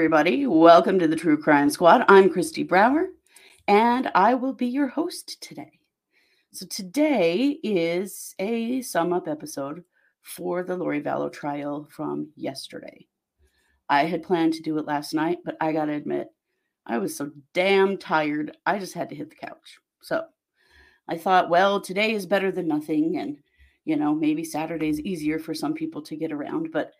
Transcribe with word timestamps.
everybody. 0.00 0.46
Welcome 0.46 0.98
to 0.98 1.06
the 1.06 1.14
True 1.14 1.36
Crime 1.36 1.68
Squad. 1.68 2.06
I'm 2.08 2.30
Kristi 2.30 2.66
Brower, 2.66 3.08
and 3.68 4.10
I 4.14 4.32
will 4.32 4.54
be 4.54 4.66
your 4.66 4.88
host 4.88 5.42
today. 5.42 5.78
So, 6.52 6.64
today 6.64 7.58
is 7.62 8.34
a 8.38 8.80
sum 8.80 9.12
up 9.12 9.28
episode 9.28 9.84
for 10.22 10.62
the 10.62 10.74
Lori 10.74 11.02
Vallow 11.02 11.30
trial 11.30 11.86
from 11.90 12.30
yesterday. 12.34 13.08
I 13.90 14.06
had 14.06 14.22
planned 14.22 14.54
to 14.54 14.62
do 14.62 14.78
it 14.78 14.86
last 14.86 15.12
night, 15.12 15.40
but 15.44 15.58
I 15.60 15.72
got 15.72 15.84
to 15.84 15.92
admit, 15.92 16.28
I 16.86 16.96
was 16.96 17.14
so 17.14 17.30
damn 17.52 17.98
tired, 17.98 18.56
I 18.64 18.78
just 18.78 18.94
had 18.94 19.10
to 19.10 19.14
hit 19.14 19.28
the 19.28 19.36
couch. 19.36 19.80
So, 20.00 20.24
I 21.10 21.18
thought, 21.18 21.50
well, 21.50 21.78
today 21.78 22.14
is 22.14 22.24
better 22.24 22.50
than 22.50 22.66
nothing. 22.66 23.18
And, 23.18 23.36
you 23.84 23.96
know, 23.96 24.14
maybe 24.14 24.44
Saturday's 24.44 24.98
is 24.98 25.04
easier 25.04 25.38
for 25.38 25.52
some 25.52 25.74
people 25.74 26.00
to 26.04 26.16
get 26.16 26.32
around, 26.32 26.70
but 26.72 26.92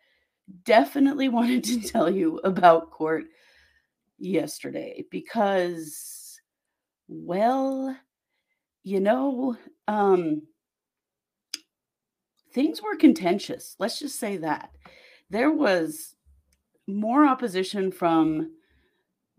definitely 0.64 1.28
wanted 1.30 1.64
to 1.64 1.80
tell 1.80 2.10
you 2.10 2.38
about 2.44 2.90
court 2.90 3.24
yesterday 4.18 5.04
because, 5.10 6.40
well, 7.08 7.96
you 8.82 9.00
know, 9.00 9.56
um, 9.88 10.42
things 12.52 12.82
were 12.82 12.96
contentious. 12.96 13.76
Let's 13.78 13.98
just 13.98 14.18
say 14.18 14.36
that. 14.38 14.70
There 15.28 15.52
was 15.52 16.16
more 16.86 17.26
opposition 17.26 17.92
from 17.92 18.52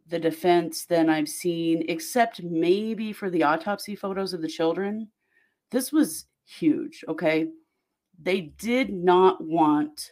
the 0.07 0.19
defense 0.19 0.85
than 0.85 1.09
I've 1.09 1.29
seen, 1.29 1.85
except 1.87 2.43
maybe 2.43 3.13
for 3.13 3.29
the 3.29 3.43
autopsy 3.43 3.95
photos 3.95 4.33
of 4.33 4.41
the 4.41 4.47
children. 4.47 5.09
This 5.69 5.91
was 5.91 6.25
huge, 6.45 7.03
okay? 7.07 7.47
They 8.21 8.41
did 8.41 8.93
not 8.93 9.41
want 9.43 10.11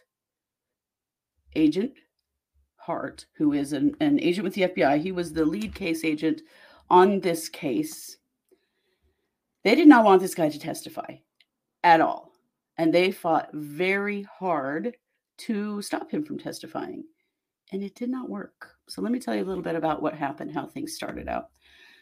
Agent 1.54 1.92
Hart, 2.76 3.26
who 3.36 3.52
is 3.52 3.72
an, 3.72 3.94
an 4.00 4.20
agent 4.20 4.44
with 4.44 4.54
the 4.54 4.62
FBI, 4.62 5.00
he 5.00 5.12
was 5.12 5.32
the 5.32 5.44
lead 5.44 5.74
case 5.74 6.04
agent 6.04 6.42
on 6.88 7.20
this 7.20 7.48
case. 7.48 8.16
They 9.64 9.74
did 9.74 9.88
not 9.88 10.04
want 10.04 10.22
this 10.22 10.34
guy 10.34 10.48
to 10.48 10.58
testify 10.58 11.16
at 11.82 12.00
all. 12.00 12.32
And 12.78 12.92
they 12.92 13.10
fought 13.10 13.50
very 13.52 14.26
hard 14.38 14.96
to 15.38 15.82
stop 15.82 16.10
him 16.10 16.24
from 16.24 16.38
testifying. 16.38 17.04
And 17.72 17.82
it 17.82 17.94
did 17.94 18.10
not 18.10 18.28
work. 18.28 18.74
So 18.88 19.02
let 19.02 19.12
me 19.12 19.20
tell 19.20 19.34
you 19.34 19.44
a 19.44 19.46
little 19.46 19.62
bit 19.62 19.76
about 19.76 20.02
what 20.02 20.14
happened, 20.14 20.52
how 20.52 20.66
things 20.66 20.94
started 20.94 21.28
out. 21.28 21.50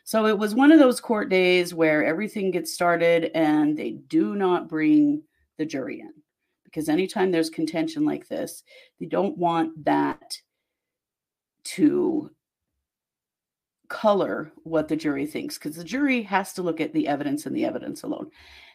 So 0.05 0.27
it 0.27 0.39
was 0.39 0.55
one 0.55 0.73
of 0.73 0.79
those 0.79 1.01
court 1.01 1.29
days 1.29 1.75
where 1.75 2.05
everything 2.05 2.51
gets 2.51 2.73
started 2.73 3.31
and 3.35 3.77
they 3.77 3.91
do 4.09 4.37
not 4.37 4.69
bring 4.69 5.23
the 5.59 5.67
jury 5.67 6.01
in 6.01 6.13
because 6.69 6.89
anytime 6.89 7.31
there's 7.31 7.51
contention 7.51 8.05
like 8.05 8.29
this, 8.29 8.63
they 9.01 9.07
don't 9.07 9.39
want 9.39 9.85
that 9.85 10.39
to 11.65 12.31
color 13.89 14.53
what 14.65 14.87
the 14.87 14.97
jury 14.97 15.27
thinks 15.27 15.57
because 15.57 15.77
the 15.77 15.85
jury 15.85 16.23
has 16.23 16.53
to 16.53 16.63
look 16.63 16.81
at 16.81 16.93
the 16.93 17.09
evidence 17.09 17.47
and 17.47 17.57
the 17.57 17.65
evidence 17.65 18.03
alone. 18.03 18.31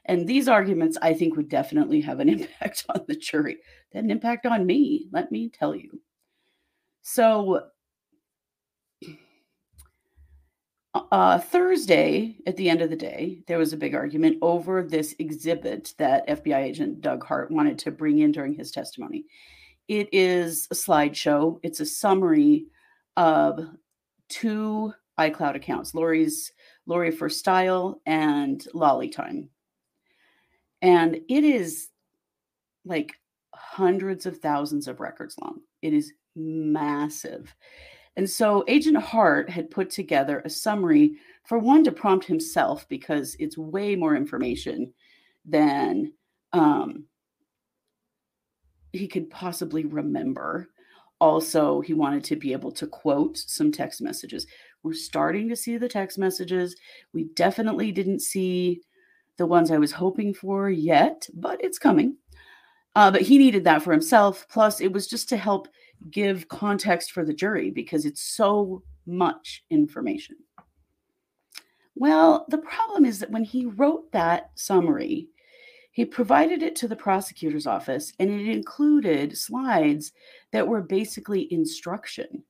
And 0.06 0.28
these 0.28 0.48
arguments, 0.48 0.98
I 1.02 1.14
think, 1.14 1.36
would 1.36 1.50
definitely 1.50 2.02
have 2.02 2.20
an 2.20 2.30
impact 2.40 2.86
on 2.90 3.06
the 3.08 3.16
jury. 3.16 3.58
Had 3.94 4.04
an 4.06 4.12
impact 4.12 4.46
on 4.46 4.66
me, 4.66 5.08
let 5.12 5.32
me 5.32 5.50
tell 5.50 5.76
you. 5.76 6.02
So 7.04 7.68
uh, 10.94 11.40
Thursday, 11.40 12.36
at 12.46 12.56
the 12.56 12.70
end 12.70 12.82
of 12.82 12.90
the 12.90 12.96
day, 12.96 13.42
there 13.48 13.58
was 13.58 13.74
a 13.74 13.78
big 13.78 13.96
argument 13.96 14.38
over 14.42 14.84
this 14.84 15.16
exhibit 15.20 15.94
that 15.98 16.28
FBI 16.28 16.58
agent 16.58 17.02
Doug 17.02 17.26
Hart 17.26 17.52
wanted 17.52 17.80
to 17.80 17.92
bring 17.92 18.20
in 18.20 18.32
during 18.32 18.54
his 18.54 18.72
testimony. 18.72 19.26
It 19.88 20.10
is 20.12 20.68
a 20.72 20.76
slideshow, 20.76 21.60
it's 21.64 21.80
a 21.80 21.86
summary 21.86 22.68
of 23.18 23.68
two 24.30 24.94
iCloud 25.20 25.56
accounts 25.56 25.94
Lori's 25.94 26.52
Lori 26.86 27.12
for 27.12 27.30
Style 27.30 28.02
and 28.06 28.66
Lolly 28.74 29.10
Time. 29.10 29.50
And 30.82 31.22
it 31.30 31.44
is 31.44 31.90
like 32.86 33.14
hundreds 33.54 34.26
of 34.26 34.38
thousands 34.38 34.88
of 34.88 35.00
records 35.00 35.38
long. 35.42 35.62
It 35.82 35.94
is 35.94 36.14
massive. 36.36 37.56
And 38.16 38.30
so 38.30 38.64
Agent 38.68 38.98
Hart 38.98 39.50
had 39.50 39.72
put 39.72 39.90
together 39.90 40.42
a 40.46 40.50
summary 40.50 41.16
for 41.46 41.58
one 41.58 41.84
to 41.84 41.92
prompt 41.92 42.26
himself 42.26 42.88
because 42.88 43.36
it's 43.40 43.58
way 43.58 43.96
more 43.96 44.16
information 44.16 44.94
than 45.46 46.14
um, 46.54 47.06
he 48.92 49.08
could 49.08 49.30
possibly 49.30 49.86
remember. 49.86 50.70
Also, 51.20 51.82
he 51.82 51.94
wanted 51.94 52.24
to 52.26 52.36
be 52.36 52.54
able 52.54 52.72
to 52.72 52.88
quote 52.88 53.38
some 53.38 53.72
text 53.72 54.02
messages. 54.02 54.46
We're 54.84 54.94
starting 54.94 55.50
to 55.50 55.56
see 55.56 55.78
the 55.78 55.90
text 55.90 56.18
messages. 56.18 56.76
We 57.14 57.26
definitely 57.36 57.92
didn't 57.92 58.22
see 58.22 58.82
the 59.38 59.46
ones 59.46 59.72
I 59.72 59.78
was 59.78 59.92
hoping 59.92 60.34
for 60.34 60.70
yet, 60.70 61.28
but 61.34 61.64
it's 61.64 61.80
coming. 61.80 62.18
Uh, 62.96 63.10
but 63.10 63.22
he 63.22 63.38
needed 63.38 63.64
that 63.64 63.82
for 63.82 63.92
himself. 63.92 64.46
Plus, 64.50 64.80
it 64.80 64.92
was 64.92 65.08
just 65.08 65.28
to 65.30 65.38
help 65.38 65.68
give 66.12 66.48
context 66.48 67.12
for 67.12 67.26
the 67.26 67.34
jury 67.34 67.72
because 67.72 68.06
it's 68.06 68.22
so 68.22 68.84
much 69.06 69.64
information. 69.70 70.36
Well, 71.96 72.46
the 72.50 72.58
problem 72.58 73.06
is 73.06 73.20
that 73.20 73.32
when 73.32 73.44
he 73.44 73.66
wrote 73.66 74.12
that 74.12 74.52
summary, 74.56 75.28
he 75.92 76.06
provided 76.06 76.64
it 76.64 76.76
to 76.78 76.88
the 76.88 76.96
prosecutor's 76.96 77.68
office 77.68 78.14
and 78.20 78.30
it 78.32 78.48
included 78.48 79.38
slides 79.38 80.12
that 80.52 80.68
were 80.68 80.82
basically 80.82 81.52
instruction 81.54 82.44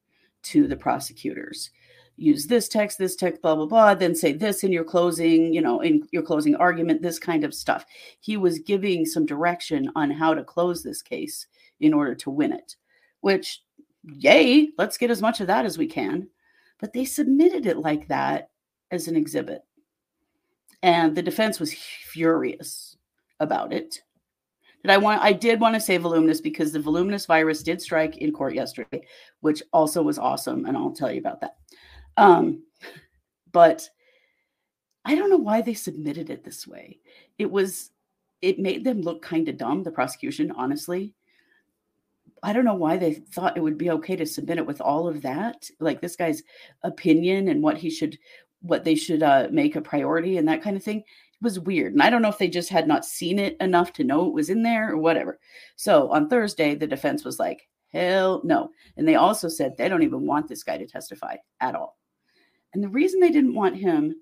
to 0.44 0.66
the 0.68 0.78
prosecutors. 0.78 1.72
Use 2.16 2.46
this 2.47 2.69
text, 2.69 3.00
this 3.00 3.16
text, 3.16 3.42
blah, 3.42 3.56
blah, 3.56 3.66
blah, 3.66 3.96
then 3.96 4.16
say 4.16 4.31
this 4.31 4.63
in 4.63 4.72
your 4.72 4.84
closing, 4.84 5.53
you 5.53 5.62
know, 5.62 5.81
in 5.81 6.08
your 6.12 6.22
closing 6.22 6.56
argument, 6.56 7.02
this 7.02 7.19
kind 7.19 7.44
of 7.44 7.53
stuff. 7.53 7.86
He 8.22 8.38
was 8.38 8.59
giving 8.59 9.06
some 9.06 9.25
direction 9.25 9.90
on 9.96 10.12
how 10.12 10.34
to 10.34 10.44
close 10.44 10.84
this 10.84 11.02
case 11.02 11.47
in 11.80 11.94
order 11.94 12.16
to 12.16 12.30
win 12.30 12.53
it 12.53 12.78
which, 13.23 13.63
yay, 14.03 14.67
let's 14.78 14.97
get 14.97 15.09
as 15.09 15.22
much 15.22 15.39
of 15.39 15.47
that 15.47 15.66
as 15.66 15.78
we 15.78 15.88
can. 15.88 16.28
But 16.81 16.91
they 16.91 17.06
submitted 17.06 17.66
it 17.66 17.78
like 17.78 18.09
that 18.09 18.50
as 18.91 19.07
an 19.07 19.16
exhibit. 19.16 19.61
And 20.81 21.16
the 21.16 21.22
defense 21.22 21.57
was 21.57 21.73
furious 21.73 22.97
about 23.39 23.72
it. 23.72 24.01
Did 24.81 24.91
I 24.91 24.97
want 24.97 25.22
I 25.22 25.31
did 25.31 25.62
want 25.62 25.73
to 25.73 25.79
say 25.79 25.95
voluminous 25.95 26.41
because 26.41 26.73
the 26.73 26.81
voluminous 26.81 27.25
virus 27.25 27.63
did 27.63 27.81
strike 27.81 28.17
in 28.17 28.33
court 28.33 28.56
yesterday, 28.56 29.06
which 29.39 29.63
also 29.72 30.03
was 30.03 30.19
awesome, 30.19 30.66
and 30.66 30.75
I'll 30.75 30.91
tell 30.91 31.09
you 31.09 31.19
about 31.19 31.39
that. 31.39 31.56
Um, 32.17 32.63
but 33.53 33.88
I 35.06 35.16
don't 35.16 35.29
know 35.29 35.38
why 35.38 35.62
they 35.62 35.75
submitted 35.75 36.29
it 36.29 36.44
this 36.44 36.67
way. 36.67 37.00
It 37.38 37.50
was 37.50 37.91
it 38.41 38.59
made 38.59 38.83
them 38.83 39.00
look 39.00 39.22
kind 39.22 39.47
of 39.47 39.56
dumb, 39.56 39.83
the 39.83 39.91
prosecution, 39.91 40.51
honestly. 40.57 41.13
I 42.44 42.52
don't 42.52 42.66
know 42.66 42.76
why 42.76 42.98
they 42.98 43.14
thought 43.14 43.56
it 43.56 43.64
would 43.64 43.78
be 43.78 43.90
okay 43.92 44.18
to 44.18 44.26
submit 44.26 44.58
it 44.58 44.68
with 44.68 44.81
all 44.81 45.08
of 45.08 45.22
that, 45.22 45.70
like 45.80 46.02
this 46.02 46.18
guy's 46.18 46.44
opinion 46.84 47.48
and 47.48 47.64
what 47.64 47.78
he 47.78 47.90
should, 47.90 48.20
what 48.62 48.84
they 48.84 48.96
should 48.96 49.24
uh, 49.24 49.48
make 49.50 49.78
a 49.78 49.81
priority 49.81 50.38
and 50.38 50.48
that 50.50 50.62
kind 50.62 50.76
of 50.76 50.84
thing. 50.84 51.00
It 51.00 51.42
was 51.42 51.59
weird, 51.59 51.94
and 51.94 52.04
I 52.04 52.09
don't 52.09 52.22
know 52.22 52.30
if 52.30 52.38
they 52.38 52.50
just 52.50 52.70
had 52.70 52.88
not 52.88 53.06
seen 53.06 53.40
it 53.40 53.56
enough 53.62 53.94
to 53.94 54.04
know 54.04 54.28
it 54.28 54.34
was 54.34 54.50
in 54.50 54.62
there 54.62 54.92
or 54.92 54.98
whatever. 54.98 55.40
So 55.78 56.12
on 56.12 56.30
Thursday, 56.30 56.75
the 56.75 56.88
defense 56.88 57.24
was 57.24 57.40
like, 57.40 57.68
"Hell 57.94 58.42
no!" 58.44 58.69
And 58.98 59.07
they 59.07 59.16
also 59.16 59.48
said 59.48 59.75
they 59.78 59.89
don't 59.89 60.04
even 60.04 60.25
want 60.28 60.48
this 60.48 60.63
guy 60.63 60.78
to 60.78 60.86
testify 60.86 61.38
at 61.62 61.75
all. 61.75 61.98
And 62.74 62.84
the 62.84 62.89
reason 62.89 63.19
they 63.19 63.31
didn't 63.31 63.56
want 63.56 63.78
him 63.78 64.16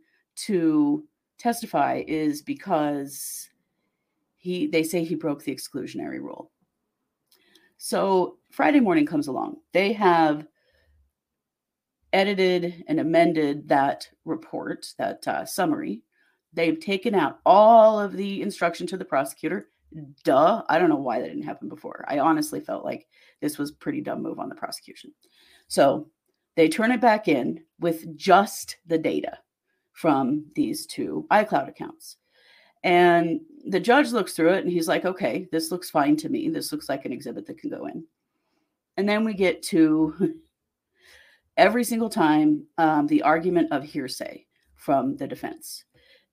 to 0.47 1.03
testify 1.38 2.03
is 2.07 2.41
because 2.41 3.50
he 4.38 4.67
they 4.67 4.83
say 4.83 5.03
he 5.03 5.15
broke 5.15 5.44
the 5.44 5.56
exclusionary 5.56 6.19
rule 6.19 6.51
so 7.83 8.37
Friday 8.51 8.79
morning 8.79 9.07
comes 9.07 9.27
along. 9.27 9.55
They 9.73 9.91
have 9.93 10.45
edited 12.13 12.83
and 12.87 12.99
amended 12.99 13.69
that 13.69 14.07
report, 14.23 14.85
that 14.99 15.27
uh, 15.27 15.45
summary. 15.45 16.03
They've 16.53 16.79
taken 16.79 17.15
out 17.15 17.39
all 17.43 17.99
of 17.99 18.13
the 18.13 18.43
instruction 18.43 18.85
to 18.85 18.97
the 18.97 19.05
prosecutor. 19.05 19.69
Duh. 20.23 20.61
I 20.69 20.77
don't 20.77 20.89
know 20.89 20.95
why 20.97 21.21
that 21.21 21.27
didn't 21.27 21.41
happen 21.41 21.69
before. 21.69 22.05
I 22.07 22.19
honestly 22.19 22.59
felt 22.59 22.85
like 22.85 23.07
this 23.41 23.57
was 23.57 23.71
pretty 23.71 24.01
dumb 24.01 24.21
move 24.21 24.37
on 24.37 24.49
the 24.49 24.53
prosecution. 24.53 25.11
So 25.67 26.07
they 26.55 26.69
turn 26.69 26.91
it 26.91 27.01
back 27.01 27.27
in 27.27 27.63
with 27.79 28.15
just 28.15 28.77
the 28.85 28.99
data 28.99 29.39
from 29.93 30.45
these 30.53 30.85
two 30.85 31.25
iCloud 31.31 31.67
accounts. 31.67 32.17
And 32.83 33.41
the 33.65 33.79
judge 33.79 34.11
looks 34.11 34.33
through 34.33 34.53
it 34.53 34.63
and 34.63 34.71
he's 34.71 34.87
like, 34.87 35.05
okay, 35.05 35.47
this 35.51 35.71
looks 35.71 35.89
fine 35.89 36.15
to 36.17 36.29
me. 36.29 36.49
This 36.49 36.71
looks 36.71 36.89
like 36.89 37.05
an 37.05 37.13
exhibit 37.13 37.45
that 37.47 37.57
can 37.57 37.69
go 37.69 37.85
in. 37.85 38.03
And 38.97 39.07
then 39.07 39.23
we 39.23 39.33
get 39.33 39.61
to 39.63 40.35
every 41.57 41.83
single 41.83 42.09
time 42.09 42.65
um, 42.77 43.07
the 43.07 43.23
argument 43.23 43.71
of 43.71 43.83
hearsay 43.83 44.45
from 44.75 45.15
the 45.17 45.27
defense. 45.27 45.85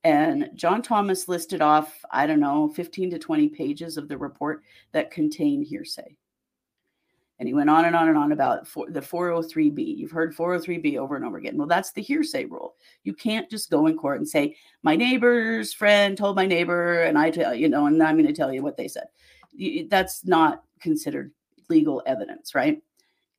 And 0.04 0.50
John 0.54 0.80
Thomas 0.80 1.28
listed 1.28 1.60
off, 1.60 2.02
I 2.10 2.26
don't 2.26 2.40
know, 2.40 2.68
15 2.68 3.10
to 3.10 3.18
20 3.18 3.48
pages 3.48 3.96
of 3.96 4.08
the 4.08 4.16
report 4.16 4.62
that 4.92 5.10
contain 5.10 5.62
hearsay. 5.62 6.16
And 7.38 7.46
he 7.46 7.54
went 7.54 7.70
on 7.70 7.84
and 7.84 7.94
on 7.94 8.08
and 8.08 8.18
on 8.18 8.32
about 8.32 8.66
for, 8.66 8.90
the 8.90 9.00
403B. 9.00 9.96
You've 9.96 10.10
heard 10.10 10.34
403B 10.34 10.96
over 10.96 11.14
and 11.14 11.24
over 11.24 11.38
again. 11.38 11.56
Well, 11.56 11.68
that's 11.68 11.92
the 11.92 12.02
hearsay 12.02 12.46
rule. 12.46 12.74
You 13.04 13.14
can't 13.14 13.48
just 13.48 13.70
go 13.70 13.86
in 13.86 13.96
court 13.96 14.18
and 14.18 14.28
say, 14.28 14.56
my 14.82 14.96
neighbor's 14.96 15.72
friend 15.72 16.18
told 16.18 16.34
my 16.34 16.46
neighbor, 16.46 17.02
and 17.02 17.16
I 17.16 17.30
tell 17.30 17.54
you 17.54 17.68
know, 17.68 17.86
and 17.86 18.02
I'm 18.02 18.16
going 18.16 18.26
to 18.26 18.32
tell 18.32 18.52
you 18.52 18.62
what 18.62 18.76
they 18.76 18.88
said. 18.88 19.06
That's 19.88 20.24
not 20.26 20.62
considered 20.80 21.32
legal 21.68 22.02
evidence, 22.06 22.54
right? 22.54 22.82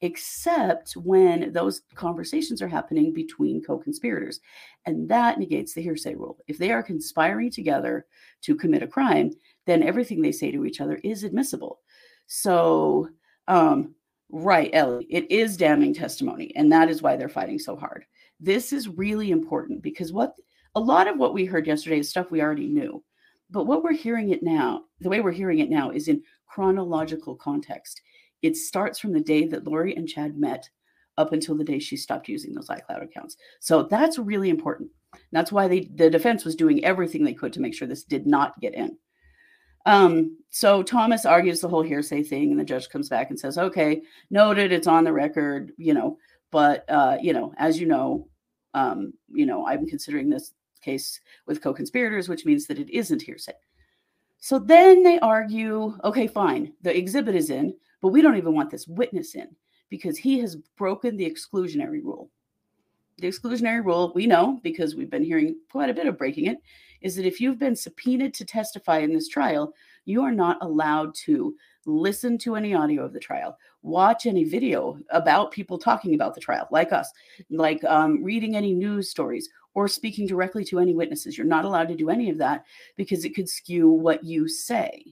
Except 0.02 0.94
when 0.94 1.52
those 1.52 1.82
conversations 1.96 2.62
are 2.62 2.70
happening 2.70 3.14
between 3.14 3.62
co 3.62 3.78
conspirators. 3.78 4.40
And 4.86 5.10
that 5.10 5.40
negates 5.40 5.74
the 5.74 5.82
hearsay 5.82 6.16
rule. 6.16 6.38
If 6.48 6.58
they 6.58 6.72
are 6.72 6.82
conspiring 6.82 7.52
together 7.52 8.06
to 8.44 8.56
commit 8.56 8.82
a 8.82 8.88
crime, 8.88 9.34
then 9.66 9.84
everything 9.84 10.22
they 10.22 10.32
say 10.32 10.52
to 10.52 10.66
each 10.66 10.80
other 10.80 11.02
is 11.04 11.26
admissible. 11.26 11.80
So, 12.28 13.10
um, 13.50 13.96
right, 14.30 14.70
Ellie, 14.74 15.08
it 15.10 15.30
is 15.30 15.58
damning 15.58 15.94
testimony, 15.94 16.54
and 16.56 16.72
that 16.72 16.90
is 16.90 17.02
why 17.02 17.18
they're 17.18 17.28
fighting 17.28 17.60
so 17.60 17.76
hard. 17.76 18.06
This 18.40 18.72
is 18.72 18.88
really 18.88 19.32
important 19.32 19.82
because 19.82 20.14
what 20.14 20.36
a 20.76 20.80
lot 20.80 21.08
of 21.08 21.18
what 21.18 21.34
we 21.34 21.46
heard 21.46 21.68
yesterday 21.68 22.00
is 22.00 22.10
stuff 22.10 22.32
we 22.32 22.42
already 22.42 22.68
knew. 22.68 23.04
But 23.50 23.66
what 23.66 23.84
we're 23.84 23.94
hearing 23.94 24.30
it 24.30 24.44
now, 24.44 24.84
the 25.02 25.10
way 25.10 25.20
we're 25.20 25.32
hearing 25.32 25.60
it 25.60 25.70
now 25.70 25.90
is 25.90 26.08
in 26.08 26.22
chronological 26.48 27.36
context. 27.36 28.02
It 28.44 28.56
starts 28.56 29.00
from 29.00 29.12
the 29.12 29.20
day 29.20 29.48
that 29.48 29.66
Lori 29.66 29.96
and 29.96 30.08
Chad 30.08 30.38
met 30.38 30.70
up 31.18 31.34
until 31.34 31.58
the 31.58 31.64
day 31.64 31.80
she 31.80 31.98
stopped 31.98 32.30
using 32.30 32.54
those 32.54 32.70
iCloud 32.70 33.04
accounts. 33.04 33.36
So 33.60 33.84
that's 33.84 34.20
really 34.20 34.50
important. 34.50 34.92
That's 35.32 35.52
why 35.52 35.68
they, 35.68 35.90
the 35.96 36.10
defense 36.10 36.46
was 36.46 36.56
doing 36.56 36.86
everything 36.86 37.24
they 37.24 37.34
could 37.34 37.52
to 37.54 37.60
make 37.60 37.74
sure 37.74 37.88
this 37.88 38.04
did 38.04 38.28
not 38.28 38.60
get 38.62 38.76
in. 38.76 38.98
Um, 39.86 40.38
so 40.50 40.84
Thomas 40.84 41.26
argues 41.26 41.62
the 41.62 41.70
whole 41.70 41.84
hearsay 41.84 42.24
thing, 42.24 42.52
and 42.52 42.60
the 42.60 42.66
judge 42.66 42.90
comes 42.90 43.10
back 43.10 43.30
and 43.30 43.40
says, 43.40 43.58
"Okay, 43.58 44.02
noted, 44.30 44.72
it's 44.72 44.88
on 44.88 45.04
the 45.04 45.14
record, 45.14 45.72
you 45.78 45.94
know, 45.94 46.18
but 46.52 46.86
uh, 46.90 47.18
you 47.22 47.34
know, 47.34 47.54
as 47.58 47.80
you 47.80 47.88
know, 47.88 48.28
um, 48.74 49.14
you 49.32 49.46
know, 49.46 49.68
I'm 49.68 49.88
considering 49.88 50.30
this 50.30 50.54
case 50.82 51.20
with 51.46 51.62
co-conspirators, 51.62 52.30
which 52.30 52.46
means 52.46 52.68
that 52.68 52.80
it 52.80 52.90
isn't 52.90 53.22
hearsay." 53.22 53.54
So 54.40 54.60
then 54.60 55.04
they 55.04 55.20
argue, 55.20 55.98
"Okay, 56.04 56.28
fine, 56.28 56.74
the 56.82 56.96
exhibit 56.96 57.36
is 57.36 57.50
in, 57.50 57.74
but 58.02 58.10
we 58.10 58.22
don't 58.22 58.38
even 58.38 58.54
want 58.54 58.72
this 58.72 58.88
witness 58.88 59.36
in 59.36 59.56
because 59.90 60.18
he 60.18 60.40
has 60.40 60.56
broken 60.78 61.16
the 61.16 61.30
exclusionary 61.30 62.04
rule." 62.04 62.32
The 63.18 63.28
exclusionary 63.28 63.84
rule, 63.84 64.14
we 64.16 64.28
know 64.28 64.60
because 64.64 64.96
we've 64.96 65.10
been 65.10 65.24
hearing 65.24 65.58
quite 65.72 65.90
a 65.90 65.94
bit 65.94 66.08
of 66.08 66.18
breaking 66.18 66.46
it, 66.46 66.58
is 67.02 67.16
that 67.16 67.26
if 67.26 67.40
you've 67.40 67.60
been 67.60 67.76
subpoenaed 67.76 68.34
to 68.36 68.46
testify 68.46 69.00
in 69.00 69.14
this 69.14 69.28
trial, 69.28 69.74
you 70.06 70.22
are 70.24 70.32
not 70.32 70.58
allowed 70.62 71.14
to 71.14 71.56
listen 71.86 72.38
to 72.40 72.56
any 72.56 72.74
audio 72.74 73.04
of 73.04 73.14
the 73.14 73.20
trial, 73.20 73.58
watch 73.82 74.26
any 74.26 74.44
video 74.44 74.98
about 75.12 75.52
people 75.52 75.78
talking 75.78 76.16
about 76.16 76.36
the 76.36 76.42
trial, 76.42 76.68
like 76.72 76.92
us, 76.92 77.12
like 77.50 77.84
um, 77.86 78.24
reading 78.24 78.56
any 78.56 78.74
news 78.74 79.10
stories 79.10 79.50
or 79.74 79.88
speaking 79.88 80.28
directly 80.28 80.64
to 80.66 80.80
any 80.80 80.94
witnesses. 80.94 81.38
You're 81.38 81.48
not 81.48 81.66
allowed 81.66 81.88
to 81.90 81.96
do 81.96 82.10
any 82.10 82.30
of 82.30 82.38
that 82.40 82.66
because 82.98 83.24
it 83.24 83.36
could 83.36 83.48
skew 83.48 83.90
what 83.90 84.24
you 84.24 84.48
say. 84.48 85.06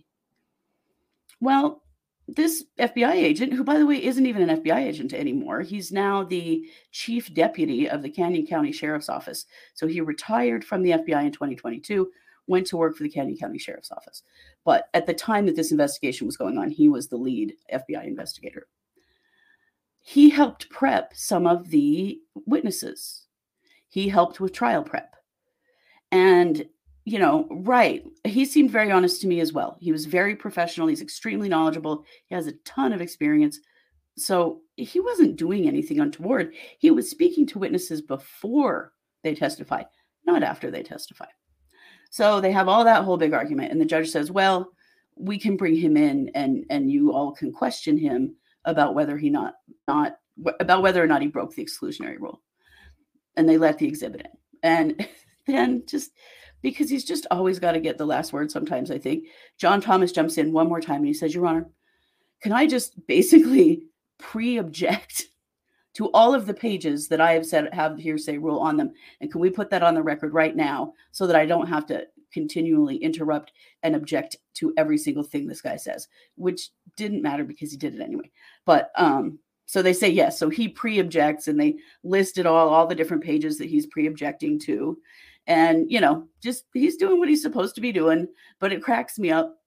Well, 1.40 1.84
this 2.28 2.66
FBI 2.78 3.14
agent, 3.14 3.54
who 3.54 3.64
by 3.64 3.78
the 3.78 3.86
way 3.86 4.04
isn't 4.04 4.26
even 4.26 4.50
an 4.50 4.62
FBI 4.62 4.78
agent 4.78 5.14
anymore, 5.14 5.62
he's 5.62 5.92
now 5.92 6.24
the 6.24 6.68
chief 6.92 7.34
deputy 7.34 7.90
of 7.90 8.02
the 8.02 8.10
Canyon 8.10 8.46
County 8.46 8.72
Sheriff's 8.72 9.10
Office. 9.10 9.46
So 9.74 9.88
he 9.88 10.02
retired 10.02 10.66
from 10.66 10.84
the 10.84 10.92
FBI 10.92 11.26
in 11.26 11.32
2022, 11.32 12.10
went 12.48 12.68
to 12.68 12.78
work 12.78 12.98
for 12.98 13.04
the 13.04 13.10
Canyon 13.10 13.38
County 13.38 13.58
Sheriff's 13.58 13.92
Office. 13.92 14.24
But 14.66 14.90
at 14.94 15.06
the 15.06 15.14
time 15.14 15.46
that 15.46 15.56
this 15.56 15.72
investigation 15.72 16.28
was 16.28 16.38
going 16.38 16.58
on, 16.58 16.70
he 16.70 16.90
was 16.90 17.08
the 17.08 17.18
lead 17.18 17.54
FBI 17.74 18.06
investigator. 18.06 18.68
He 20.00 20.30
helped 20.30 20.70
prep 20.70 21.14
some 21.16 21.48
of 21.48 21.70
the 21.70 22.20
witnesses. 22.46 23.26
He 23.90 24.10
helped 24.10 24.40
with 24.40 24.54
trial 24.54 24.84
prep. 24.84 25.16
And 26.12 26.66
you 27.08 27.20
know, 27.20 27.48
right. 27.50 28.04
He 28.26 28.44
seemed 28.44 28.70
very 28.70 28.92
honest 28.92 29.22
to 29.22 29.28
me 29.28 29.40
as 29.40 29.54
well. 29.54 29.78
He 29.80 29.94
was 29.94 30.06
very 30.06 30.36
professional. 30.36 30.88
He's 30.88 31.02
extremely 31.02 31.48
knowledgeable. 31.48 32.04
He 32.26 32.36
has 32.36 32.48
a 32.48 32.58
ton 32.66 32.92
of 32.92 33.00
experience. 33.00 33.62
So 34.18 34.60
he 34.76 35.00
wasn't 35.00 35.38
doing 35.38 35.70
anything 35.70 36.02
untoward. 36.02 36.54
He 36.80 36.92
was 36.92 37.10
speaking 37.10 37.48
to 37.48 37.60
witnesses 37.60 38.02
before 38.02 38.92
they 39.24 39.34
testify, 39.34 39.84
not 40.26 40.44
after 40.44 40.70
they 40.70 40.84
testify. 40.84 41.28
So 42.10 42.42
they 42.42 42.52
have 42.52 42.68
all 42.68 42.84
that 42.84 43.06
whole 43.06 43.16
big 43.16 43.32
argument. 43.32 43.72
And 43.72 43.80
the 43.80 43.86
judge 43.86 44.10
says, 44.10 44.30
well, 44.30 44.74
we 45.16 45.40
can 45.40 45.56
bring 45.56 45.78
him 45.78 45.96
in 45.96 46.30
and 46.36 46.66
and 46.70 46.92
you 46.92 47.14
all 47.14 47.32
can 47.32 47.54
question 47.54 47.98
him 47.98 48.36
about 48.66 48.96
whether 48.96 49.18
he 49.18 49.30
not 49.30 49.54
not 49.88 50.18
about 50.60 50.84
whether 50.84 51.02
or 51.02 51.08
not 51.08 51.22
he 51.22 51.30
broke 51.30 51.56
the 51.56 51.66
exclusionary 51.66 52.20
rule. 52.20 52.42
And 53.38 53.48
they 53.48 53.58
let 53.58 53.78
the 53.78 53.88
exhibit 53.88 54.26
in. 54.26 54.32
And 54.62 55.08
then 55.48 55.84
just 55.88 56.12
because 56.62 56.90
he's 56.90 57.06
just 57.06 57.28
always 57.32 57.60
got 57.60 57.74
to 57.74 57.80
get 57.80 57.98
the 57.98 58.06
last 58.06 58.34
word 58.34 58.52
sometimes, 58.52 58.92
I 58.92 58.98
think. 58.98 59.26
John 59.58 59.82
Thomas 59.82 60.12
jumps 60.12 60.38
in 60.38 60.52
one 60.52 60.68
more 60.68 60.82
time 60.82 60.98
and 60.98 61.08
he 61.08 61.14
says, 61.14 61.34
Your 61.34 61.46
Honor, 61.46 61.70
can 62.42 62.52
I 62.52 62.68
just 62.68 63.06
basically 63.08 63.84
pre 64.18 64.58
object 64.58 65.26
to 65.96 66.12
all 66.12 66.34
of 66.34 66.46
the 66.46 66.54
pages 66.54 67.08
that 67.08 67.22
I 67.22 67.34
have 67.34 67.46
said 67.46 67.74
have 67.74 67.98
hearsay 67.98 68.38
rule 68.38 68.60
on 68.60 68.78
them? 68.78 68.94
And 69.22 69.32
can 69.32 69.42
we 69.42 69.50
put 69.50 69.70
that 69.72 69.84
on 69.84 69.96
the 69.96 70.04
record 70.04 70.34
right 70.34 70.56
now 70.56 70.94
so 71.12 71.28
that 71.28 71.36
I 71.36 71.46
don't 71.46 71.68
have 71.68 71.86
to 71.88 72.06
continually 72.34 72.98
interrupt 72.98 73.52
and 73.84 73.96
object 73.96 74.36
to 74.56 74.74
every 74.78 74.98
single 74.98 75.24
thing 75.24 75.48
this 75.48 75.62
guy 75.62 75.76
says, 75.76 76.08
which 76.36 76.70
didn't 76.96 77.22
matter 77.22 77.44
because 77.44 77.72
he 77.72 77.78
did 77.78 77.96
it 77.96 78.02
anyway. 78.02 78.30
But 78.66 78.92
um, 78.96 79.40
so 79.66 79.82
they 79.82 79.94
say 79.94 80.10
yes. 80.10 80.40
So 80.40 80.50
he 80.50 80.68
pre-objects 80.68 81.48
and 81.48 81.60
they 81.60 81.76
listed 82.04 82.46
all 82.46 82.70
all 82.70 82.88
the 82.88 82.96
different 82.96 83.24
pages 83.24 83.58
that 83.58 83.70
he's 83.70 83.86
pre-objecting 83.88 84.60
to 84.62 84.98
and 85.48 85.90
you 85.90 86.00
know 86.00 86.28
just 86.44 86.66
he's 86.74 86.98
doing 86.98 87.20
what 87.20 87.30
he's 87.30 87.42
supposed 87.42 87.76
to 87.76 87.82
be 87.82 87.92
doing 87.92 88.28
but 88.60 88.72
it 88.72 88.84
cracks 88.84 89.18
me 89.18 89.32
up 89.32 89.58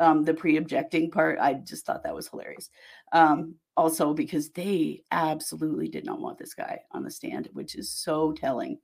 um, 0.00 0.24
the 0.24 0.32
pre-objecting 0.32 1.10
part. 1.10 1.38
I 1.38 1.52
just 1.52 1.84
thought 1.84 2.02
that 2.04 2.14
was 2.14 2.26
hilarious. 2.26 2.70
Um, 3.12 3.56
also 3.76 4.14
because 4.14 4.48
they 4.50 5.02
absolutely 5.12 5.88
did 5.88 6.06
not 6.06 6.20
want 6.20 6.38
this 6.38 6.54
guy 6.54 6.80
on 6.92 7.04
the 7.04 7.10
stand 7.10 7.48
which 7.52 7.74
is 7.74 7.90
so 7.90 8.32
telling. 8.32 8.78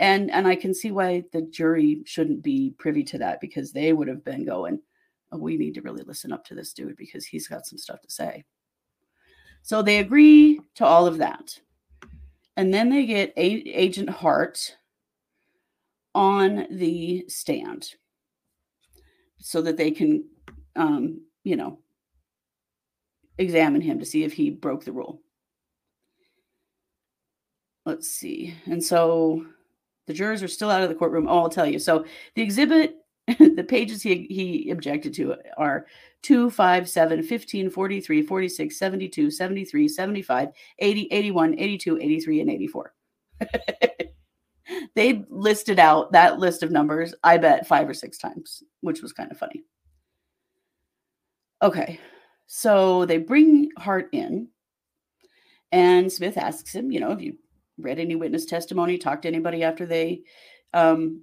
And 0.00 0.30
and 0.32 0.48
i 0.48 0.56
can 0.56 0.74
see 0.74 0.90
why 0.90 1.22
the 1.32 1.42
jury 1.42 2.02
shouldn't 2.04 2.42
be 2.42 2.74
privy 2.78 3.04
to 3.04 3.18
that 3.18 3.40
because 3.40 3.70
they 3.72 3.92
would 3.92 4.08
have 4.08 4.24
been 4.24 4.44
going 4.44 4.80
oh, 5.30 5.38
we 5.38 5.56
need 5.56 5.74
to 5.74 5.82
really 5.82 6.02
listen 6.04 6.32
up 6.32 6.44
to 6.46 6.54
this 6.54 6.72
dude 6.72 6.96
because 6.96 7.24
he's 7.24 7.48
got 7.48 7.66
some 7.66 7.78
stuff 7.78 8.00
to 8.02 8.10
say. 8.10 8.44
So 9.62 9.82
they 9.82 9.98
agree 9.98 10.60
to 10.76 10.84
all 10.84 11.06
of 11.06 11.18
that. 11.18 11.58
And 12.56 12.72
then 12.72 12.90
they 12.90 13.06
get 13.06 13.32
a- 13.36 13.68
agent 13.70 14.10
hart 14.10 14.76
on 16.14 16.66
the 16.70 17.24
stand 17.28 17.94
so 19.38 19.60
that 19.62 19.76
they 19.76 19.90
can, 19.90 20.24
um, 20.76 21.20
you 21.42 21.56
know, 21.56 21.78
examine 23.38 23.80
him 23.80 23.98
to 23.98 24.04
see 24.04 24.24
if 24.24 24.32
he 24.32 24.50
broke 24.50 24.84
the 24.84 24.92
rule. 24.92 25.20
Let's 27.84 28.08
see. 28.08 28.54
And 28.66 28.82
so 28.82 29.44
the 30.06 30.14
jurors 30.14 30.42
are 30.42 30.48
still 30.48 30.70
out 30.70 30.82
of 30.82 30.88
the 30.88 30.94
courtroom. 30.94 31.26
Oh, 31.28 31.40
I'll 31.40 31.48
tell 31.48 31.66
you. 31.66 31.78
So 31.78 32.06
the 32.34 32.42
exhibit, 32.42 32.96
the 33.38 33.66
pages 33.66 34.02
he, 34.02 34.26
he 34.30 34.70
objected 34.70 35.14
to 35.14 35.36
are 35.56 35.86
2, 36.22 36.50
5, 36.50 36.88
7, 36.88 37.22
15, 37.22 37.70
43, 37.70 38.22
46, 38.22 38.78
72, 38.78 39.30
73, 39.30 39.88
75, 39.88 40.48
80, 40.78 41.08
81, 41.10 41.58
82, 41.58 41.98
83, 41.98 42.40
and 42.40 42.50
84. 42.50 42.94
they 44.94 45.24
listed 45.28 45.78
out 45.78 46.12
that 46.12 46.38
list 46.38 46.62
of 46.62 46.70
numbers, 46.70 47.14
I 47.22 47.38
bet 47.38 47.66
five 47.66 47.88
or 47.88 47.94
six 47.94 48.18
times, 48.18 48.62
which 48.80 49.02
was 49.02 49.12
kind 49.12 49.30
of 49.30 49.38
funny. 49.38 49.64
Okay, 51.62 52.00
so 52.46 53.04
they 53.04 53.18
bring 53.18 53.70
Hart 53.78 54.08
in, 54.12 54.48
and 55.72 56.12
Smith 56.12 56.36
asks 56.36 56.74
him, 56.74 56.90
you 56.90 57.00
know, 57.00 57.10
have 57.10 57.22
you 57.22 57.36
read 57.78 57.98
any 57.98 58.14
witness 58.14 58.44
testimony, 58.44 58.98
talked 58.98 59.22
to 59.22 59.28
anybody 59.28 59.62
after 59.62 59.86
they 59.86 60.22
um, 60.72 61.22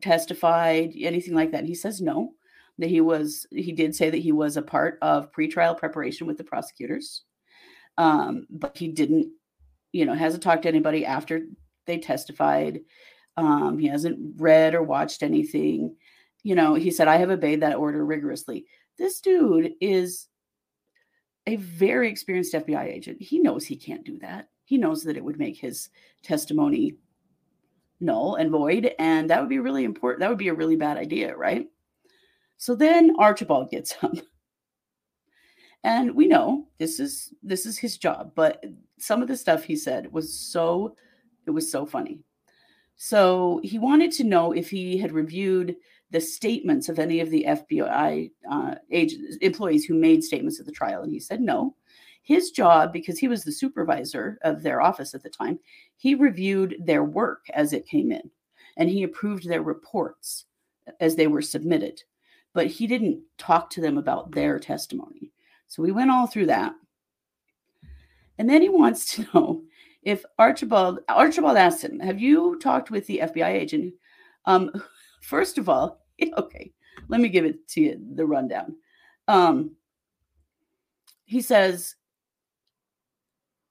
testified, 0.00 0.92
anything 0.98 1.34
like 1.34 1.52
that? 1.52 1.60
And 1.60 1.68
he 1.68 1.74
says 1.74 2.00
no. 2.00 2.32
That 2.78 2.88
he 2.88 3.02
was, 3.02 3.46
he 3.50 3.70
did 3.70 3.94
say 3.94 4.08
that 4.08 4.16
he 4.16 4.32
was 4.32 4.56
a 4.56 4.62
part 4.62 4.98
of 5.02 5.30
pretrial 5.30 5.76
preparation 5.76 6.26
with 6.26 6.38
the 6.38 6.42
prosecutors, 6.42 7.22
um, 7.98 8.46
but 8.48 8.76
he 8.78 8.88
didn't, 8.88 9.30
you 9.92 10.06
know, 10.06 10.14
hasn't 10.14 10.42
talked 10.42 10.62
to 10.62 10.68
anybody 10.68 11.04
after 11.04 11.42
they 11.86 11.98
testified. 11.98 12.80
Um, 13.36 13.78
he 13.78 13.86
hasn't 13.88 14.40
read 14.40 14.74
or 14.74 14.82
watched 14.82 15.22
anything. 15.22 15.96
You 16.42 16.54
know, 16.54 16.74
he 16.74 16.90
said, 16.90 17.08
I 17.08 17.16
have 17.16 17.30
obeyed 17.30 17.60
that 17.60 17.76
order 17.76 18.04
rigorously. 18.04 18.66
This 18.98 19.20
dude 19.20 19.72
is 19.80 20.28
a 21.46 21.56
very 21.56 22.08
experienced 22.08 22.54
FBI 22.54 22.84
agent. 22.84 23.20
He 23.20 23.38
knows 23.38 23.64
he 23.64 23.76
can't 23.76 24.04
do 24.04 24.18
that. 24.18 24.48
He 24.64 24.78
knows 24.78 25.02
that 25.04 25.16
it 25.16 25.24
would 25.24 25.38
make 25.38 25.56
his 25.56 25.88
testimony 26.22 26.96
null 28.00 28.36
and 28.36 28.50
void. 28.50 28.94
And 28.98 29.30
that 29.30 29.40
would 29.40 29.48
be 29.48 29.58
really 29.58 29.84
important. 29.84 30.20
That 30.20 30.28
would 30.28 30.38
be 30.38 30.48
a 30.48 30.54
really 30.54 30.76
bad 30.76 30.96
idea, 30.96 31.36
right? 31.36 31.66
So 32.58 32.74
then 32.74 33.16
Archibald 33.18 33.70
gets 33.70 33.92
him. 33.92 34.20
And 35.84 36.14
we 36.14 36.28
know 36.28 36.68
this 36.78 37.00
is 37.00 37.34
this 37.42 37.66
is 37.66 37.76
his 37.76 37.98
job, 37.98 38.32
but 38.36 38.64
some 38.98 39.20
of 39.20 39.26
the 39.26 39.36
stuff 39.36 39.64
he 39.64 39.74
said 39.74 40.12
was 40.12 40.32
so 40.32 40.94
it 41.46 41.50
was 41.50 41.70
so 41.70 41.86
funny. 41.86 42.20
So 42.96 43.60
he 43.64 43.78
wanted 43.78 44.12
to 44.12 44.24
know 44.24 44.52
if 44.52 44.70
he 44.70 44.98
had 44.98 45.12
reviewed 45.12 45.76
the 46.10 46.20
statements 46.20 46.88
of 46.88 46.98
any 46.98 47.20
of 47.20 47.30
the 47.30 47.44
FBI 47.48 48.30
uh, 48.50 48.74
agents, 48.90 49.36
employees 49.40 49.84
who 49.84 49.94
made 49.94 50.22
statements 50.22 50.60
at 50.60 50.66
the 50.66 50.72
trial, 50.72 51.02
and 51.02 51.12
he 51.12 51.18
said 51.18 51.40
no. 51.40 51.74
His 52.22 52.50
job, 52.50 52.92
because 52.92 53.18
he 53.18 53.28
was 53.28 53.42
the 53.42 53.50
supervisor 53.50 54.38
of 54.42 54.62
their 54.62 54.80
office 54.80 55.14
at 55.14 55.22
the 55.22 55.30
time, 55.30 55.58
he 55.96 56.14
reviewed 56.14 56.76
their 56.78 57.02
work 57.02 57.46
as 57.54 57.72
it 57.72 57.88
came 57.88 58.12
in, 58.12 58.30
and 58.76 58.88
he 58.88 59.02
approved 59.02 59.48
their 59.48 59.62
reports 59.62 60.44
as 61.00 61.16
they 61.16 61.26
were 61.26 61.42
submitted. 61.42 62.00
But 62.54 62.66
he 62.66 62.86
didn't 62.86 63.22
talk 63.38 63.70
to 63.70 63.80
them 63.80 63.96
about 63.96 64.32
their 64.32 64.58
testimony. 64.58 65.32
So 65.66 65.82
we 65.82 65.90
went 65.90 66.10
all 66.10 66.26
through 66.26 66.46
that. 66.46 66.74
And 68.38 68.48
then 68.48 68.60
he 68.60 68.68
wants 68.68 69.14
to 69.14 69.26
know 69.34 69.62
if 70.02 70.24
Archibald 70.38 71.00
Archibald 71.08 71.56
him, 71.56 72.00
"Have 72.00 72.20
you 72.20 72.58
talked 72.58 72.90
with 72.90 73.06
the 73.06 73.20
FBI 73.22 73.48
agent?" 73.48 73.94
Um, 74.46 74.70
first 75.22 75.58
of 75.58 75.68
all, 75.68 76.04
okay, 76.38 76.72
let 77.08 77.20
me 77.20 77.28
give 77.28 77.44
it 77.44 77.68
to 77.68 77.80
you 77.80 78.00
the 78.14 78.26
rundown. 78.26 78.76
Um, 79.28 79.76
he 81.24 81.40
says, 81.40 81.94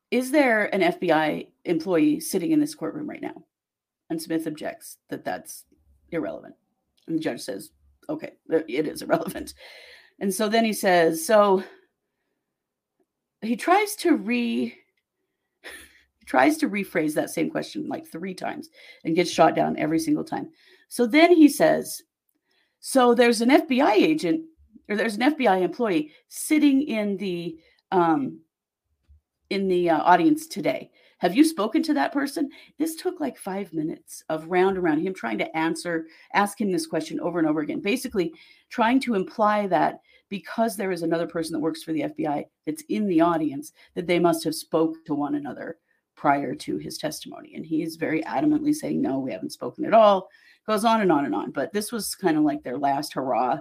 "Is 0.10 0.32
there 0.32 0.74
an 0.74 0.82
FBI 0.82 1.48
employee 1.66 2.20
sitting 2.20 2.52
in 2.52 2.60
this 2.60 2.76
courtroom 2.76 3.10
right 3.10 3.22
now?" 3.22 3.44
And 4.10 4.22
Smith 4.22 4.48
objects 4.48 4.98
that 5.10 5.26
that's 5.26 5.66
irrelevant, 6.12 6.56
and 7.08 7.18
the 7.18 7.22
judge 7.22 7.42
says, 7.42 7.72
"Okay, 8.10 8.32
it 8.50 8.88
is 8.88 9.02
irrelevant." 9.02 9.54
And 10.20 10.34
so 10.34 10.48
then 10.48 10.66
he 10.66 10.74
says, 10.74 11.26
"So." 11.26 11.64
He 13.44 13.56
tries 13.56 13.96
to 13.96 14.18
re 14.18 14.81
tries 16.26 16.58
to 16.58 16.70
rephrase 16.70 17.14
that 17.14 17.30
same 17.30 17.50
question 17.50 17.88
like 17.88 18.08
three 18.08 18.34
times 18.34 18.70
and 19.04 19.16
gets 19.16 19.32
shot 19.32 19.56
down 19.56 19.78
every 19.78 20.00
single 20.00 20.24
time. 20.24 20.50
So 20.88 21.06
then 21.06 21.36
he 21.36 21.48
says, 21.48 22.04
So 22.80 23.14
there's 23.14 23.42
an 23.42 23.50
FBI 23.50 23.94
agent 23.94 24.46
or 24.90 24.96
there's 24.96 25.16
an 25.16 25.34
FBI 25.34 25.62
employee 25.62 26.12
sitting 26.28 26.84
in 26.84 27.18
the 27.18 27.58
um, 27.92 28.40
in 29.50 29.68
the 29.68 29.90
uh, 29.90 30.00
audience 30.00 30.48
today. 30.48 30.92
Have 31.18 31.36
you 31.36 31.44
spoken 31.44 31.84
to 31.84 31.94
that 31.94 32.14
person? 32.14 32.50
This 32.80 32.96
took 32.96 33.20
like 33.20 33.38
five 33.38 33.74
minutes 33.74 34.24
of 34.30 34.48
round 34.48 34.78
around 34.78 35.02
him 35.02 35.14
trying 35.14 35.38
to 35.38 35.56
answer, 35.56 36.08
ask 36.34 36.60
him 36.60 36.72
this 36.72 36.88
question 36.88 37.20
over 37.20 37.38
and 37.38 37.48
over 37.48 37.60
again, 37.60 37.80
basically 37.80 38.34
trying 38.70 39.00
to 39.02 39.14
imply 39.14 39.68
that 39.68 40.00
because 40.30 40.76
there 40.76 40.92
is 40.92 41.04
another 41.04 41.28
person 41.28 41.54
that 41.54 41.60
works 41.60 41.84
for 41.84 41.94
the 41.94 42.04
FBI 42.04 42.46
that's 42.66 42.84
in 42.90 43.06
the 43.06 43.22
audience, 43.22 43.74
that 43.94 44.08
they 44.08 44.18
must 44.18 44.44
have 44.46 44.56
spoke 44.56 44.96
to 45.06 45.14
one 45.14 45.36
another 45.36 45.78
prior 46.22 46.54
to 46.54 46.78
his 46.78 47.00
testimony. 47.00 47.54
And 47.56 47.66
he's 47.66 47.96
very 47.96 48.22
adamantly 48.26 48.76
saying, 48.76 49.02
no, 49.02 49.18
we 49.18 49.32
haven't 49.32 49.54
spoken 49.54 49.86
at 49.86 49.94
all. 49.96 50.30
Goes 50.68 50.86
on 50.86 51.02
and 51.02 51.12
on 51.12 51.26
and 51.26 51.34
on. 51.34 51.50
But 51.50 51.74
this 51.74 51.92
was 51.92 52.14
kind 52.14 52.38
of 52.38 52.44
like 52.44 52.62
their 52.62 52.78
last 52.78 53.16
hurrah 53.16 53.58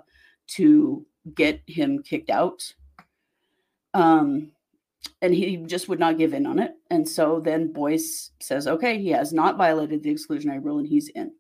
to 0.49 1.07
get 1.35 1.63
him 1.67 2.03
kicked 2.03 2.29
out. 2.29 2.71
Um, 3.95 4.53
and 5.23 5.33
he 5.35 5.57
just 5.57 5.89
would 5.89 5.99
not 5.99 6.19
give 6.19 6.35
in 6.35 6.45
on 6.45 6.59
it. 6.59 6.73
And 6.91 7.09
so 7.09 7.41
then 7.43 7.73
Boyce 7.73 8.33
says, 8.43 8.69
okay, 8.69 9.01
he 9.01 9.09
has 9.09 9.33
not 9.33 9.57
violated 9.57 10.03
the 10.03 10.15
exclusionary 10.15 10.63
rule 10.63 10.81
and 10.81 10.87
he's 10.87 11.09
in. 11.09 11.33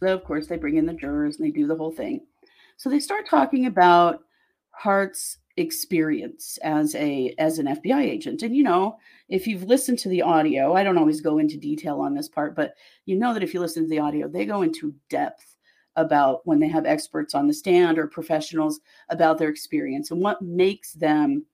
So, 0.00 0.08
of 0.08 0.22
course, 0.22 0.48
they 0.48 0.58
bring 0.58 0.76
in 0.76 0.84
the 0.84 0.92
jurors 0.92 1.38
and 1.38 1.46
they 1.46 1.50
do 1.50 1.66
the 1.66 1.74
whole 1.76 1.92
thing. 1.92 2.26
So 2.76 2.90
they 2.90 3.00
start 3.00 3.26
talking 3.26 3.64
about 3.64 4.20
Hart's 4.70 5.38
experience 5.58 6.58
as 6.62 6.94
a 6.94 7.34
as 7.38 7.58
an 7.58 7.66
FBI 7.66 8.00
agent. 8.00 8.42
And 8.42 8.56
you 8.56 8.62
know, 8.62 8.98
if 9.28 9.46
you've 9.46 9.64
listened 9.64 9.98
to 10.00 10.08
the 10.08 10.22
audio, 10.22 10.74
I 10.74 10.82
don't 10.82 10.98
always 10.98 11.20
go 11.20 11.38
into 11.38 11.56
detail 11.56 12.00
on 12.00 12.14
this 12.14 12.28
part, 12.28 12.54
but 12.54 12.74
you 13.06 13.16
know 13.16 13.34
that 13.34 13.42
if 13.42 13.52
you 13.52 13.60
listen 13.60 13.82
to 13.82 13.88
the 13.88 13.98
audio, 13.98 14.28
they 14.28 14.46
go 14.46 14.62
into 14.62 14.94
depth 15.10 15.56
about 15.96 16.46
when 16.46 16.60
they 16.60 16.68
have 16.68 16.86
experts 16.86 17.34
on 17.34 17.48
the 17.48 17.52
stand 17.52 17.98
or 17.98 18.06
professionals 18.06 18.80
about 19.08 19.36
their 19.36 19.48
experience 19.48 20.10
and 20.10 20.20
what 20.20 20.40
makes 20.40 20.92
them 20.92 21.44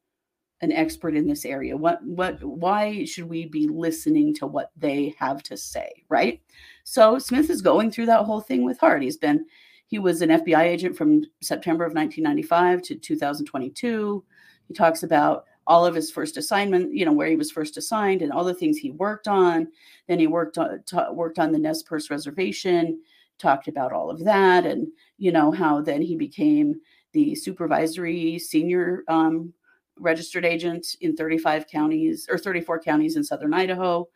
an 0.61 0.71
expert 0.71 1.17
in 1.17 1.27
this 1.27 1.45
area. 1.45 1.77
What 1.77 2.05
what 2.05 2.43
why 2.45 3.05
should 3.07 3.29
we 3.29 3.47
be 3.47 3.67
listening 3.69 4.35
to 4.37 4.47
what 4.47 4.71
they 4.77 5.15
have 5.19 5.43
to 5.45 5.57
say, 5.57 6.05
right? 6.09 6.41
So 6.85 7.19
Smith 7.19 7.51
is 7.51 7.63
going 7.63 7.91
through 7.91 8.07
that 8.07 8.25
whole 8.25 8.41
thing 8.41 8.65
with 8.65 8.79
Hart. 8.79 9.03
He's 9.03 9.17
been 9.17 9.47
he 9.87 9.99
was 9.99 10.23
an 10.23 10.31
FBI 10.31 10.62
agent 10.62 10.97
from 10.97 11.25
September 11.43 11.85
of 11.85 11.95
1995 11.95 12.83
to 12.83 12.95
2022. 12.97 14.25
He 14.69 14.75
talks 14.75 15.03
about 15.03 15.45
all 15.67 15.87
of 15.87 15.95
his 15.95 16.11
first 16.11 16.37
assignment, 16.37 16.95
you 16.95 17.05
know, 17.05 17.12
where 17.12 17.29
he 17.29 17.37
was 17.37 17.50
first 17.50 17.76
assigned 17.76 18.23
and 18.23 18.33
all 18.33 18.45
the 18.45 18.55
things 18.55 18.76
he 18.76 18.91
worked 18.91 19.29
on. 19.29 19.69
Then 20.09 20.19
he 20.19 20.26
worked 20.26 20.59
on 20.59 20.83
worked 21.12 21.38
on 21.38 21.53
the 21.53 21.59
Nez 21.59 21.83
Perce 21.83 22.11
reservation, 22.11 23.00
talked 23.38 23.69
about 23.69 23.93
all 23.93 24.11
of 24.11 24.25
that, 24.25 24.67
and 24.67 24.88
you 25.19 25.33
know 25.33 25.50
how 25.50 25.81
then 25.81 26.03
he 26.03 26.17
became 26.17 26.81
the 27.12 27.35
supervisory 27.35 28.38
senior 28.38 29.05
um, 29.09 29.53
registered 29.99 30.45
agent 30.45 30.97
in 31.00 31.17
35 31.17 31.67
counties 31.69 32.26
or 32.29 32.37
34 32.37 32.81
counties 32.81 33.17
in 33.17 33.25
southern 33.25 33.55
Idaho. 33.55 34.09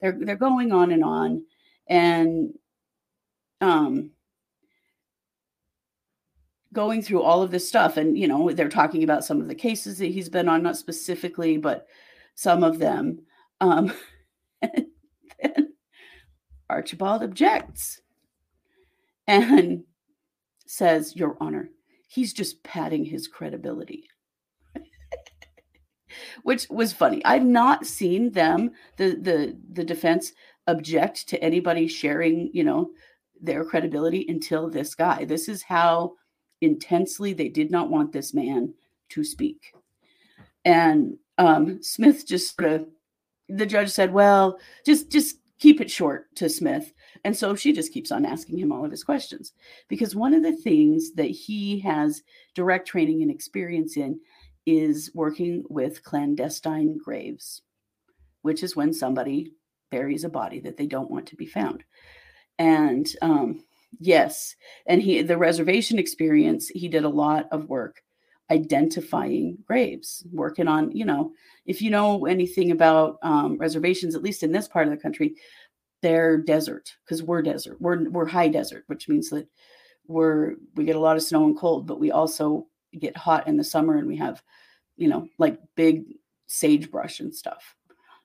They're 0.00 0.16
they're 0.18 0.36
going 0.36 0.72
on 0.72 0.90
and 0.90 1.04
on, 1.04 1.44
and 1.88 2.52
um, 3.60 4.10
going 6.76 7.02
through 7.02 7.22
all 7.22 7.42
of 7.42 7.50
this 7.50 7.66
stuff 7.66 7.96
and 7.96 8.18
you 8.18 8.28
know 8.28 8.52
they're 8.52 8.68
talking 8.68 9.02
about 9.02 9.24
some 9.24 9.40
of 9.40 9.48
the 9.48 9.54
cases 9.54 9.98
that 9.98 10.12
he's 10.12 10.28
been 10.28 10.48
on 10.48 10.62
not 10.62 10.76
specifically 10.76 11.56
but 11.56 11.86
some 12.34 12.62
of 12.62 12.78
them 12.78 13.18
um 13.60 13.92
and 14.62 14.86
then 15.42 15.72
archibald 16.68 17.22
objects 17.22 18.00
and 19.26 19.82
says 20.66 21.16
your 21.16 21.36
honor 21.40 21.70
he's 22.06 22.32
just 22.32 22.62
padding 22.62 23.04
his 23.04 23.28
credibility. 23.28 24.08
Which 26.42 26.68
was 26.70 26.92
funny. 26.92 27.24
I've 27.24 27.44
not 27.44 27.86
seen 27.86 28.32
them 28.32 28.70
the 28.96 29.16
the 29.20 29.56
the 29.72 29.84
defense 29.84 30.32
object 30.66 31.28
to 31.28 31.42
anybody 31.42 31.86
sharing 31.88 32.50
you 32.52 32.64
know 32.64 32.90
their 33.40 33.64
credibility 33.64 34.24
until 34.28 34.70
this 34.70 34.94
guy. 34.94 35.24
This 35.24 35.48
is 35.48 35.62
how 35.62 36.14
intensely 36.60 37.32
they 37.32 37.48
did 37.48 37.70
not 37.70 37.90
want 37.90 38.12
this 38.12 38.34
man 38.34 38.74
to 39.10 39.24
speak. 39.24 39.72
And 40.64 41.16
um, 41.38 41.82
Smith 41.82 42.26
just 42.26 42.56
sort 42.56 42.72
of, 42.72 42.88
the 43.48 43.66
judge 43.66 43.90
said, 43.90 44.12
well, 44.12 44.58
just 44.84 45.10
just 45.10 45.36
keep 45.58 45.80
it 45.80 45.90
short 45.90 46.34
to 46.36 46.48
Smith. 46.48 46.92
And 47.24 47.36
so 47.36 47.54
she 47.54 47.72
just 47.72 47.92
keeps 47.92 48.12
on 48.12 48.26
asking 48.26 48.58
him 48.58 48.72
all 48.72 48.84
of 48.84 48.90
his 48.90 49.04
questions. 49.04 49.52
Because 49.88 50.14
one 50.14 50.34
of 50.34 50.42
the 50.42 50.56
things 50.56 51.12
that 51.12 51.30
he 51.30 51.78
has 51.80 52.22
direct 52.54 52.86
training 52.88 53.22
and 53.22 53.30
experience 53.30 53.96
in 53.96 54.20
is 54.66 55.10
working 55.14 55.64
with 55.68 56.02
clandestine 56.02 56.98
graves, 56.98 57.62
which 58.42 58.62
is 58.62 58.76
when 58.76 58.92
somebody 58.92 59.52
buries 59.90 60.24
a 60.24 60.28
body 60.28 60.60
that 60.60 60.76
they 60.76 60.86
don't 60.86 61.10
want 61.10 61.26
to 61.28 61.36
be 61.36 61.46
found. 61.46 61.84
And 62.58 63.06
um, 63.22 63.64
Yes. 63.98 64.54
And 64.86 65.02
he, 65.02 65.22
the 65.22 65.38
reservation 65.38 65.98
experience, 65.98 66.68
he 66.68 66.88
did 66.88 67.04
a 67.04 67.08
lot 67.08 67.46
of 67.50 67.68
work 67.68 68.02
identifying 68.50 69.58
graves, 69.66 70.24
working 70.32 70.68
on, 70.68 70.92
you 70.92 71.04
know, 71.04 71.32
if 71.64 71.82
you 71.82 71.90
know 71.90 72.26
anything 72.26 72.70
about 72.70 73.18
um, 73.22 73.58
reservations, 73.58 74.14
at 74.14 74.22
least 74.22 74.42
in 74.42 74.52
this 74.52 74.68
part 74.68 74.86
of 74.86 74.92
the 74.92 75.00
country, 75.00 75.34
they're 76.02 76.38
desert 76.38 76.92
because 77.04 77.22
we're 77.22 77.42
desert. 77.42 77.80
We're, 77.80 78.08
we're 78.08 78.26
high 78.26 78.48
desert, 78.48 78.84
which 78.86 79.08
means 79.08 79.30
that 79.30 79.48
we're, 80.06 80.54
we 80.76 80.84
get 80.84 80.96
a 80.96 81.00
lot 81.00 81.16
of 81.16 81.22
snow 81.22 81.44
and 81.44 81.58
cold, 81.58 81.86
but 81.86 81.98
we 81.98 82.12
also 82.12 82.66
get 82.98 83.16
hot 83.16 83.48
in 83.48 83.56
the 83.56 83.64
summer 83.64 83.96
and 83.96 84.06
we 84.06 84.16
have, 84.16 84.42
you 84.96 85.08
know, 85.08 85.26
like 85.38 85.58
big 85.74 86.04
sagebrush 86.46 87.18
and 87.18 87.34
stuff. 87.34 87.74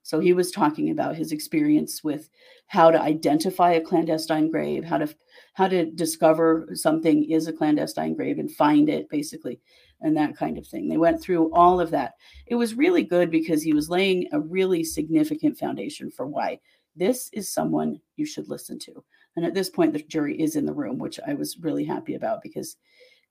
So 0.03 0.19
he 0.19 0.33
was 0.33 0.51
talking 0.51 0.89
about 0.89 1.15
his 1.15 1.31
experience 1.31 2.03
with 2.03 2.29
how 2.67 2.89
to 2.89 3.01
identify 3.01 3.73
a 3.73 3.81
clandestine 3.81 4.49
grave, 4.49 4.83
how 4.83 4.97
to 4.97 5.15
how 5.53 5.67
to 5.67 5.85
discover 5.91 6.69
something 6.73 7.29
is 7.29 7.47
a 7.47 7.53
clandestine 7.53 8.15
grave 8.15 8.39
and 8.39 8.51
find 8.51 8.89
it 8.89 9.09
basically 9.09 9.59
and 10.01 10.17
that 10.17 10.35
kind 10.35 10.57
of 10.57 10.65
thing. 10.65 10.87
They 10.87 10.97
went 10.97 11.21
through 11.21 11.53
all 11.53 11.79
of 11.79 11.91
that. 11.91 12.13
It 12.47 12.55
was 12.55 12.73
really 12.73 13.03
good 13.03 13.29
because 13.29 13.61
he 13.61 13.73
was 13.73 13.89
laying 13.89 14.27
a 14.31 14.39
really 14.39 14.83
significant 14.83 15.57
foundation 15.57 16.09
for 16.09 16.25
why 16.25 16.59
this 16.95 17.29
is 17.33 17.53
someone 17.53 17.99
you 18.15 18.25
should 18.25 18.49
listen 18.49 18.79
to. 18.79 19.03
And 19.35 19.45
at 19.45 19.53
this 19.53 19.69
point 19.69 19.93
the 19.93 20.03
jury 20.03 20.41
is 20.41 20.55
in 20.55 20.65
the 20.65 20.73
room, 20.73 20.97
which 20.97 21.19
I 21.25 21.33
was 21.33 21.57
really 21.59 21.85
happy 21.85 22.15
about 22.15 22.41
because 22.41 22.77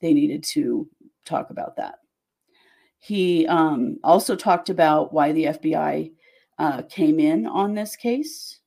they 0.00 0.14
needed 0.14 0.44
to 0.52 0.88
talk 1.24 1.50
about 1.50 1.76
that. 1.76 1.96
He 2.98 3.46
um, 3.46 3.96
also 4.04 4.36
talked 4.36 4.68
about 4.68 5.12
why 5.12 5.32
the 5.32 5.44
FBI 5.46 6.12
uh, 6.60 6.82
came 6.82 7.18
in 7.18 7.46
on 7.46 7.74
this 7.74 7.96
case. 7.96 8.60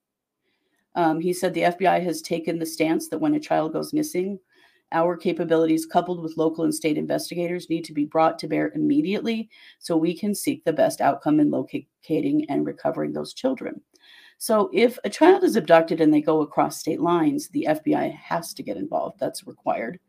Um, 0.96 1.22
he 1.22 1.32
said 1.32 1.54
the 1.54 1.62
FBI 1.62 2.04
has 2.04 2.22
taken 2.22 2.58
the 2.58 2.66
stance 2.66 3.08
that 3.10 3.20
when 3.20 3.36
a 3.36 3.40
child 3.40 3.72
goes 3.74 3.94
missing 3.94 4.40
Our 4.92 5.16
capabilities, 5.16 5.86
coupled 5.86 6.22
with 6.22 6.38
local 6.38 6.64
and 6.66 6.74
state 6.74 6.98
investigators, 6.98 7.70
need 7.70 7.84
to 7.86 7.94
be 7.94 8.06
brought 8.06 8.38
to 8.40 8.48
bear 8.48 8.72
immediately 8.76 9.50
so 9.80 9.96
we 9.96 10.18
can 10.18 10.36
seek 10.36 10.64
the 10.64 10.74
best 10.74 11.02
outcome 11.02 11.40
in 11.40 11.52
locating 11.52 12.46
and 12.50 12.66
recovering 12.66 13.14
those 13.14 13.34
children. 13.34 13.82
So, 14.38 14.70
if 14.74 15.00
a 15.04 15.10
child 15.10 15.44
is 15.44 15.56
abducted 15.56 16.02
and 16.02 16.14
they 16.14 16.22
go 16.22 16.42
across 16.42 16.80
state 16.80 17.00
lines, 17.00 17.50
the 17.50 17.68
FBI 17.70 18.14
has 18.16 18.54
to 18.56 18.64
get 18.64 18.78
involved. 18.78 19.20
That's 19.20 19.48
required. 19.48 20.00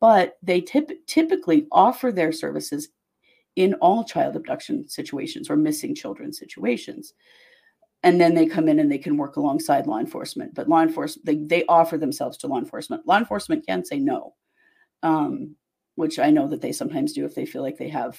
But 0.00 0.36
they 0.42 0.60
tip- 0.60 1.06
typically 1.06 1.66
offer 1.72 2.12
their 2.12 2.32
services 2.32 2.90
in 3.56 3.74
all 3.74 4.04
child 4.04 4.36
abduction 4.36 4.88
situations 4.88 5.48
or 5.48 5.56
missing 5.56 5.94
children 5.94 6.32
situations. 6.32 7.14
And 8.02 8.20
then 8.20 8.34
they 8.34 8.46
come 8.46 8.68
in 8.68 8.80
and 8.80 8.90
they 8.90 8.98
can 8.98 9.16
work 9.16 9.36
alongside 9.36 9.86
law 9.86 9.98
enforcement 9.98 10.54
but 10.54 10.68
law 10.68 10.82
enforcement 10.82 11.24
they, 11.24 11.36
they 11.36 11.66
offer 11.66 11.96
themselves 11.96 12.36
to 12.38 12.46
law 12.46 12.58
enforcement. 12.58 13.06
Law 13.06 13.18
enforcement 13.18 13.66
can 13.66 13.84
say 13.84 13.98
no 13.98 14.34
um, 15.02 15.54
which 15.94 16.18
i 16.18 16.30
know 16.30 16.48
that 16.48 16.60
they 16.60 16.72
sometimes 16.72 17.12
do 17.12 17.24
if 17.24 17.34
they 17.34 17.46
feel 17.46 17.62
like 17.62 17.78
they 17.78 17.88
have 17.88 18.18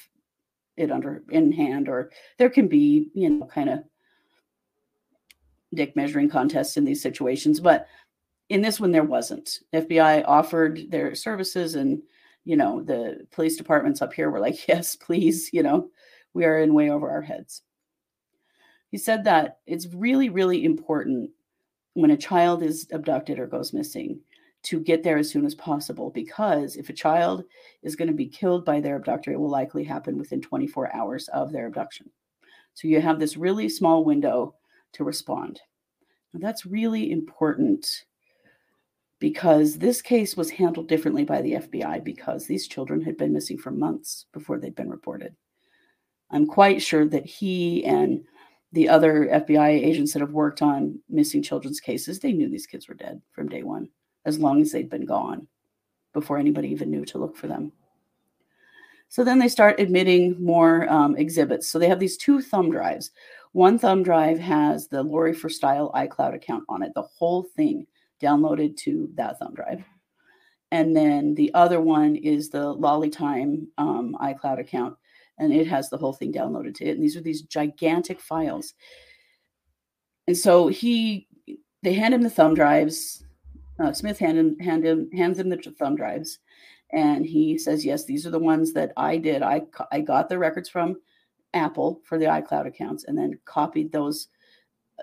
it 0.78 0.92
under 0.92 1.24
in 1.30 1.52
hand 1.52 1.90
or 1.90 2.12
there 2.38 2.50
can 2.50 2.68
be 2.68 3.10
you 3.14 3.30
know 3.30 3.46
kind 3.46 3.70
of 3.70 3.80
dick 5.74 5.96
measuring 5.96 6.30
contests 6.30 6.78
in 6.78 6.86
these 6.86 7.02
situations 7.02 7.60
but 7.60 7.88
in 8.50 8.62
this 8.62 8.80
one 8.80 8.92
there 8.92 9.04
wasn't. 9.04 9.60
Fbi 9.74 10.24
offered 10.28 10.90
their 10.90 11.16
services 11.16 11.76
and 11.76 12.02
you 12.46 12.56
know 12.56 12.82
the 12.82 13.26
police 13.32 13.58
departments 13.58 14.02
up 14.02 14.14
here 14.14 14.30
were 14.30 14.40
like 14.40 14.68
yes 14.68 14.96
please 14.96 15.50
you 15.52 15.64
know 15.64 15.90
we 16.34 16.46
are 16.46 16.60
in 16.60 16.74
way 16.74 16.90
over 16.90 17.10
our 17.10 17.22
heads. 17.22 17.62
He 18.90 18.98
said 18.98 19.24
that 19.26 19.60
it's 19.66 19.88
really 19.94 20.30
really 20.30 20.64
important 20.64 21.32
when 21.94 22.12
a 22.12 22.18
child 22.18 22.64
is 22.64 22.88
abducted 22.92 23.40
or 23.40 23.48
goes 23.48 23.74
missing 23.74 24.20
to 24.64 24.80
get 24.80 25.04
there 25.04 25.18
as 25.18 25.30
soon 25.30 25.46
as 25.46 25.54
possible 25.56 26.10
because 26.10 26.76
if 26.76 26.90
a 26.90 26.94
child 26.94 27.44
is 27.84 27.96
going 27.96 28.08
to 28.08 28.14
be 28.14 28.28
killed 28.28 28.66
by 28.66 28.80
their 28.80 28.96
abductor 28.96 29.32
it 29.32 29.40
will 29.40 29.50
likely 29.50 29.84
happen 29.84 30.18
within 30.18 30.42
24 30.42 30.96
hours 30.96 31.28
of 31.30 31.52
their 31.52 31.68
abduction. 31.68 32.10
So 32.74 32.88
you 32.88 33.00
have 33.00 33.20
this 33.20 33.38
really 33.38 33.70
small 33.70 34.04
window 34.04 34.56
to 34.94 35.04
respond. 35.04 35.62
That's 36.34 36.66
really 36.66 37.12
important 37.12 38.06
because 39.20 39.78
this 39.78 40.02
case 40.02 40.36
was 40.36 40.50
handled 40.50 40.88
differently 40.88 41.24
by 41.24 41.42
the 41.42 41.54
FBI 41.54 42.04
because 42.04 42.46
these 42.46 42.68
children 42.68 43.02
had 43.02 43.18
been 43.18 43.34
missing 43.34 43.58
for 43.58 43.72
months 43.72 44.26
before 44.34 44.60
they'd 44.60 44.76
been 44.76 44.90
reported. 44.90 45.36
I'm 46.32 46.48
quite 46.48 46.82
sure 46.82 47.06
that 47.08 47.26
he 47.26 47.86
and 47.86 48.24
the 48.72 48.90
other 48.90 49.28
FBI 49.32 49.70
agents 49.70 50.12
that 50.14 50.20
have 50.20 50.34
worked 50.34 50.62
on 50.62 51.00
missing 51.10 51.42
children's 51.42 51.80
cases, 51.80 52.20
they 52.20 52.34
knew 52.34 52.50
these 52.50 52.68
kids 52.68 52.90
were 52.90 52.96
dead 52.96 53.22
from 53.32 53.48
day 53.48 53.64
one, 53.64 53.88
as 54.26 54.38
long 54.38 54.62
as 54.62 54.72
they'd 54.72 54.90
been 54.90 55.06
gone 55.06 55.48
before 56.14 56.38
anybody 56.38 56.70
even 56.70 56.92
knew 56.92 57.06
to 57.06 57.18
look 57.18 57.38
for 57.38 57.48
them. 57.48 57.72
So 59.08 59.24
then 59.24 59.40
they 59.40 59.48
start 59.48 59.80
admitting 59.80 60.36
more 60.44 60.92
um, 60.92 61.16
exhibits. 61.16 61.68
So 61.68 61.80
they 61.80 61.88
have 61.88 62.00
these 62.00 62.18
two 62.18 62.42
thumb 62.42 62.70
drives. 62.70 63.12
One 63.54 63.80
thumb 63.80 64.04
drive 64.04 64.40
has 64.40 64.88
the 64.90 65.04
Lori 65.04 65.34
for 65.34 65.48
Style 65.48 65.92
iCloud 65.96 66.36
account 66.36 66.66
on 66.68 66.84
it, 66.84 66.94
the 66.96 67.04
whole 67.04 67.44
thing 67.44 67.88
downloaded 68.22 68.78
to 68.78 69.10
that 69.16 69.40
thumb 69.40 69.54
drive. 69.54 69.84
And 70.72 70.96
then 70.96 71.36
the 71.36 71.54
other 71.54 71.80
one 71.80 72.16
is 72.16 72.50
the 72.50 72.74
Lolly 72.74 73.10
Time 73.10 73.68
um, 73.78 74.18
iCloud 74.22 74.60
account, 74.60 74.96
and 75.38 75.54
it 75.54 75.68
has 75.68 75.90
the 75.90 75.98
whole 75.98 76.14
thing 76.14 76.34
downloaded 76.34 76.76
to 76.76 76.86
it. 76.86 76.96
And 76.96 77.04
these 77.04 77.16
are 77.16 77.22
these 77.22 77.44
gigantic 77.44 78.20
files. 78.20 78.74
And 80.28 80.38
so 80.38 80.68
he, 80.68 81.28
they 81.84 81.94
hand 81.94 82.14
him 82.14 82.24
the 82.24 82.30
thumb 82.30 82.56
drives. 82.56 83.24
Uh, 83.80 83.94
Smith 83.94 84.18
hand 84.18 84.38
him, 84.38 84.60
hand 84.60 84.86
him, 84.86 85.10
hands 85.12 85.38
him 85.40 85.50
the 85.50 85.58
thumb 85.78 85.96
drives, 85.96 86.40
and 86.92 87.26
he 87.26 87.58
says, 87.58 87.86
"Yes, 87.86 88.06
these 88.06 88.26
are 88.26 88.32
the 88.32 88.40
ones 88.40 88.72
that 88.74 88.94
I 88.96 89.18
did. 89.18 89.42
I 89.42 89.64
I 89.92 90.00
got 90.00 90.30
the 90.30 90.40
records 90.40 90.70
from 90.70 90.96
Apple 91.54 92.02
for 92.06 92.18
the 92.18 92.26
iCloud 92.26 92.68
accounts, 92.68 93.04
and 93.04 93.18
then 93.18 93.38
copied 93.44 93.92
those 93.92 94.30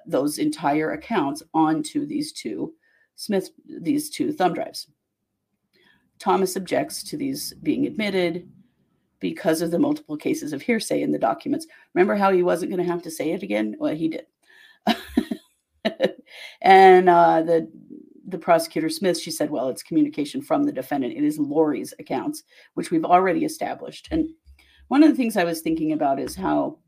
those 0.06 0.38
entire 0.38 0.92
accounts 0.92 1.42
onto 1.52 2.06
these 2.06 2.32
two 2.32 2.72
Smith 3.22 3.50
these 3.68 4.10
two 4.10 4.32
thumb 4.32 4.52
drives. 4.52 4.88
Thomas 6.18 6.56
objects 6.56 7.04
to 7.04 7.16
these 7.16 7.54
being 7.62 7.86
admitted 7.86 8.50
because 9.20 9.62
of 9.62 9.70
the 9.70 9.78
multiple 9.78 10.16
cases 10.16 10.52
of 10.52 10.60
hearsay 10.60 11.02
in 11.02 11.12
the 11.12 11.20
documents. 11.20 11.68
Remember 11.94 12.16
how 12.16 12.32
he 12.32 12.42
wasn't 12.42 12.72
going 12.72 12.84
to 12.84 12.92
have 12.92 13.02
to 13.02 13.12
say 13.12 13.30
it 13.30 13.44
again? 13.44 13.76
Well, 13.78 13.94
he 13.94 14.08
did. 14.08 14.26
and 16.62 17.08
uh, 17.08 17.42
the 17.42 17.70
the 18.26 18.38
prosecutor 18.38 18.88
Smith, 18.88 19.20
she 19.20 19.30
said, 19.30 19.50
"Well, 19.50 19.68
it's 19.68 19.84
communication 19.84 20.42
from 20.42 20.64
the 20.64 20.72
defendant. 20.72 21.14
It 21.16 21.22
is 21.22 21.38
Lori's 21.38 21.94
accounts, 22.00 22.42
which 22.74 22.90
we've 22.90 23.04
already 23.04 23.44
established." 23.44 24.08
And 24.10 24.30
one 24.88 25.04
of 25.04 25.10
the 25.10 25.16
things 25.16 25.36
I 25.36 25.44
was 25.44 25.60
thinking 25.60 25.92
about 25.92 26.18
is 26.18 26.34
how 26.34 26.78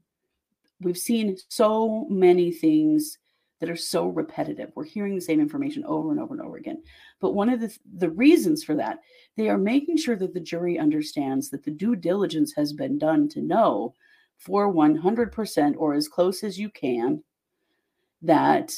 we've 0.81 0.99
seen 0.99 1.37
so 1.49 2.09
many 2.11 2.51
things 2.51 3.18
that 3.64 3.72
are 3.72 3.77
so 3.77 4.09
repetitive. 4.09 4.70
We're 4.74 4.85
hearing 4.85 5.14
the 5.14 5.22
same 5.22 5.40
information 5.40 5.87
over 5.87 6.11
and 6.11 6.20
over 6.20 6.35
and 6.35 6.42
over 6.42 6.59
again. 6.59 6.83
But 7.18 7.33
one 7.33 7.48
of 7.48 7.61
the, 7.61 7.74
the 7.96 8.11
reasons 8.11 8.62
for 8.62 8.74
that, 8.74 8.98
they 9.38 9.48
are 9.48 9.57
making 9.57 9.96
sure 9.96 10.16
that 10.16 10.35
the 10.35 10.40
jury 10.40 10.79
understands 10.79 11.48
that 11.48 11.64
the 11.64 11.70
due 11.70 11.96
diligence 11.96 12.53
has 12.57 12.74
been 12.74 12.98
done 12.98 13.27
to 13.31 13.40
know 13.40 13.94
for 14.37 14.70
100% 14.70 15.74
or 15.79 15.94
as 15.94 16.09
close 16.09 16.44
as 16.44 16.59
you 16.59 16.68
can 16.68 17.24
that 18.20 18.70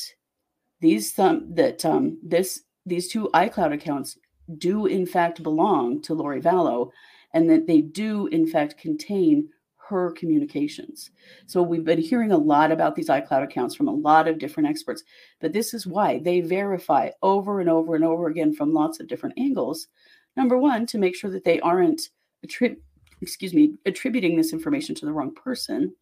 these 0.80 1.12
thumb 1.12 1.52
that 1.54 1.84
um, 1.84 2.18
this 2.22 2.62
these 2.84 3.08
two 3.08 3.28
iCloud 3.34 3.72
accounts 3.72 4.18
do 4.58 4.86
in 4.86 5.04
fact 5.04 5.42
belong 5.42 6.00
to 6.02 6.14
Lori 6.14 6.40
Vallow 6.40 6.90
and 7.34 7.50
that 7.50 7.66
they 7.66 7.80
do 7.80 8.28
in 8.28 8.46
fact 8.46 8.78
contain 8.78 9.48
her 9.88 10.12
communications. 10.12 11.10
So 11.46 11.62
we've 11.62 11.84
been 11.84 12.00
hearing 12.00 12.32
a 12.32 12.38
lot 12.38 12.72
about 12.72 12.94
these 12.94 13.08
iCloud 13.08 13.44
accounts 13.44 13.74
from 13.74 13.88
a 13.88 13.94
lot 13.94 14.28
of 14.28 14.38
different 14.38 14.68
experts, 14.68 15.04
but 15.40 15.52
this 15.52 15.74
is 15.74 15.86
why 15.86 16.18
they 16.18 16.40
verify 16.40 17.10
over 17.22 17.60
and 17.60 17.70
over 17.70 17.94
and 17.94 18.04
over 18.04 18.28
again 18.28 18.54
from 18.54 18.72
lots 18.72 19.00
of 19.00 19.08
different 19.08 19.38
angles. 19.38 19.88
Number 20.36 20.58
one, 20.58 20.86
to 20.86 20.98
make 20.98 21.16
sure 21.16 21.30
that 21.30 21.44
they 21.44 21.60
aren't 21.60 22.10
attrib- 22.46 22.78
excuse 23.20 23.54
me, 23.54 23.74
attributing 23.86 24.36
this 24.36 24.52
information 24.52 24.94
to 24.96 25.06
the 25.06 25.12
wrong 25.12 25.34
person. 25.34 25.94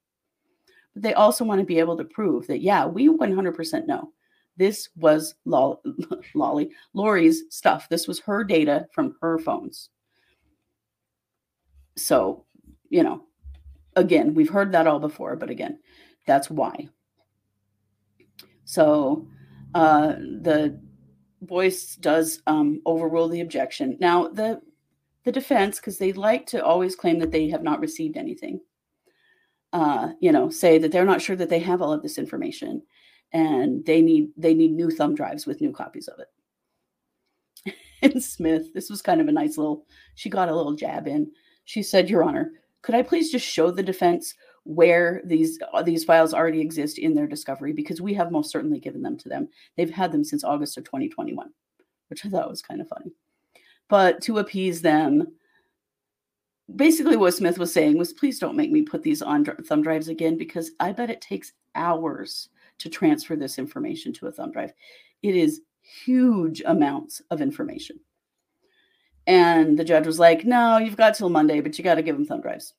But 0.95 1.03
they 1.03 1.15
also 1.15 1.45
want 1.45 1.61
to 1.61 1.67
be 1.67 1.79
able 1.79 1.97
to 1.97 2.05
prove 2.05 2.47
that, 2.47 2.61
yeah, 2.61 2.87
we 2.87 3.09
100% 3.09 3.87
know 3.87 4.13
this 4.57 4.89
was 4.97 5.35
Lolly, 5.45 5.79
Lolly 6.35 6.71
Lori's 6.93 7.45
stuff. 7.51 7.89
This 7.89 8.07
was 8.07 8.21
her 8.21 8.45
data 8.45 8.87
from 8.93 9.17
her 9.21 9.39
phones. 9.39 9.91
So, 11.97 12.45
you 12.89 13.03
know, 13.03 13.25
again, 13.97 14.35
we've 14.35 14.51
heard 14.51 14.73
that 14.73 14.87
all 14.87 14.99
before, 14.99 15.37
but 15.37 15.51
again, 15.51 15.79
that's 16.27 16.51
why. 16.51 16.89
So 18.65 19.29
uh, 19.75 20.15
the 20.19 20.81
Boyce 21.43 21.97
does 21.97 22.41
um, 22.47 22.81
overrule 22.87 23.29
the 23.29 23.41
objection. 23.41 23.97
Now, 24.01 24.29
the 24.29 24.61
the 25.25 25.33
defense, 25.33 25.79
because 25.79 25.97
they 25.99 26.13
like 26.13 26.47
to 26.47 26.63
always 26.63 26.95
claim 26.95 27.19
that 27.19 27.31
they 27.31 27.49
have 27.49 27.63
not 27.63 27.81
received 27.81 28.19
anything, 28.19 28.61
uh, 29.73 30.11
you 30.21 30.31
know, 30.31 30.51
say 30.51 30.79
that 30.79 30.93
they're 30.93 31.07
not 31.07 31.23
sure 31.23 31.37
that 31.37 31.49
they 31.49 31.61
have 31.61 31.81
all 31.81 31.93
of 31.93 32.03
this 32.03 32.19
information, 32.19 32.83
and 33.33 33.85
they 33.85 34.01
need 34.01 34.31
they 34.37 34.55
need 34.55 34.73
new 34.73 34.91
thumb 34.91 35.15
drives 35.15 35.47
with 35.47 35.61
new 35.61 35.73
copies 35.73 36.09
of 36.09 36.21
it. 36.21 37.75
and 38.03 38.23
Smith, 38.23 38.73
this 38.75 38.91
was 38.91 39.03
kind 39.03 39.21
of 39.21 39.29
a 39.29 39.33
nice 39.33 39.59
little. 39.59 39.87
She 40.15 40.31
got 40.31 40.49
a 40.49 40.55
little 40.57 40.75
jab 40.75 41.07
in. 41.09 41.31
She 41.65 41.83
said, 41.83 42.09
"Your 42.09 42.23
Honor, 42.23 42.53
could 42.85 42.95
I 42.95 43.03
please 43.03 43.33
just 43.33 43.47
show 43.47 43.71
the 43.71 43.83
defense 43.83 44.35
where 44.65 45.23
these 45.25 45.59
uh, 45.73 45.83
these 45.83 46.05
files 46.05 46.35
already 46.35 46.61
exist 46.61 46.99
in 46.99 47.15
their 47.15 47.27
discovery 47.27 47.73
because 47.73 48.03
we 48.03 48.13
have 48.13 48.31
most 48.31 48.51
certainly 48.51 48.79
given 48.79 49.01
them 49.01 49.17
to 49.19 49.29
them. 49.31 49.49
They've 49.77 49.91
had 49.91 50.13
them 50.13 50.23
since 50.23 50.45
August 50.45 50.77
of 50.77 50.85
2021, 50.85 51.51
which 52.09 52.27
I 52.27 52.29
thought 52.29 52.51
was 52.51 52.61
kind 52.61 52.83
of 52.83 52.89
funny. 52.89 53.13
But 53.89 54.21
to 54.25 54.37
appease 54.39 54.83
them, 54.83 55.29
basically 56.77 57.17
what 57.17 57.33
Smith 57.33 57.59
was 57.59 57.73
saying 57.73 57.97
was 57.97 58.13
please 58.13 58.39
don't 58.39 58.57
make 58.57 58.71
me 58.71 58.83
put 58.83 59.03
these 59.03 59.23
on 59.23 59.47
thumb 59.47 59.81
drives 59.81 60.09
again 60.09 60.37
because 60.37 60.73
I 60.79 60.93
bet 60.93 61.09
it 61.09 61.23
takes 61.23 61.55
hours 61.75 62.51
to 62.81 62.91
transfer 62.91 63.35
this 63.35 63.59
information 63.59 64.13
to 64.15 64.27
a 64.27 64.33
thumb 64.33 64.53
drive. 64.53 64.75
It 65.23 65.35
is 65.35 65.63
huge 66.05 66.61
amounts 66.67 67.23
of 67.31 67.41
information. 67.41 67.99
And 69.27 69.79
the 69.79 69.85
judge 69.85 70.07
was 70.07 70.19
like, 70.19 70.45
no, 70.45 70.79
you've 70.79 70.97
got 70.97 71.15
till 71.15 71.31
Monday, 71.31 71.61
but 71.61 71.79
you 71.79 71.85
got 71.85 71.95
to 71.95 72.03
give 72.03 72.17
them 72.17 72.27
thumb 72.27 72.43
drives. 72.43 72.75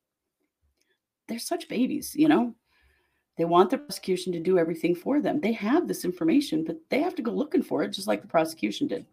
They're 1.28 1.40
such 1.40 1.68
babies, 1.68 2.14
you 2.16 2.28
know? 2.28 2.54
They 3.38 3.46
want 3.46 3.70
the 3.70 3.80
prosecution 3.80 4.32
to 4.34 4.40
do 4.40 4.58
everything 4.58 4.96
for 4.96 5.22
them. 5.22 5.42
They 5.42 5.52
have 5.54 5.88
this 5.88 6.06
information, 6.06 6.64
but 6.64 6.78
they 6.90 7.02
have 7.02 7.16
to 7.16 7.22
go 7.22 7.32
looking 7.32 7.64
for 7.64 7.84
it, 7.84 7.90
just 7.90 8.08
like 8.08 8.22
the 8.22 8.28
prosecution 8.28 8.88
did. 8.88 9.06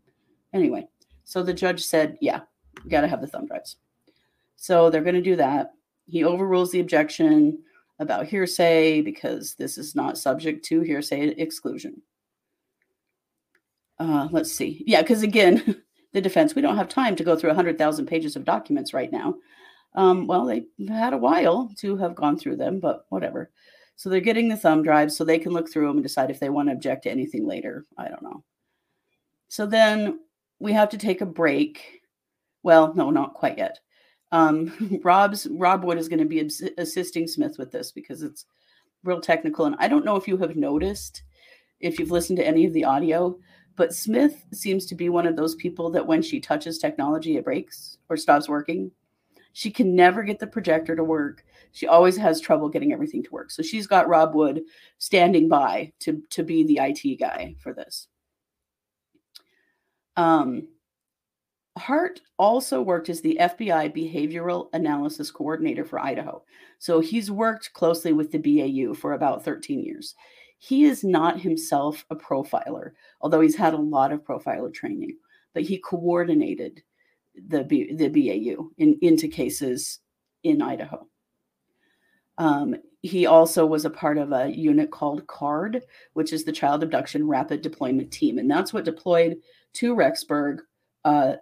Anyway, 0.52 0.86
so 1.24 1.42
the 1.42 1.54
judge 1.54 1.82
said, 1.82 2.18
yeah, 2.20 2.42
you 2.84 2.90
got 2.90 3.00
to 3.00 3.08
have 3.08 3.20
the 3.20 3.26
thumb 3.26 3.46
drives. 3.46 3.76
So 4.56 4.90
they're 4.90 5.02
going 5.02 5.16
to 5.16 5.22
do 5.22 5.36
that. 5.36 5.72
He 6.06 6.24
overrules 6.24 6.70
the 6.70 6.80
objection 6.80 7.58
about 7.98 8.26
hearsay 8.26 9.00
because 9.00 9.54
this 9.54 9.78
is 9.78 9.94
not 9.94 10.18
subject 10.18 10.64
to 10.66 10.82
hearsay 10.82 11.28
exclusion. 11.30 12.02
Uh, 13.98 14.28
let's 14.30 14.52
see. 14.52 14.84
Yeah, 14.86 15.02
because 15.02 15.22
again, 15.22 15.82
the 16.12 16.20
defense, 16.20 16.54
we 16.54 16.62
don't 16.62 16.76
have 16.76 16.88
time 16.88 17.16
to 17.16 17.24
go 17.24 17.36
through 17.36 17.50
100,000 17.50 18.06
pages 18.06 18.36
of 18.36 18.44
documents 18.44 18.92
right 18.92 19.10
now. 19.10 19.36
Um, 19.94 20.26
well, 20.26 20.46
they 20.46 20.64
had 20.88 21.12
a 21.12 21.18
while 21.18 21.70
to 21.78 21.96
have 21.96 22.14
gone 22.14 22.38
through 22.38 22.56
them, 22.56 22.80
but 22.80 23.06
whatever. 23.08 23.50
So 23.96 24.08
they're 24.08 24.20
getting 24.20 24.48
the 24.48 24.56
thumb 24.56 24.82
drives 24.82 25.16
so 25.16 25.24
they 25.24 25.38
can 25.38 25.52
look 25.52 25.70
through 25.70 25.86
them 25.86 25.96
and 25.96 26.02
decide 26.02 26.30
if 26.30 26.40
they 26.40 26.48
want 26.48 26.68
to 26.68 26.74
object 26.74 27.04
to 27.04 27.10
anything 27.10 27.46
later. 27.46 27.84
I 27.98 28.08
don't 28.08 28.22
know. 28.22 28.42
So 29.48 29.66
then 29.66 30.20
we 30.58 30.72
have 30.72 30.88
to 30.90 30.98
take 30.98 31.20
a 31.20 31.26
break. 31.26 32.00
Well, 32.62 32.94
no, 32.94 33.10
not 33.10 33.34
quite 33.34 33.58
yet. 33.58 33.80
Um, 34.30 35.00
Rob's 35.04 35.46
Rob 35.50 35.84
Wood 35.84 35.98
is 35.98 36.08
going 36.08 36.18
to 36.18 36.24
be 36.24 36.50
assisting 36.78 37.26
Smith 37.26 37.58
with 37.58 37.70
this 37.70 37.92
because 37.92 38.22
it's 38.22 38.46
real 39.04 39.20
technical. 39.20 39.66
And 39.66 39.76
I 39.78 39.88
don't 39.88 40.04
know 40.04 40.16
if 40.16 40.26
you 40.26 40.36
have 40.38 40.56
noticed, 40.56 41.22
if 41.80 41.98
you've 41.98 42.10
listened 42.10 42.38
to 42.38 42.46
any 42.46 42.64
of 42.64 42.72
the 42.72 42.84
audio, 42.84 43.38
but 43.76 43.94
Smith 43.94 44.44
seems 44.52 44.86
to 44.86 44.94
be 44.94 45.08
one 45.08 45.26
of 45.26 45.36
those 45.36 45.54
people 45.54 45.90
that 45.90 46.06
when 46.06 46.22
she 46.22 46.40
touches 46.40 46.78
technology, 46.78 47.36
it 47.36 47.44
breaks 47.44 47.98
or 48.08 48.16
stops 48.16 48.48
working. 48.48 48.90
She 49.52 49.70
can 49.70 49.94
never 49.94 50.22
get 50.22 50.38
the 50.38 50.46
projector 50.46 50.96
to 50.96 51.04
work. 51.04 51.44
She 51.72 51.86
always 51.86 52.16
has 52.16 52.40
trouble 52.40 52.68
getting 52.68 52.92
everything 52.92 53.22
to 53.22 53.30
work. 53.30 53.50
So 53.50 53.62
she's 53.62 53.86
got 53.86 54.08
Rob 54.08 54.34
Wood 54.34 54.62
standing 54.98 55.48
by 55.48 55.92
to, 56.00 56.22
to 56.30 56.42
be 56.42 56.64
the 56.64 56.78
IT 56.82 57.18
guy 57.18 57.56
for 57.60 57.72
this. 57.72 58.08
Um, 60.16 60.68
Hart 61.78 62.20
also 62.38 62.82
worked 62.82 63.08
as 63.08 63.22
the 63.22 63.38
FBI 63.40 63.94
Behavioral 63.96 64.68
Analysis 64.74 65.30
Coordinator 65.30 65.84
for 65.84 65.98
Idaho. 65.98 66.42
So 66.78 67.00
he's 67.00 67.30
worked 67.30 67.72
closely 67.72 68.12
with 68.12 68.30
the 68.30 68.38
BAU 68.38 68.94
for 68.94 69.14
about 69.14 69.44
13 69.44 69.82
years. 69.82 70.14
He 70.62 70.84
is 70.84 71.02
not 71.02 71.40
himself 71.40 72.04
a 72.08 72.14
profiler, 72.14 72.92
although 73.20 73.40
he's 73.40 73.56
had 73.56 73.74
a 73.74 73.78
lot 73.78 74.12
of 74.12 74.22
profiler 74.22 74.72
training, 74.72 75.16
but 75.54 75.64
he 75.64 75.76
coordinated 75.76 76.84
the, 77.48 77.64
B, 77.64 77.92
the 77.92 78.06
BAU 78.06 78.68
in, 78.78 78.96
into 79.02 79.26
cases 79.26 79.98
in 80.44 80.62
Idaho. 80.62 81.08
Um, 82.38 82.76
he 83.00 83.26
also 83.26 83.66
was 83.66 83.84
a 83.84 83.90
part 83.90 84.18
of 84.18 84.30
a 84.30 84.56
unit 84.56 84.92
called 84.92 85.26
CARD, 85.26 85.82
which 86.12 86.32
is 86.32 86.44
the 86.44 86.52
Child 86.52 86.84
Abduction 86.84 87.26
Rapid 87.26 87.60
Deployment 87.62 88.12
Team. 88.12 88.38
And 88.38 88.48
that's 88.48 88.72
what 88.72 88.84
deployed 88.84 89.38
to 89.74 89.96
Rexburg 89.96 90.58
uh, 91.04 91.34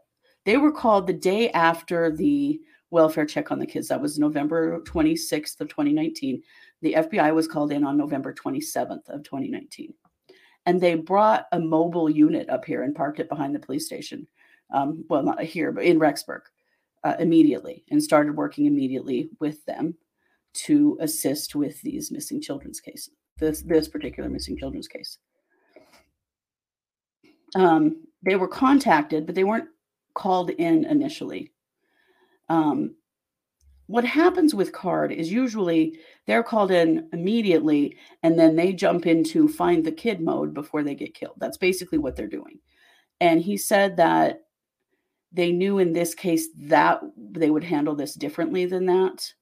they 0.46 0.56
were 0.56 0.72
called 0.72 1.06
the 1.06 1.12
day 1.12 1.50
after 1.50 2.10
the 2.10 2.58
welfare 2.90 3.26
check 3.26 3.52
on 3.52 3.58
the 3.58 3.66
kids. 3.66 3.88
That 3.88 4.00
was 4.00 4.18
November 4.18 4.80
26th 4.80 5.60
of 5.60 5.68
2019. 5.68 6.42
The 6.82 6.94
FBI 6.94 7.34
was 7.34 7.46
called 7.48 7.72
in 7.72 7.84
on 7.84 7.96
November 7.96 8.32
27th 8.32 9.08
of 9.08 9.22
2019. 9.22 9.94
And 10.66 10.80
they 10.80 10.94
brought 10.94 11.46
a 11.52 11.58
mobile 11.58 12.10
unit 12.10 12.48
up 12.48 12.64
here 12.64 12.82
and 12.82 12.94
parked 12.94 13.20
it 13.20 13.28
behind 13.28 13.54
the 13.54 13.60
police 13.60 13.86
station. 13.86 14.26
Um, 14.72 15.04
well, 15.08 15.22
not 15.22 15.42
here, 15.42 15.72
but 15.72 15.84
in 15.84 15.98
Rexburg 15.98 16.42
uh, 17.04 17.14
immediately 17.18 17.84
and 17.90 18.02
started 18.02 18.36
working 18.36 18.66
immediately 18.66 19.30
with 19.40 19.64
them 19.64 19.94
to 20.52 20.98
assist 21.00 21.54
with 21.54 21.80
these 21.82 22.10
missing 22.10 22.40
children's 22.40 22.80
cases, 22.80 23.14
this, 23.38 23.62
this 23.62 23.88
particular 23.88 24.28
missing 24.28 24.56
children's 24.56 24.88
case. 24.88 25.18
Um, 27.54 28.04
they 28.22 28.36
were 28.36 28.48
contacted, 28.48 29.26
but 29.26 29.34
they 29.34 29.44
weren't 29.44 29.68
called 30.14 30.50
in 30.50 30.84
initially. 30.84 31.52
Um, 32.48 32.96
what 33.90 34.04
happens 34.04 34.54
with 34.54 34.70
card 34.70 35.10
is 35.10 35.32
usually 35.32 35.98
they're 36.28 36.44
called 36.44 36.70
in 36.70 37.08
immediately 37.12 37.96
and 38.22 38.38
then 38.38 38.54
they 38.54 38.72
jump 38.72 39.04
into 39.04 39.48
find 39.48 39.84
the 39.84 39.90
kid 39.90 40.20
mode 40.20 40.54
before 40.54 40.84
they 40.84 40.94
get 40.94 41.12
killed. 41.12 41.34
That's 41.38 41.56
basically 41.56 41.98
what 41.98 42.14
they're 42.14 42.28
doing. 42.28 42.60
And 43.20 43.40
he 43.40 43.56
said 43.56 43.96
that 43.96 44.42
they 45.32 45.50
knew 45.50 45.80
in 45.80 45.92
this 45.92 46.14
case 46.14 46.50
that 46.56 47.00
they 47.16 47.50
would 47.50 47.64
handle 47.64 47.96
this 47.96 48.14
differently 48.14 48.64
than 48.64 48.86
that 48.86 49.34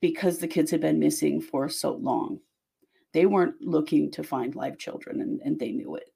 because 0.00 0.38
the 0.38 0.46
kids 0.46 0.70
had 0.70 0.80
been 0.80 1.00
missing 1.00 1.40
for 1.40 1.68
so 1.68 1.94
long. 1.94 2.38
They 3.12 3.26
weren't 3.26 3.60
looking 3.60 4.12
to 4.12 4.22
find 4.22 4.54
live 4.54 4.78
children 4.78 5.20
and, 5.20 5.40
and 5.44 5.58
they 5.58 5.72
knew 5.72 5.96
it. 5.96 6.10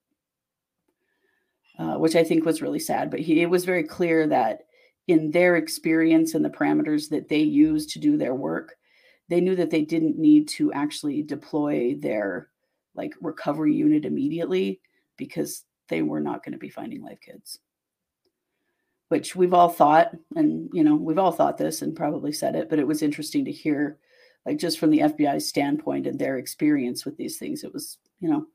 Uh, 1.77 1.97
which 1.97 2.15
I 2.15 2.23
think 2.23 2.45
was 2.45 2.63
really 2.63 2.79
sad. 2.79 3.11
But 3.11 3.19
he, 3.19 3.41
it 3.43 3.51
was 3.51 3.65
very 3.65 3.83
clear 3.83 4.29
that 4.29 4.61
in 5.11 5.31
their 5.31 5.57
experience 5.57 6.35
and 6.35 6.45
the 6.45 6.51
parameters 6.51 7.09
that 7.11 7.29
they 7.29 7.41
use 7.41 7.87
to 7.87 7.99
do 7.99 8.17
their 8.17 8.35
work, 8.35 8.77
they 9.29 9.41
knew 9.41 9.57
that 9.57 9.71
they 9.71 9.83
didn't 9.83 10.19
need 10.19 10.49
to 10.49 10.73
actually 10.73 11.23
deploy 11.23 11.97
their 11.99 12.49
like 12.95 13.13
recovery 13.21 13.75
unit 13.75 14.05
immediately 14.05 14.81
because 15.17 15.65
they 15.89 16.03
were 16.03 16.21
not 16.21 16.45
going 16.45 16.53
to 16.53 16.59
be 16.59 16.69
finding 16.69 17.03
live 17.03 17.21
kids. 17.21 17.59
Which 19.09 19.35
we've 19.35 19.55
all 19.55 19.69
thought, 19.69 20.17
and 20.37 20.71
you 20.73 20.85
know, 20.85 20.95
we've 20.95 21.19
all 21.19 21.33
thought 21.33 21.59
this 21.59 21.83
and 21.83 21.97
probably 21.97 22.33
said 22.33 22.55
it, 22.55 22.71
but 22.71 22.79
it 22.79 22.87
was 22.87 23.03
interesting 23.03 23.45
to 23.45 23.53
hear, 23.53 23.99
like 24.47 24.59
just 24.59 24.79
from 24.79 24.91
the 24.91 25.01
FBI 25.01 25.43
standpoint 25.43 26.07
and 26.07 26.19
their 26.19 26.39
experience 26.39 27.05
with 27.05 27.17
these 27.17 27.37
things. 27.37 27.65
It 27.65 27.73
was, 27.73 27.99
you 28.21 28.31
know, 28.31 28.47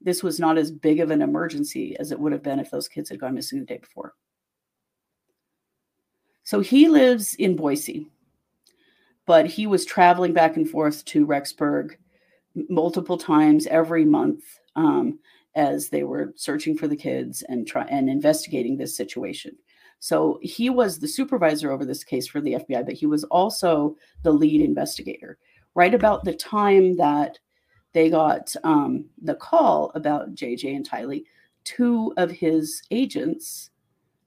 this 0.00 0.22
was 0.24 0.40
not 0.40 0.58
as 0.58 0.72
big 0.72 0.98
of 0.98 1.12
an 1.12 1.22
emergency 1.22 1.96
as 2.00 2.10
it 2.10 2.18
would 2.18 2.32
have 2.32 2.42
been 2.42 2.58
if 2.58 2.70
those 2.70 2.88
kids 2.88 3.10
had 3.10 3.20
gone 3.20 3.34
missing 3.34 3.60
the 3.60 3.66
day 3.66 3.78
before. 3.78 4.14
So 6.50 6.58
he 6.58 6.88
lives 6.88 7.36
in 7.36 7.54
Boise, 7.54 8.08
but 9.24 9.46
he 9.46 9.68
was 9.68 9.84
traveling 9.84 10.32
back 10.32 10.56
and 10.56 10.68
forth 10.68 11.04
to 11.04 11.24
Rexburg 11.24 11.92
multiple 12.68 13.16
times 13.16 13.68
every 13.68 14.04
month 14.04 14.42
um, 14.74 15.20
as 15.54 15.90
they 15.90 16.02
were 16.02 16.32
searching 16.34 16.76
for 16.76 16.88
the 16.88 16.96
kids 16.96 17.44
and 17.48 17.68
try 17.68 17.84
and 17.84 18.10
investigating 18.10 18.76
this 18.76 18.96
situation. 18.96 19.56
So 20.00 20.40
he 20.42 20.70
was 20.70 20.98
the 20.98 21.06
supervisor 21.06 21.70
over 21.70 21.84
this 21.84 22.02
case 22.02 22.26
for 22.26 22.40
the 22.40 22.54
FBI, 22.54 22.84
but 22.84 22.94
he 22.94 23.06
was 23.06 23.22
also 23.22 23.94
the 24.24 24.32
lead 24.32 24.60
investigator. 24.60 25.38
Right 25.76 25.94
about 25.94 26.24
the 26.24 26.34
time 26.34 26.96
that 26.96 27.38
they 27.92 28.10
got 28.10 28.52
um, 28.64 29.04
the 29.22 29.36
call 29.36 29.92
about 29.94 30.34
JJ 30.34 30.74
and 30.74 30.90
Tylee. 30.90 31.26
Two 31.62 32.12
of 32.16 32.28
his 32.32 32.82
agents 32.90 33.70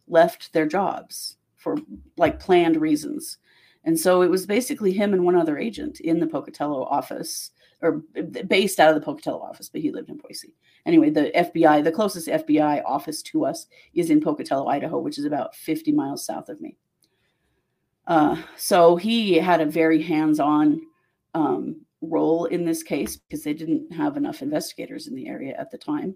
left 0.07 0.53
their 0.53 0.67
jobs 0.67 1.36
for 1.63 1.78
like 2.17 2.39
planned 2.39 2.80
reasons. 2.80 3.38
And 3.86 3.99
so 3.99 4.21
it 4.21 4.30
was 4.30 4.45
basically 4.45 4.91
him 4.91 5.13
and 5.13 5.23
one 5.23 5.36
other 5.36 5.58
agent 5.58 5.99
in 6.02 6.19
the 6.19 6.28
Pocatello 6.28 6.84
office, 6.84 7.52
or 7.82 8.04
based 8.47 8.80
out 8.80 8.89
of 8.89 8.95
the 8.95 9.06
Pocatello 9.06 9.39
office, 9.41 9.69
but 9.69 9.82
he 9.82 9.91
lived 9.91 10.10
in 10.10 10.17
Boise. 10.17 10.54
Anyway, 10.86 11.10
the 11.10 11.32
FBI, 11.36 11.84
the 11.84 11.91
closest 11.91 12.28
FBI 12.28 12.84
office 12.86 13.21
to 13.23 13.45
us 13.45 13.67
is 13.93 14.10
in 14.10 14.21
Pocatello, 14.21 14.67
Idaho, 14.67 14.99
which 14.99 15.17
is 15.17 15.26
about 15.26 15.56
50 15.56 15.91
miles 15.91 16.26
south 16.26 16.49
of 16.49 16.62
me. 16.62 16.78
Uh, 18.06 18.41
so 18.58 18.95
he 18.95 19.36
had 19.36 19.62
a 19.62 19.65
very 19.65 20.02
hands 20.02 20.39
on 20.39 20.82
um, 21.34 21.82
role 22.02 22.45
in 22.45 22.65
this 22.65 22.84
case 22.84 23.15
because 23.15 23.43
they 23.43 23.54
didn't 23.54 23.91
have 23.93 24.17
enough 24.17 24.41
investigators 24.41 25.08
in 25.08 25.15
the 25.15 25.28
area 25.28 25.56
at 25.58 25.71
the 25.71 25.78
time. 25.78 26.15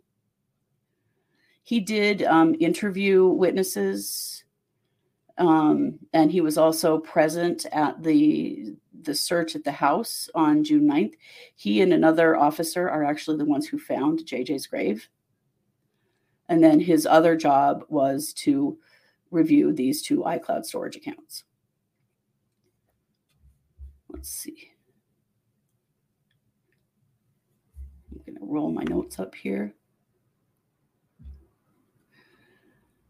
He 1.63 1.79
did 1.81 2.23
um, 2.23 2.55
interview 2.59 3.27
witnesses, 3.27 4.45
um, 5.37 5.99
and 6.13 6.31
he 6.31 6.41
was 6.41 6.57
also 6.57 6.97
present 6.99 7.65
at 7.71 8.01
the 8.01 8.75
the 9.03 9.13
search 9.13 9.55
at 9.55 9.63
the 9.63 9.71
house 9.71 10.29
on 10.33 10.63
June 10.63 10.87
9th. 10.89 11.13
He 11.55 11.81
and 11.81 11.93
another 11.93 12.35
officer 12.35 12.89
are 12.89 13.03
actually 13.03 13.37
the 13.37 13.45
ones 13.45 13.67
who 13.67 13.77
found 13.77 14.25
JJ's 14.25 14.67
grave. 14.67 15.07
And 16.49 16.63
then 16.63 16.79
his 16.79 17.05
other 17.05 17.35
job 17.35 17.85
was 17.87 18.33
to 18.33 18.77
review 19.31 19.71
these 19.71 20.01
two 20.01 20.23
iCloud 20.23 20.65
storage 20.65 20.95
accounts. 20.95 21.43
Let's 24.09 24.29
see. 24.29 24.71
I'm 28.11 28.21
going 28.25 28.39
to 28.39 28.45
roll 28.45 28.71
my 28.71 28.83
notes 28.83 29.19
up 29.19 29.35
here. 29.35 29.73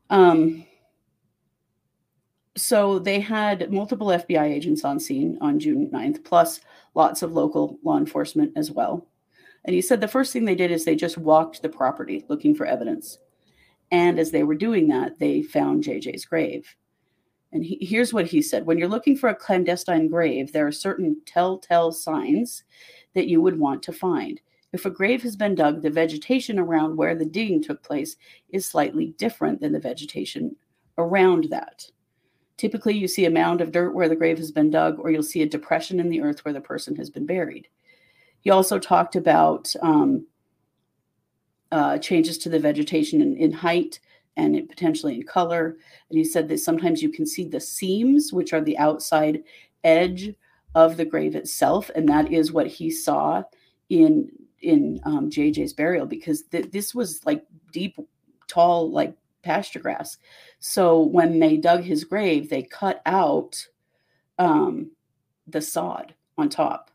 Um, 0.09 0.66
so 2.57 2.99
they 2.99 3.19
had 3.19 3.71
multiple 3.71 4.07
FBI 4.07 4.43
agents 4.43 4.83
on 4.83 4.99
scene 4.99 5.37
on 5.41 5.59
June 5.59 5.89
9th, 5.93 6.23
plus 6.23 6.59
lots 6.95 7.21
of 7.21 7.33
local 7.33 7.79
law 7.83 7.97
enforcement 7.97 8.51
as 8.55 8.71
well. 8.71 9.07
And 9.65 9.73
he 9.73 9.81
said 9.81 10.01
the 10.01 10.07
first 10.07 10.33
thing 10.33 10.45
they 10.45 10.55
did 10.55 10.71
is 10.71 10.83
they 10.83 10.95
just 10.95 11.17
walked 11.17 11.61
the 11.61 11.69
property 11.69 12.25
looking 12.29 12.55
for 12.55 12.65
evidence. 12.65 13.19
And 13.91 14.19
as 14.19 14.31
they 14.31 14.43
were 14.43 14.55
doing 14.55 14.87
that, 14.87 15.19
they 15.19 15.41
found 15.41 15.83
JJ's 15.83 16.25
grave. 16.25 16.75
And 17.51 17.63
he, 17.63 17.77
here's 17.81 18.13
what 18.13 18.25
he 18.27 18.41
said 18.41 18.65
When 18.65 18.77
you're 18.77 18.87
looking 18.87 19.15
for 19.15 19.29
a 19.29 19.35
clandestine 19.35 20.07
grave, 20.07 20.51
there 20.51 20.67
are 20.67 20.71
certain 20.71 21.21
telltale 21.25 21.91
signs 21.91 22.63
that 23.13 23.27
you 23.27 23.41
would 23.41 23.59
want 23.59 23.83
to 23.83 23.93
find. 23.93 24.41
If 24.73 24.85
a 24.85 24.89
grave 24.89 25.23
has 25.23 25.35
been 25.35 25.55
dug, 25.55 25.81
the 25.81 25.89
vegetation 25.89 26.59
around 26.59 26.97
where 26.97 27.15
the 27.15 27.25
digging 27.25 27.63
took 27.63 27.81
place 27.83 28.17
is 28.49 28.65
slightly 28.65 29.15
different 29.17 29.61
than 29.61 29.71
the 29.71 29.79
vegetation 29.79 30.55
around 30.97 31.45
that. 31.45 31.89
Typically, 32.57 32.95
you 32.95 33.07
see 33.07 33.25
a 33.25 33.29
mound 33.29 33.61
of 33.61 33.71
dirt 33.71 33.93
where 33.93 34.09
the 34.09 34.15
grave 34.15 34.37
has 34.37 34.51
been 34.51 34.69
dug, 34.69 34.99
or 34.99 35.11
you'll 35.11 35.23
see 35.23 35.43
a 35.43 35.49
depression 35.49 35.99
in 35.99 36.09
the 36.09 36.21
earth 36.21 36.43
where 36.43 36.53
the 36.53 36.61
person 36.61 36.95
has 36.95 37.09
been 37.09 37.25
buried. 37.25 37.67
He 38.41 38.49
also 38.49 38.79
talked 38.79 39.15
about 39.15 39.73
um, 39.81 40.25
uh, 41.71 41.97
changes 41.99 42.37
to 42.39 42.49
the 42.49 42.59
vegetation 42.59 43.21
in, 43.21 43.35
in 43.37 43.51
height 43.51 43.99
and 44.37 44.55
it 44.55 44.69
potentially 44.69 45.15
in 45.15 45.23
color. 45.23 45.77
And 46.09 46.17
he 46.17 46.23
said 46.23 46.47
that 46.49 46.59
sometimes 46.59 47.01
you 47.01 47.09
can 47.09 47.25
see 47.25 47.47
the 47.47 47.59
seams, 47.59 48.31
which 48.31 48.53
are 48.53 48.61
the 48.61 48.77
outside 48.77 49.43
edge 49.83 50.33
of 50.75 50.97
the 50.97 51.05
grave 51.05 51.35
itself, 51.35 51.89
and 51.95 52.07
that 52.07 52.31
is 52.31 52.51
what 52.51 52.67
he 52.67 52.91
saw 52.91 53.43
in 53.89 54.29
in 54.61 54.99
um, 55.05 55.29
JJ's 55.29 55.73
burial 55.73 56.05
because 56.05 56.43
th- 56.43 56.71
this 56.71 56.93
was 56.93 57.23
like 57.25 57.45
deep, 57.71 57.97
tall, 58.47 58.91
like 58.91 59.15
pasture 59.47 59.79
grass. 59.79 60.17
So 60.59 61.01
when 61.01 61.39
they 61.39 61.55
dug 61.55 61.81
his 61.83 62.03
grave, 62.03 62.49
they 62.49 62.63
cut 62.63 63.01
out 63.05 63.55
um, 64.37 64.91
the 65.47 65.61
sod 65.61 66.13
on 66.37 66.49
top 66.49 66.91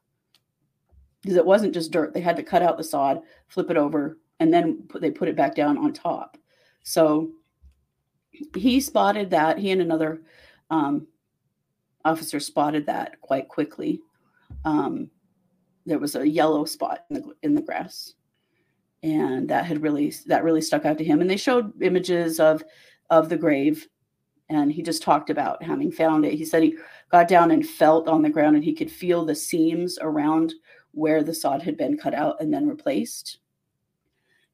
because 1.22 1.36
it 1.36 1.46
wasn't 1.46 1.74
just 1.74 1.90
dirt. 1.92 2.12
They 2.12 2.20
had 2.20 2.36
to 2.36 2.42
cut 2.42 2.62
out 2.62 2.76
the 2.76 2.84
sod, 2.84 3.22
flip 3.48 3.70
it 3.70 3.76
over, 3.78 4.18
and 4.38 4.52
then 4.52 4.82
put, 4.88 5.00
they 5.00 5.10
put 5.10 5.28
it 5.28 5.36
back 5.36 5.54
down 5.54 5.78
on 5.78 5.92
top. 5.92 6.36
So 6.82 7.30
he 8.54 8.80
spotted 8.80 9.30
that. 9.30 9.58
He 9.58 9.70
and 9.70 9.80
another 9.80 10.20
um, 10.68 11.06
officer 12.04 12.38
spotted 12.38 12.84
that 12.86 13.20
quite 13.22 13.48
quickly. 13.48 14.00
Um, 14.64 15.10
there 15.86 15.98
was 15.98 16.16
a 16.16 16.28
yellow 16.28 16.64
spot 16.66 17.06
in 17.08 17.16
the 17.16 17.34
in 17.42 17.54
the 17.54 17.62
grass, 17.62 18.14
and 19.02 19.48
that 19.48 19.64
had 19.64 19.82
really 19.82 20.12
that 20.26 20.44
really 20.44 20.60
stuck 20.60 20.84
out 20.84 20.98
to 20.98 21.04
him. 21.04 21.20
And 21.20 21.30
they 21.30 21.36
showed 21.36 21.80
images 21.82 22.40
of 22.40 22.62
of 23.10 23.28
the 23.28 23.36
grave, 23.36 23.88
and 24.48 24.72
he 24.72 24.82
just 24.82 25.02
talked 25.02 25.30
about 25.30 25.62
having 25.62 25.90
found 25.90 26.24
it. 26.24 26.34
He 26.34 26.44
said 26.44 26.62
he 26.62 26.76
got 27.10 27.28
down 27.28 27.50
and 27.50 27.66
felt 27.66 28.08
on 28.08 28.22
the 28.22 28.30
ground, 28.30 28.56
and 28.56 28.64
he 28.64 28.74
could 28.74 28.90
feel 28.90 29.24
the 29.24 29.34
seams 29.34 29.98
around 30.00 30.54
where 30.92 31.22
the 31.22 31.34
sod 31.34 31.62
had 31.62 31.76
been 31.76 31.96
cut 31.96 32.14
out 32.14 32.40
and 32.40 32.52
then 32.52 32.68
replaced. 32.68 33.38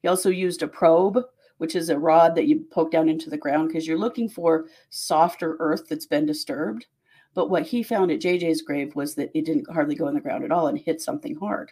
He 0.01 0.07
also 0.07 0.29
used 0.29 0.63
a 0.63 0.67
probe, 0.67 1.19
which 1.57 1.75
is 1.75 1.89
a 1.89 1.99
rod 1.99 2.35
that 2.35 2.47
you 2.47 2.65
poke 2.71 2.91
down 2.91 3.09
into 3.09 3.29
the 3.29 3.37
ground 3.37 3.67
because 3.67 3.85
you're 3.85 3.97
looking 3.97 4.29
for 4.29 4.67
softer 4.89 5.57
earth 5.59 5.87
that's 5.89 6.05
been 6.05 6.25
disturbed. 6.25 6.87
But 7.33 7.49
what 7.49 7.63
he 7.63 7.83
found 7.83 8.11
at 8.11 8.21
JJ's 8.21 8.61
grave 8.61 8.95
was 8.95 9.15
that 9.15 9.29
it 9.33 9.45
didn't 9.45 9.69
hardly 9.69 9.95
go 9.95 10.07
in 10.07 10.15
the 10.15 10.21
ground 10.21 10.43
at 10.43 10.51
all 10.51 10.67
and 10.67 10.77
hit 10.77 11.01
something 11.01 11.35
hard. 11.35 11.71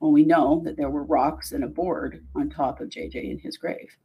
Well, 0.00 0.12
we 0.12 0.24
know 0.24 0.62
that 0.64 0.76
there 0.76 0.90
were 0.90 1.04
rocks 1.04 1.52
and 1.52 1.64
a 1.64 1.68
board 1.68 2.24
on 2.36 2.50
top 2.50 2.80
of 2.80 2.88
JJ 2.88 3.30
in 3.30 3.38
his 3.38 3.56
grave. 3.56 3.96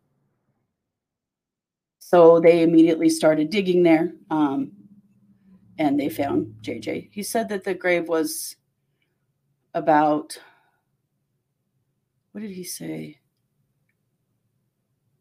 So 2.00 2.40
they 2.40 2.64
immediately 2.64 3.10
started 3.10 3.50
digging 3.50 3.84
there 3.84 4.14
um, 4.30 4.72
and 5.78 6.00
they 6.00 6.10
found 6.10 6.56
JJ. 6.62 7.10
He 7.12 7.24
said 7.24 7.50
that 7.50 7.64
the 7.64 7.74
grave 7.74 8.08
was 8.08 8.56
about, 9.74 10.38
what 12.32 12.42
did 12.42 12.52
he 12.52 12.64
say? 12.64 13.20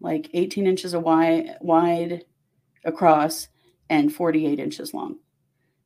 Like 0.01 0.31
18 0.35 0.67
inches 0.67 0.97
wide, 0.97 1.57
wide 1.61 2.25
across 2.85 3.49
and 3.89 4.13
48 4.13 4.59
inches 4.59 4.93
long. 4.93 5.19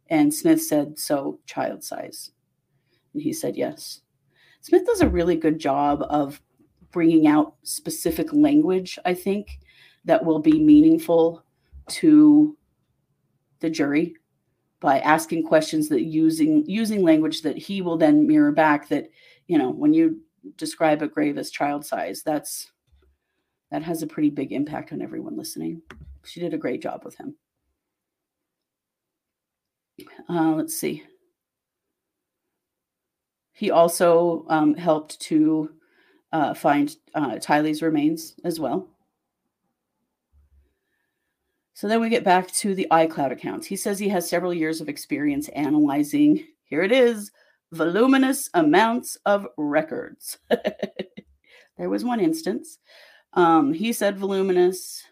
And 0.08 0.32
Smith 0.32 0.62
said, 0.62 0.98
So 0.98 1.40
child 1.46 1.84
size. 1.84 2.30
And 3.12 3.22
he 3.22 3.32
said, 3.32 3.56
Yes. 3.56 4.00
Smith 4.66 4.84
does 4.84 5.00
a 5.00 5.08
really 5.08 5.36
good 5.36 5.60
job 5.60 6.04
of 6.10 6.42
bringing 6.90 7.28
out 7.28 7.54
specific 7.62 8.32
language, 8.32 8.98
I 9.04 9.14
think, 9.14 9.60
that 10.06 10.24
will 10.24 10.40
be 10.40 10.58
meaningful 10.58 11.44
to 11.90 12.56
the 13.60 13.70
jury 13.70 14.16
by 14.80 14.98
asking 14.98 15.46
questions 15.46 15.88
that 15.90 16.02
using 16.02 16.64
using 16.66 17.04
language 17.04 17.42
that 17.42 17.56
he 17.56 17.80
will 17.80 17.96
then 17.96 18.26
mirror 18.26 18.50
back 18.50 18.88
that 18.88 19.08
you 19.46 19.56
know 19.56 19.70
when 19.70 19.94
you 19.94 20.20
describe 20.56 21.00
a 21.00 21.06
grave 21.06 21.38
as 21.38 21.50
child 21.50 21.86
size 21.86 22.22
that's 22.24 22.72
that 23.70 23.84
has 23.84 24.02
a 24.02 24.06
pretty 24.06 24.30
big 24.30 24.52
impact 24.52 24.92
on 24.92 25.00
everyone 25.00 25.36
listening 25.36 25.80
she 26.24 26.40
did 26.40 26.52
a 26.52 26.58
great 26.58 26.82
job 26.82 27.04
with 27.04 27.16
him 27.16 27.36
uh, 30.28 30.52
let's 30.52 30.76
see. 30.76 31.04
He 33.56 33.70
also 33.70 34.44
um, 34.50 34.74
helped 34.74 35.18
to 35.22 35.70
uh, 36.30 36.52
find 36.52 36.94
uh, 37.14 37.36
Tylee's 37.36 37.80
remains 37.80 38.34
as 38.44 38.60
well. 38.60 38.86
So 41.72 41.88
then 41.88 42.02
we 42.02 42.10
get 42.10 42.22
back 42.22 42.52
to 42.52 42.74
the 42.74 42.86
iCloud 42.90 43.32
accounts. 43.32 43.66
He 43.66 43.76
says 43.76 43.98
he 43.98 44.10
has 44.10 44.28
several 44.28 44.52
years 44.52 44.82
of 44.82 44.90
experience 44.90 45.48
analyzing, 45.48 46.46
here 46.64 46.82
it 46.82 46.92
is, 46.92 47.32
voluminous 47.72 48.50
amounts 48.52 49.16
of 49.24 49.46
records. 49.56 50.36
there 50.50 51.88
was 51.88 52.04
one 52.04 52.20
instance. 52.20 52.78
Um, 53.32 53.72
he 53.72 53.94
said 53.94 54.18
voluminous. 54.18 55.02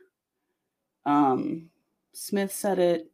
Um, 1.06 1.70
Smith 2.12 2.52
said 2.52 2.78
it. 2.78 3.10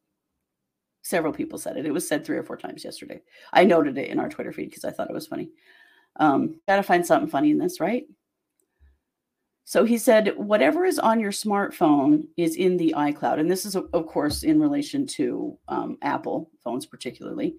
Several 1.03 1.33
people 1.33 1.59
said 1.59 1.77
it. 1.77 1.87
It 1.87 1.93
was 1.93 2.07
said 2.07 2.25
three 2.25 2.37
or 2.37 2.43
four 2.43 2.57
times 2.57 2.85
yesterday. 2.85 3.23
I 3.53 3.65
noted 3.65 3.97
it 3.97 4.09
in 4.09 4.19
our 4.19 4.29
Twitter 4.29 4.53
feed 4.53 4.71
because 4.71 4.85
I 4.85 4.91
thought 4.91 5.11
it 5.11 5.15
was 5.15 5.27
funny. 5.27 5.51
Um, 6.17 6.61
gotta 6.69 6.83
find 6.83 7.05
something 7.07 7.31
funny 7.31 7.51
in 7.51 7.59
this, 7.59 7.81
right? 7.81 8.05
So 9.65 9.85
he 9.85 9.99
said, 9.99 10.37
whatever 10.37 10.85
is 10.85 10.99
on 10.99 11.21
your 11.21 11.31
smartphone 11.31 12.25
is 12.37 12.57
in 12.57 12.77
the 12.77 12.93
iCloud. 12.97 13.39
And 13.39 13.49
this 13.49 13.65
is, 13.65 13.77
of 13.77 14.07
course, 14.09 14.43
in 14.43 14.61
relation 14.61 15.07
to 15.07 15.57
um, 15.69 15.97
Apple 16.03 16.51
phones, 16.65 16.87
particularly. 16.87 17.55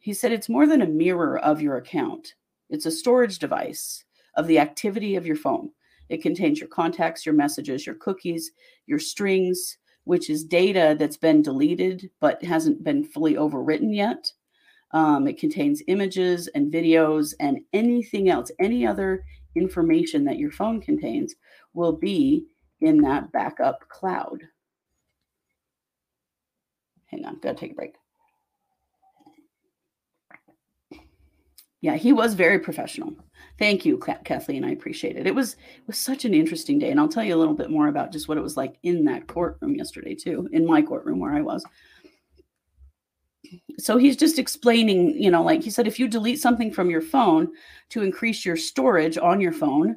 He 0.00 0.12
said, 0.12 0.32
it's 0.32 0.48
more 0.48 0.66
than 0.66 0.82
a 0.82 0.86
mirror 0.86 1.38
of 1.38 1.62
your 1.62 1.76
account, 1.76 2.34
it's 2.70 2.86
a 2.86 2.90
storage 2.90 3.38
device 3.38 4.04
of 4.34 4.46
the 4.48 4.58
activity 4.58 5.14
of 5.14 5.26
your 5.26 5.36
phone. 5.36 5.70
It 6.08 6.22
contains 6.22 6.58
your 6.58 6.68
contacts, 6.68 7.24
your 7.24 7.34
messages, 7.34 7.86
your 7.86 7.94
cookies, 7.94 8.50
your 8.86 8.98
strings, 8.98 9.78
which 10.08 10.30
is 10.30 10.42
data 10.42 10.96
that's 10.98 11.18
been 11.18 11.42
deleted 11.42 12.10
but 12.18 12.42
hasn't 12.42 12.82
been 12.82 13.04
fully 13.04 13.34
overwritten 13.34 13.94
yet. 13.94 14.32
Um, 14.92 15.28
it 15.28 15.38
contains 15.38 15.82
images 15.86 16.48
and 16.54 16.72
videos 16.72 17.34
and 17.38 17.58
anything 17.74 18.30
else, 18.30 18.50
any 18.58 18.86
other 18.86 19.22
information 19.54 20.24
that 20.24 20.38
your 20.38 20.50
phone 20.50 20.80
contains 20.80 21.34
will 21.74 21.92
be 21.92 22.46
in 22.80 23.02
that 23.02 23.30
backup 23.32 23.86
cloud. 23.90 24.44
Hang 27.08 27.26
on, 27.26 27.38
gotta 27.42 27.58
take 27.58 27.72
a 27.72 27.74
break. 27.74 27.94
Yeah, 31.82 31.96
he 31.96 32.14
was 32.14 32.32
very 32.32 32.60
professional. 32.60 33.14
Thank 33.58 33.84
you, 33.84 33.98
Kathleen. 34.24 34.64
I 34.64 34.70
appreciate 34.70 35.16
it. 35.16 35.26
It 35.26 35.34
was 35.34 35.54
it 35.54 35.86
was 35.86 35.98
such 35.98 36.24
an 36.24 36.32
interesting 36.32 36.78
day, 36.78 36.90
and 36.90 37.00
I'll 37.00 37.08
tell 37.08 37.24
you 37.24 37.34
a 37.34 37.38
little 37.38 37.54
bit 37.54 37.70
more 37.70 37.88
about 37.88 38.12
just 38.12 38.28
what 38.28 38.38
it 38.38 38.42
was 38.42 38.56
like 38.56 38.76
in 38.84 39.04
that 39.06 39.26
courtroom 39.26 39.74
yesterday 39.74 40.14
too, 40.14 40.48
in 40.52 40.64
my 40.64 40.80
courtroom 40.80 41.18
where 41.18 41.34
I 41.34 41.40
was. 41.40 41.64
So 43.78 43.96
he's 43.96 44.16
just 44.16 44.38
explaining, 44.38 45.20
you 45.20 45.30
know, 45.30 45.42
like 45.42 45.62
he 45.62 45.70
said, 45.70 45.86
if 45.88 45.98
you 45.98 46.06
delete 46.06 46.40
something 46.40 46.70
from 46.70 46.90
your 46.90 47.00
phone 47.00 47.48
to 47.88 48.02
increase 48.02 48.44
your 48.44 48.56
storage 48.56 49.18
on 49.18 49.40
your 49.40 49.52
phone, 49.52 49.96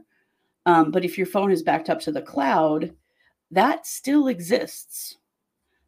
um, 0.65 0.89
but 0.89 1.05
if 1.05 1.17
your 1.17 1.27
phone 1.27 1.51
is 1.51 1.61
backed 1.61 1.89
up 1.89 1.99
to 2.01 2.11
the 2.11 2.21
cloud, 2.21 2.93
that 3.51 3.85
still 3.85 4.27
exists. 4.27 5.17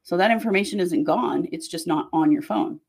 So 0.03 0.17
that 0.17 0.31
information 0.31 0.79
isn't 0.79 1.05
gone; 1.05 1.47
it's 1.51 1.67
just 1.67 1.87
not 1.87 2.09
on 2.13 2.31
your 2.31 2.41
phone. 2.43 2.79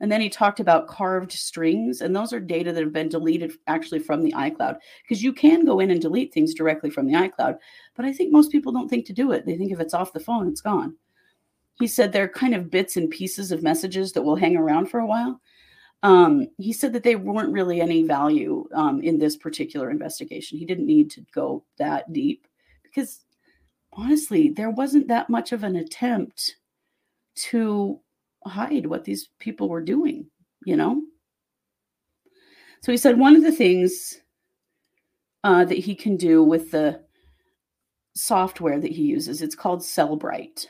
And 0.00 0.12
then 0.12 0.20
he 0.20 0.28
talked 0.28 0.60
about 0.60 0.86
carved 0.86 1.32
strings, 1.32 2.00
and 2.00 2.14
those 2.14 2.32
are 2.32 2.40
data 2.40 2.72
that 2.72 2.82
have 2.82 2.92
been 2.92 3.08
deleted 3.08 3.52
actually 3.66 3.98
from 3.98 4.22
the 4.22 4.32
iCloud 4.32 4.78
because 5.02 5.22
you 5.22 5.32
can 5.32 5.64
go 5.64 5.80
in 5.80 5.90
and 5.90 6.00
delete 6.00 6.32
things 6.32 6.54
directly 6.54 6.90
from 6.90 7.06
the 7.06 7.14
iCloud. 7.14 7.58
But 7.96 8.04
I 8.04 8.12
think 8.12 8.32
most 8.32 8.52
people 8.52 8.72
don't 8.72 8.88
think 8.88 9.06
to 9.06 9.12
do 9.12 9.32
it. 9.32 9.44
They 9.44 9.56
think 9.56 9.72
if 9.72 9.80
it's 9.80 9.94
off 9.94 10.12
the 10.12 10.20
phone, 10.20 10.48
it's 10.48 10.60
gone. 10.60 10.96
He 11.80 11.86
said 11.86 12.12
they're 12.12 12.28
kind 12.28 12.54
of 12.54 12.70
bits 12.70 12.96
and 12.96 13.10
pieces 13.10 13.52
of 13.52 13.62
messages 13.62 14.12
that 14.12 14.22
will 14.22 14.36
hang 14.36 14.56
around 14.56 14.86
for 14.86 15.00
a 15.00 15.06
while. 15.06 15.40
Um, 16.04 16.46
he 16.58 16.72
said 16.72 16.92
that 16.92 17.02
they 17.02 17.16
weren't 17.16 17.52
really 17.52 17.80
any 17.80 18.04
value 18.04 18.68
um, 18.72 19.00
in 19.02 19.18
this 19.18 19.36
particular 19.36 19.90
investigation. 19.90 20.58
He 20.58 20.64
didn't 20.64 20.86
need 20.86 21.10
to 21.12 21.24
go 21.34 21.64
that 21.78 22.12
deep 22.12 22.46
because 22.84 23.24
honestly, 23.92 24.48
there 24.48 24.70
wasn't 24.70 25.08
that 25.08 25.28
much 25.28 25.52
of 25.52 25.64
an 25.64 25.76
attempt 25.76 26.56
to 27.34 28.00
hide 28.44 28.86
what 28.86 29.04
these 29.04 29.28
people 29.38 29.68
were 29.68 29.82
doing, 29.82 30.26
you 30.64 30.76
know? 30.76 31.02
So 32.82 32.92
he 32.92 32.98
said 32.98 33.18
one 33.18 33.36
of 33.36 33.42
the 33.42 33.52
things 33.52 34.20
uh, 35.44 35.64
that 35.64 35.78
he 35.78 35.94
can 35.94 36.16
do 36.16 36.42
with 36.42 36.70
the 36.70 37.00
software 38.14 38.80
that 38.80 38.92
he 38.92 39.02
uses, 39.02 39.42
it's 39.42 39.54
called 39.54 39.80
Cellebrite. 39.80 40.66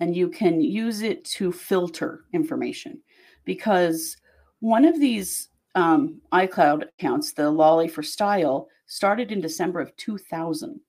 And 0.00 0.16
you 0.16 0.28
can 0.28 0.60
use 0.60 1.02
it 1.02 1.24
to 1.26 1.52
filter 1.52 2.24
information 2.32 3.00
because 3.44 4.16
one 4.60 4.84
of 4.84 4.98
these 4.98 5.48
um, 5.74 6.20
iCloud 6.32 6.88
accounts, 6.88 7.32
the 7.32 7.50
Lolly 7.50 7.88
for 7.88 8.02
Style, 8.02 8.68
started 8.86 9.32
in 9.32 9.40
December 9.40 9.80
of 9.80 9.94
2000. 9.96 10.80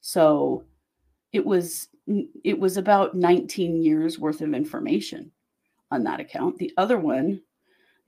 So 0.00 0.64
it 1.32 1.44
was 1.44 1.88
it 2.06 2.58
was 2.58 2.76
about 2.76 3.14
19 3.14 3.82
years 3.82 4.18
worth 4.18 4.40
of 4.40 4.54
information 4.54 5.30
on 5.90 6.04
that 6.04 6.20
account. 6.20 6.58
The 6.58 6.72
other 6.76 6.98
one 6.98 7.42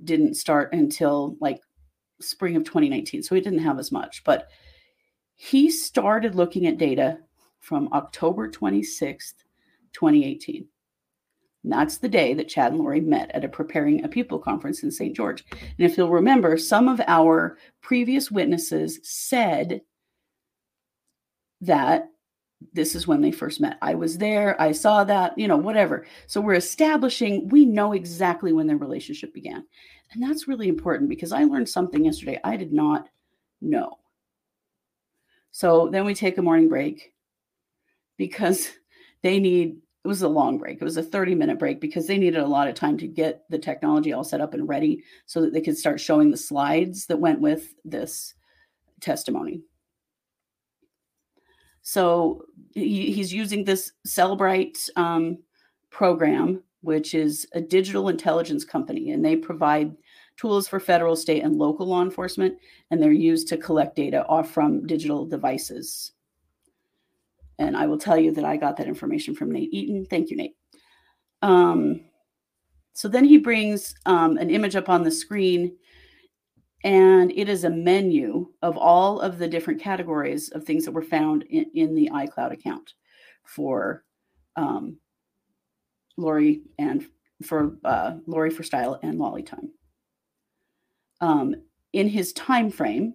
didn't 0.03 0.35
start 0.35 0.73
until 0.73 1.37
like 1.41 1.61
spring 2.21 2.57
of 2.57 2.65
2019, 2.65 3.23
so 3.23 3.35
he 3.35 3.41
didn't 3.41 3.61
have 3.61 3.79
as 3.79 3.93
much. 3.93 4.25
But 4.25 4.49
he 5.35 5.71
started 5.71 6.35
looking 6.35 6.67
at 6.67 6.79
data 6.79 7.19
from 7.61 7.89
October 7.93 8.49
26th, 8.49 9.35
2018. 9.93 10.67
And 11.63 11.73
that's 11.73 11.97
the 11.97 12.09
day 12.09 12.35
that 12.35 12.49
Chad 12.49 12.73
and 12.73 12.81
Lori 12.81 13.01
met 13.01 13.31
at 13.33 13.45
a 13.45 13.49
preparing 13.49 14.05
a 14.05 14.09
people 14.09 14.39
conference 14.39 14.83
in 14.83 14.91
St. 14.91 15.17
George. 15.17 15.45
And 15.51 15.61
if 15.79 15.97
you'll 15.97 16.11
remember, 16.11 16.59
some 16.59 16.89
of 16.89 17.01
our 17.07 17.57
previous 17.81 18.31
witnesses 18.31 19.01
said 19.03 19.81
that 21.63 22.09
this 22.73 22.95
is 22.95 23.07
when 23.07 23.21
they 23.21 23.31
first 23.31 23.61
met. 23.61 23.79
I 23.83 23.95
was 23.95 24.19
there, 24.19 24.61
I 24.61 24.73
saw 24.73 25.05
that, 25.05 25.37
you 25.39 25.49
know, 25.49 25.57
whatever. 25.57 26.07
So 26.27 26.41
we're 26.41 26.55
establishing, 26.55 27.49
we 27.49 27.65
know 27.65 27.93
exactly 27.93 28.53
when 28.53 28.67
their 28.67 28.77
relationship 28.77 29.35
began. 29.35 29.65
And 30.13 30.23
that's 30.23 30.49
really 30.49 30.69
important 30.69 31.09
because 31.09 31.33
I 31.33 31.45
learned 31.45 31.69
something 31.69 32.05
yesterday 32.05 32.41
I 32.45 32.57
did 32.57 32.73
not 32.73 33.09
know. 33.61 33.99
So 35.51 35.89
then 35.89 36.05
we 36.05 36.15
take 36.15 36.39
a 36.39 36.43
morning 36.43 36.69
break 36.69 37.13
because 38.17 38.71
they 39.23 39.39
need 39.39 39.79
it 40.05 40.09
was 40.09 40.21
a 40.21 40.29
long 40.29 40.59
break. 40.59 40.77
It 40.77 40.85
was 40.85 40.99
a 40.99 41.03
30 41.03 41.35
minute 41.35 41.59
break 41.59 41.81
because 41.81 42.07
they 42.07 42.19
needed 42.19 42.41
a 42.41 42.47
lot 42.47 42.69
of 42.69 42.75
time 42.75 42.99
to 42.99 43.07
get 43.07 43.45
the 43.49 43.59
technology 43.59 44.13
all 44.13 44.23
set 44.23 44.43
up 44.43 44.53
and 44.53 44.69
ready 44.69 45.03
so 45.25 45.41
that 45.41 45.55
they 45.55 45.63
could 45.63 45.79
start 45.79 45.99
showing 45.99 46.31
the 46.31 46.37
slides 46.37 47.07
that 47.07 47.19
went 47.19 47.41
with 47.41 47.73
this 47.87 48.35
testimony. 49.01 49.63
So 51.85 52.47
he, 52.73 53.13
he's 53.13 53.33
using 53.33 53.63
this 53.63 53.93
Cellebrite 54.07 54.89
um, 54.97 55.39
program, 55.91 56.63
which 56.81 57.15
is 57.15 57.47
a 57.53 57.61
digital 57.61 58.09
intelligence 58.09 58.65
company, 58.65 59.11
and 59.11 59.25
they 59.25 59.37
provide 59.37 59.95
tools 60.37 60.67
for 60.67 60.81
federal, 60.81 61.15
state, 61.15 61.45
and 61.45 61.57
local 61.57 61.87
law 61.87 62.03
enforcement, 62.03 62.57
and 62.91 63.01
they're 63.01 63.13
used 63.13 63.49
to 63.49 63.59
collect 63.59 63.97
data 63.97 64.27
off 64.27 64.51
from 64.51 64.87
digital 64.87 65.27
devices. 65.27 66.13
And 67.59 67.77
I 67.77 67.87
will 67.87 67.99
tell 67.99 68.19
you 68.19 68.33
that 68.33 68.45
I 68.45 68.57
got 68.57 68.79
that 68.79 68.89
information 68.89 69.35
from 69.35 69.53
Nate 69.53 69.73
Eaton. 69.73 70.07
Thank 70.07 70.31
you, 70.31 70.37
Nate. 70.39 70.57
Um, 71.43 72.01
so 72.95 73.09
then 73.09 73.25
he 73.27 73.37
brings 73.37 73.95
um, 74.07 74.39
an 74.39 74.49
image 74.49 74.75
up 74.75 74.89
on 74.89 75.05
the 75.05 75.11
screen, 75.11 75.77
and 76.85 77.33
it 77.33 77.49
is 77.49 77.65
a 77.65 77.71
menu 77.71 78.47
of 78.61 78.77
all 78.77 79.19
of 79.21 79.39
the 79.39 79.49
different 79.49 79.81
categories 79.81 80.51
of 80.51 80.65
things 80.65 80.85
that 80.85 80.93
were 80.93 81.03
found 81.03 81.43
in, 81.45 81.65
in 81.75 81.95
the 81.95 82.11
iCloud 82.13 82.53
account 82.53 82.93
for 83.43 84.05
um, 84.57 84.99
Lori 86.19 86.63
and 86.79 87.07
for 87.43 87.79
uh, 87.85 88.17
Lori 88.27 88.51
for 88.51 88.63
Style 88.63 89.01
and 89.03 89.19
Lolly 89.19 89.43
Time. 89.43 89.71
Um, 91.23 91.55
in 91.95 92.07
his 92.07 92.35
time 92.35 92.71
frame, 92.71 93.15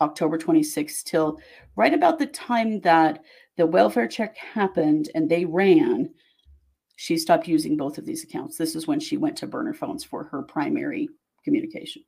October 0.00 0.36
26th 0.36 1.04
till 1.04 1.38
right 1.76 1.94
about 1.94 2.18
the 2.18 2.26
time 2.26 2.80
that 2.80 3.22
the 3.56 3.66
welfare 3.66 4.08
check 4.08 4.36
happened 4.36 5.10
and 5.14 5.28
they 5.28 5.44
ran, 5.44 6.10
she 6.96 7.16
stopped 7.16 7.46
using 7.46 7.76
both 7.76 7.98
of 7.98 8.04
these 8.04 8.24
accounts. 8.24 8.56
This 8.56 8.74
is 8.74 8.86
when 8.86 8.98
she 8.98 9.16
went 9.16 9.36
to 9.38 9.46
burner 9.46 9.74
phones 9.74 10.02
for 10.02 10.24
her 10.24 10.42
primary 10.42 11.08
communication. 11.44 12.02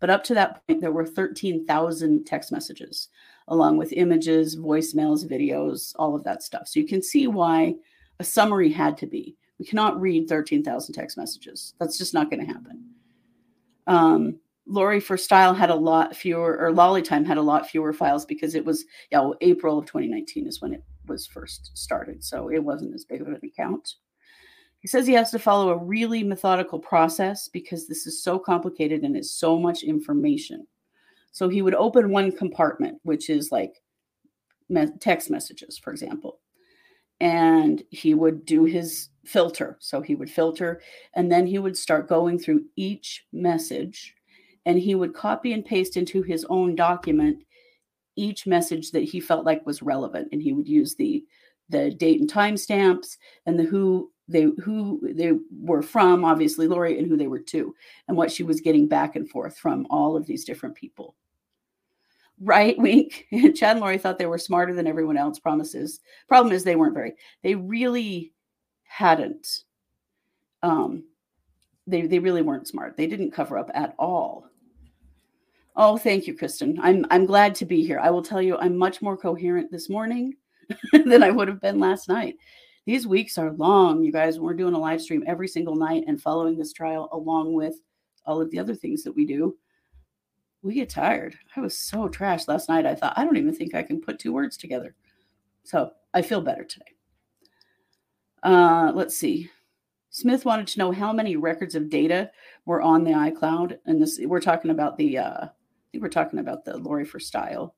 But 0.00 0.10
up 0.10 0.24
to 0.24 0.34
that 0.34 0.66
point, 0.66 0.80
there 0.80 0.92
were 0.92 1.06
13,000 1.06 2.24
text 2.24 2.50
messages, 2.50 3.08
along 3.48 3.76
with 3.76 3.92
images, 3.92 4.56
voicemails, 4.56 5.30
videos, 5.30 5.92
all 5.96 6.14
of 6.14 6.24
that 6.24 6.42
stuff. 6.42 6.68
So 6.68 6.80
you 6.80 6.86
can 6.86 7.02
see 7.02 7.26
why 7.26 7.74
a 8.18 8.24
summary 8.24 8.70
had 8.70 8.96
to 8.98 9.06
be. 9.06 9.36
We 9.58 9.66
cannot 9.66 10.00
read 10.00 10.28
13,000 10.28 10.94
text 10.94 11.18
messages. 11.18 11.74
That's 11.78 11.98
just 11.98 12.14
not 12.14 12.30
going 12.30 12.40
to 12.40 12.52
happen. 12.52 12.84
Um, 13.86 14.40
Lori 14.66 15.00
for 15.00 15.16
Style 15.16 15.52
had 15.52 15.68
a 15.68 15.74
lot 15.74 16.16
fewer, 16.16 16.58
or 16.58 16.72
Lolly 16.72 17.02
Time 17.02 17.24
had 17.24 17.36
a 17.36 17.42
lot 17.42 17.68
fewer 17.68 17.92
files 17.92 18.24
because 18.24 18.54
it 18.54 18.64
was, 18.64 18.84
yeah, 19.10 19.20
well, 19.20 19.34
April 19.40 19.78
of 19.78 19.86
2019 19.86 20.46
is 20.46 20.62
when 20.62 20.72
it 20.72 20.84
was 21.06 21.26
first 21.26 21.72
started. 21.74 22.24
So 22.24 22.48
it 22.48 22.62
wasn't 22.62 22.94
as 22.94 23.04
big 23.04 23.20
of 23.20 23.26
an 23.26 23.40
account. 23.44 23.96
He 24.80 24.88
says 24.88 25.06
he 25.06 25.12
has 25.12 25.30
to 25.30 25.38
follow 25.38 25.70
a 25.70 25.76
really 25.76 26.24
methodical 26.24 26.78
process 26.78 27.48
because 27.48 27.86
this 27.86 28.06
is 28.06 28.22
so 28.22 28.38
complicated 28.38 29.02
and 29.02 29.16
it's 29.16 29.30
so 29.30 29.58
much 29.58 29.82
information. 29.82 30.66
So 31.32 31.48
he 31.48 31.62
would 31.62 31.74
open 31.74 32.10
one 32.10 32.32
compartment, 32.32 32.98
which 33.02 33.30
is 33.30 33.52
like 33.52 33.82
text 35.00 35.30
messages, 35.30 35.78
for 35.78 35.92
example, 35.92 36.40
and 37.20 37.82
he 37.90 38.14
would 38.14 38.46
do 38.46 38.64
his 38.64 39.10
filter. 39.26 39.76
So 39.80 40.00
he 40.00 40.14
would 40.14 40.30
filter 40.30 40.80
and 41.14 41.30
then 41.30 41.46
he 41.46 41.58
would 41.58 41.76
start 41.76 42.08
going 42.08 42.38
through 42.38 42.64
each 42.76 43.26
message 43.32 44.14
and 44.64 44.78
he 44.78 44.94
would 44.94 45.14
copy 45.14 45.52
and 45.52 45.64
paste 45.64 45.96
into 45.96 46.22
his 46.22 46.46
own 46.48 46.74
document 46.74 47.44
each 48.16 48.46
message 48.46 48.90
that 48.90 49.04
he 49.04 49.20
felt 49.20 49.46
like 49.46 49.64
was 49.64 49.82
relevant 49.82 50.28
and 50.32 50.42
he 50.42 50.52
would 50.52 50.68
use 50.68 50.94
the 50.94 51.24
the 51.68 51.90
date 51.92 52.20
and 52.20 52.28
time 52.28 52.56
stamps 52.56 53.16
and 53.46 53.58
the 53.58 53.62
who 53.62 54.10
they 54.30 54.42
who 54.62 55.00
they 55.02 55.32
were 55.60 55.82
from 55.82 56.24
obviously 56.24 56.66
lori 56.66 56.98
and 56.98 57.06
who 57.06 57.16
they 57.16 57.26
were 57.26 57.40
to 57.40 57.74
and 58.08 58.16
what 58.16 58.30
she 58.30 58.42
was 58.42 58.60
getting 58.60 58.86
back 58.86 59.16
and 59.16 59.28
forth 59.28 59.58
from 59.58 59.86
all 59.90 60.16
of 60.16 60.26
these 60.26 60.44
different 60.44 60.74
people 60.74 61.14
right 62.40 62.78
wink 62.78 63.26
chad 63.54 63.72
and 63.72 63.80
lori 63.80 63.98
thought 63.98 64.18
they 64.18 64.26
were 64.26 64.38
smarter 64.38 64.74
than 64.74 64.86
everyone 64.86 65.16
else 65.16 65.38
promises 65.38 66.00
problem 66.28 66.54
is 66.54 66.64
they 66.64 66.76
weren't 66.76 66.94
very 66.94 67.14
they 67.42 67.54
really 67.54 68.32
hadn't 68.84 69.64
um 70.62 71.04
they 71.86 72.02
they 72.02 72.18
really 72.18 72.42
weren't 72.42 72.68
smart 72.68 72.96
they 72.96 73.06
didn't 73.06 73.30
cover 73.32 73.58
up 73.58 73.70
at 73.74 73.94
all 73.98 74.50
Oh, 75.76 75.96
thank 75.96 76.26
you, 76.26 76.36
Kristen. 76.36 76.78
I'm 76.82 77.06
I'm 77.10 77.26
glad 77.26 77.54
to 77.54 77.64
be 77.64 77.84
here. 77.84 78.00
I 78.00 78.10
will 78.10 78.22
tell 78.22 78.42
you, 78.42 78.56
I'm 78.58 78.76
much 78.76 79.00
more 79.00 79.16
coherent 79.16 79.70
this 79.70 79.88
morning 79.88 80.34
than 80.92 81.22
I 81.22 81.30
would 81.30 81.48
have 81.48 81.60
been 81.60 81.78
last 81.78 82.08
night. 82.08 82.36
These 82.86 83.06
weeks 83.06 83.36
are 83.38 83.52
long, 83.52 84.02
you 84.02 84.10
guys. 84.10 84.40
We're 84.40 84.54
doing 84.54 84.74
a 84.74 84.78
live 84.78 85.02
stream 85.02 85.22
every 85.26 85.48
single 85.48 85.76
night 85.76 86.04
and 86.06 86.20
following 86.20 86.56
this 86.56 86.72
trial 86.72 87.08
along 87.12 87.52
with 87.52 87.74
all 88.24 88.40
of 88.40 88.50
the 88.50 88.58
other 88.58 88.74
things 88.74 89.02
that 89.04 89.14
we 89.14 89.26
do. 89.26 89.56
We 90.62 90.74
get 90.74 90.88
tired. 90.88 91.36
I 91.56 91.60
was 91.60 91.78
so 91.78 92.08
trashed 92.08 92.48
last 92.48 92.68
night. 92.68 92.86
I 92.86 92.94
thought 92.94 93.14
I 93.16 93.24
don't 93.24 93.36
even 93.36 93.54
think 93.54 93.74
I 93.74 93.82
can 93.82 94.00
put 94.00 94.18
two 94.18 94.32
words 94.32 94.56
together. 94.56 94.94
So 95.62 95.90
I 96.14 96.22
feel 96.22 96.40
better 96.40 96.64
today. 96.64 96.84
Uh, 98.42 98.92
let's 98.94 99.16
see. 99.16 99.50
Smith 100.10 100.44
wanted 100.44 100.66
to 100.68 100.78
know 100.78 100.90
how 100.90 101.12
many 101.12 101.36
records 101.36 101.74
of 101.74 101.88
data 101.88 102.30
were 102.66 102.82
on 102.82 103.04
the 103.04 103.12
iCloud, 103.12 103.78
and 103.86 104.02
this 104.02 104.18
we're 104.24 104.40
talking 104.40 104.70
about 104.70 104.96
the 104.96 105.18
uh, 105.18 105.44
I 105.44 105.48
think 105.92 106.02
we're 106.02 106.08
talking 106.08 106.40
about 106.40 106.64
the 106.64 106.76
Lori 106.78 107.04
for 107.04 107.20
Style 107.20 107.76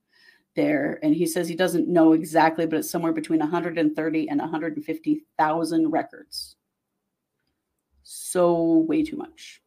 there. 0.55 0.99
And 1.03 1.15
he 1.15 1.27
says 1.27 1.49
he 1.49 1.55
doesn't 1.55 1.89
know 1.89 2.13
exactly, 2.13 2.67
but 2.67 2.81
it's 2.81 2.91
somewhere 2.91 3.13
between 3.13 3.41
130 3.41 4.29
and 4.29 4.41
150,000 4.41 5.91
records. 5.91 6.57
So, 8.03 8.85
way 8.89 9.03
too 9.03 9.17
much. 9.17 9.63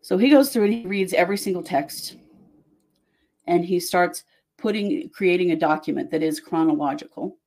So 0.00 0.18
he 0.18 0.30
goes 0.30 0.50
through 0.50 0.64
and 0.64 0.74
he 0.74 0.86
reads 0.86 1.12
every 1.12 1.38
single 1.38 1.62
text 1.62 2.16
and 3.46 3.64
he 3.64 3.78
starts 3.78 4.24
putting, 4.58 5.08
creating 5.10 5.52
a 5.52 5.56
document 5.56 6.10
that 6.10 6.24
is 6.24 6.40
chronological 6.40 7.38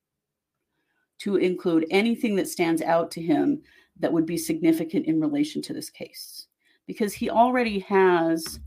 to 1.19 1.35
include 1.35 1.85
anything 1.91 2.35
that 2.37 2.47
stands 2.47 2.81
out 2.81 3.11
to 3.11 3.21
him 3.21 3.61
that 3.99 4.11
would 4.11 4.25
be 4.25 4.37
significant 4.37 5.05
in 5.05 5.19
relation 5.19 5.61
to 5.63 5.73
this 5.73 5.89
case 5.89 6.47
because 6.87 7.13
he 7.13 7.29
already 7.29 7.79
has 7.79 8.59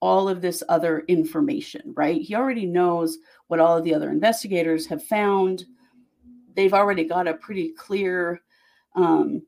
all 0.00 0.28
of 0.28 0.40
this 0.40 0.62
other 0.68 1.00
information, 1.08 1.92
right? 1.94 2.22
He 2.22 2.34
already 2.34 2.66
knows 2.66 3.18
what 3.48 3.60
all 3.60 3.76
of 3.76 3.84
the 3.84 3.94
other 3.94 4.10
investigators 4.10 4.86
have 4.86 5.04
found. 5.04 5.66
They've 6.56 6.74
already 6.74 7.04
got 7.04 7.28
a 7.28 7.34
pretty 7.34 7.72
clear 7.72 8.40
um, 8.96 9.42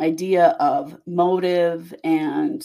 idea 0.00 0.56
of 0.58 0.98
motive 1.06 1.94
and 2.04 2.64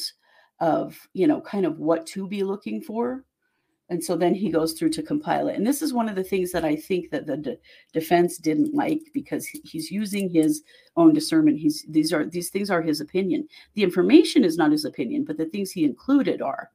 of, 0.59 0.97
you 1.13 1.27
know, 1.27 1.39
kind 1.41 1.65
of 1.65 1.77
what 1.79 2.05
to 2.07 2.27
be 2.27 2.43
looking 2.43 2.81
for. 2.81 3.23
And 3.89 4.03
so 4.03 4.17
then 4.17 4.33
he 4.33 4.49
goes 4.49 4.73
through 4.73 4.89
to 4.89 5.03
compile 5.03 5.47
it. 5.47 5.55
And 5.55 5.65
this 5.65 5.81
is 5.81 5.93
one 5.93 6.09
of 6.09 6.15
the 6.15 6.23
things 6.23 6.51
that 6.51 6.65
i 6.65 6.75
think 6.75 7.09
that 7.11 7.25
the 7.25 7.37
de- 7.37 7.57
defense 7.93 8.37
didn't 8.37 8.73
like 8.73 9.01
because 9.13 9.45
he's 9.45 9.89
using 9.89 10.29
his 10.29 10.63
own 10.97 11.13
discernment. 11.13 11.59
He's 11.59 11.85
these 11.87 12.11
are 12.11 12.25
these 12.25 12.49
things 12.49 12.69
are 12.69 12.81
his 12.81 12.99
opinion. 12.99 13.47
The 13.75 13.83
information 13.83 14.43
is 14.43 14.57
not 14.57 14.73
his 14.73 14.83
opinion 14.83 15.23
but 15.23 15.37
the 15.37 15.45
things 15.45 15.71
he 15.71 15.85
included 15.85 16.41
are 16.41 16.69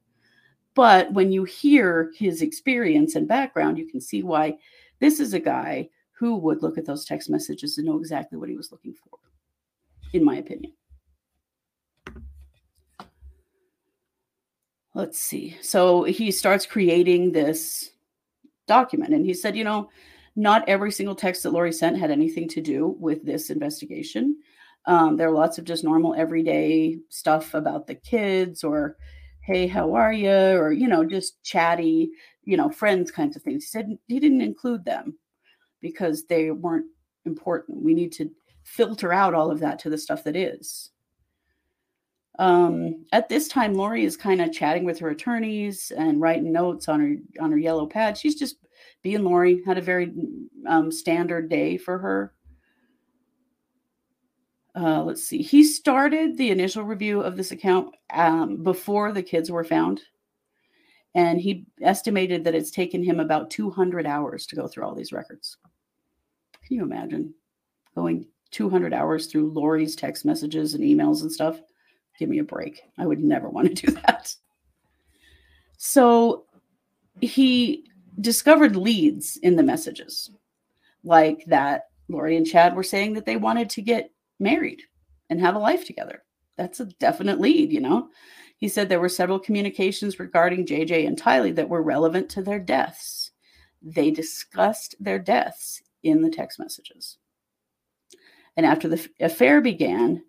but 0.75 1.13
when 1.13 1.31
you 1.31 1.45
hear 1.45 2.11
his 2.17 2.43
experience 2.43 3.15
and 3.15 3.29
background 3.29 3.79
you 3.79 3.87
can 3.87 4.01
see 4.01 4.23
why 4.23 4.57
this 5.01 5.21
is 5.21 5.35
a 5.35 5.41
guy 5.41 5.89
who 6.13 6.37
would 6.37 6.63
look 6.63 6.79
at 6.79 6.87
those 6.87 7.05
text 7.05 7.29
messages 7.29 7.79
and 7.79 7.87
know 7.87 7.99
exactly 7.99 8.39
what 8.39 8.49
he 8.49 8.57
was 8.57 8.73
looking 8.73 8.95
for 8.95 9.19
in 10.13 10.25
my 10.25 10.37
opinion 10.37 10.73
let's 14.95 15.19
see. 15.19 15.57
So 15.63 16.05
he 16.05 16.31
starts 16.31 16.67
creating 16.67 17.33
this 17.33 17.91
document. 18.67 19.15
And 19.15 19.25
he 19.25 19.35
said, 19.35 19.57
you 19.57 19.65
know, 19.65 19.91
not 20.37 20.69
every 20.69 20.91
single 20.93 21.15
text 21.15 21.43
that 21.43 21.53
Lori 21.53 21.73
sent 21.73 21.99
had 21.99 22.11
anything 22.11 22.49
to 22.49 22.61
do 22.61 22.97
with 22.99 23.25
this 23.25 23.51
investigation. 23.51 24.37
Um, 24.87 25.17
there 25.17 25.29
are 25.29 25.33
lots 25.33 25.59
of 25.59 25.65
just 25.65 25.85
normal 25.85 26.15
everyday 26.15 26.99
stuff 27.09 27.55
about 27.55 27.87
the 27.87 27.95
kids 27.95 28.65
or, 28.65 28.97
hey, 29.43 29.67
how 29.67 29.95
are 29.95 30.13
you? 30.13 30.31
Or, 30.31 30.73
you 30.73 30.89
know, 30.89 31.05
just 31.05 31.43
chatty 31.43 32.13
you 32.45 32.57
know, 32.57 32.71
friends 32.71 33.11
kinds 33.11 33.37
of 33.37 33.43
things. 33.43 33.65
He 33.65 33.69
said 33.69 33.99
he 34.09 34.21
didn't 34.21 34.41
include 34.41 34.85
them 34.85 35.19
because 35.81 36.25
they 36.27 36.51
weren't 36.51 36.87
important. 37.25 37.83
We 37.83 37.95
need 37.95 38.13
to 38.13 38.31
filter 38.65 39.13
out 39.13 39.35
all 39.35 39.51
of 39.51 39.61
that 39.61 39.79
to 39.81 39.91
the 39.91 39.99
stuff 39.99 40.25
that 40.25 40.37
is. 40.37 40.91
Um, 42.39 43.05
at 43.13 43.29
this 43.29 43.47
time, 43.47 43.75
Lori 43.75 44.05
is 44.05 44.17
kind 44.17 44.41
of 44.41 44.53
chatting 44.53 44.85
with 44.85 44.99
her 44.99 45.11
attorneys 45.11 45.93
and 45.97 46.21
writing 46.21 46.51
notes 46.51 46.89
on 46.89 47.01
her 47.01 47.43
on 47.43 47.51
her 47.51 47.59
yellow 47.59 47.87
pad. 47.87 48.17
She's 48.17 48.37
just 48.37 48.57
being 49.03 49.23
Lori. 49.23 49.63
Had 49.67 49.79
a 49.79 49.83
very 49.83 50.13
um, 50.67 50.91
standard 50.91 51.51
day 51.51 51.77
for 51.77 51.99
her. 51.99 52.33
Uh, 54.75 55.03
let's 55.03 55.25
see. 55.25 55.43
He 55.43 55.65
started 55.65 56.37
the 56.37 56.51
initial 56.51 56.83
review 56.83 57.21
of 57.21 57.37
this 57.37 57.51
account 57.51 57.95
um, 58.13 58.63
before 58.63 59.13
the 59.13 59.23
kids 59.23 59.51
were 59.51 59.65
found, 59.65 60.01
and 61.15 61.41
he 61.41 61.67
estimated 61.83 62.45
that 62.45 62.55
it's 62.55 62.71
taken 62.71 63.03
him 63.03 63.21
about 63.21 63.51
200 63.51 64.07
hours 64.07 64.47
to 64.47 64.57
go 64.57 64.67
through 64.67 64.85
all 64.85 64.95
these 64.95 65.13
records. 65.13 65.59
Can 66.67 66.77
you 66.77 66.83
imagine 66.83 67.35
going 67.95 68.27
200 68.53 68.95
hours 68.95 69.27
through 69.27 69.53
Lori's 69.53 69.95
text 69.95 70.25
messages 70.25 70.73
and 70.75 70.83
emails 70.83 71.21
and 71.21 71.31
stuff? 71.31 71.61
Give 72.19 72.31
me 72.31 72.39
a 72.39 72.45
break. 72.45 72.81
I 72.99 73.07
would 73.07 73.21
never 73.21 73.51
want 73.51 73.69
to 73.77 73.87
do 73.87 73.93
that. 74.07 74.35
So 75.77 76.47
he 77.21 77.87
discovered 78.21 78.77
leads 78.77 79.37
in 79.39 79.57
the 79.57 79.63
messages, 79.63 80.31
like 81.05 81.45
that 81.47 81.89
Lori 82.09 82.37
and 82.37 82.47
Chad 82.47 82.75
were 82.75 82.83
saying 82.83 83.15
that 83.15 83.27
they 83.27 83.37
wanted 83.37 83.69
to 83.71 83.83
get 83.83 84.11
married 84.43 84.83
and 85.31 85.41
have 85.41 85.55
a 85.55 85.61
life 85.61 85.87
together. 85.87 86.23
That's 86.59 86.81
a 86.81 86.87
definite 86.87 87.41
lead, 87.41 87.73
you 87.73 87.81
know. 87.81 88.09
He 88.59 88.69
said 88.69 88.89
there 88.89 89.01
were 89.01 89.09
several 89.09 89.39
communications 89.39 90.21
regarding 90.21 90.67
JJ 90.67 91.07
and 91.07 91.21
Tylee 91.21 91.55
that 91.57 91.69
were 91.69 91.83
relevant 91.83 92.29
to 92.31 92.43
their 92.43 92.61
deaths. 92.61 93.31
They 93.81 94.11
discussed 94.11 94.95
their 95.01 95.19
deaths 95.19 95.83
in 96.03 96.23
the 96.23 96.31
text 96.31 96.59
messages. 96.59 97.19
And 98.57 98.67
after 98.67 98.89
the 98.89 99.09
affair 99.21 99.61
began, 99.61 100.23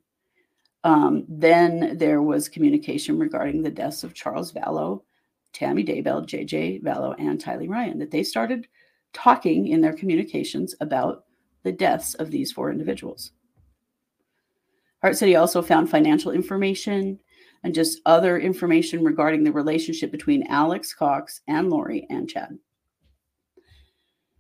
um, 0.83 1.25
then 1.27 1.97
there 1.97 2.21
was 2.21 2.49
communication 2.49 3.19
regarding 3.19 3.61
the 3.61 3.69
deaths 3.69 4.03
of 4.03 4.13
Charles 4.13 4.51
Vallow, 4.51 5.03
Tammy 5.53 5.83
Daybell, 5.83 6.25
JJ 6.25 6.83
Vallow, 6.83 7.15
and 7.19 7.39
Tylee 7.39 7.69
Ryan, 7.69 7.99
that 7.99 8.11
they 8.11 8.23
started 8.23 8.67
talking 9.13 9.67
in 9.67 9.81
their 9.81 9.93
communications 9.93 10.75
about 10.81 11.25
the 11.63 11.71
deaths 11.71 12.15
of 12.15 12.31
these 12.31 12.51
four 12.51 12.71
individuals. 12.71 13.31
Hart 15.03 15.17
said 15.17 15.27
he 15.27 15.35
also 15.35 15.61
found 15.61 15.89
financial 15.89 16.31
information 16.31 17.19
and 17.63 17.75
just 17.75 17.99
other 18.05 18.39
information 18.39 19.03
regarding 19.03 19.43
the 19.43 19.51
relationship 19.51 20.11
between 20.11 20.47
Alex 20.47 20.93
Cox 20.93 21.41
and 21.45 21.69
Lori 21.69 22.07
and 22.09 22.29
Chad. 22.29 22.57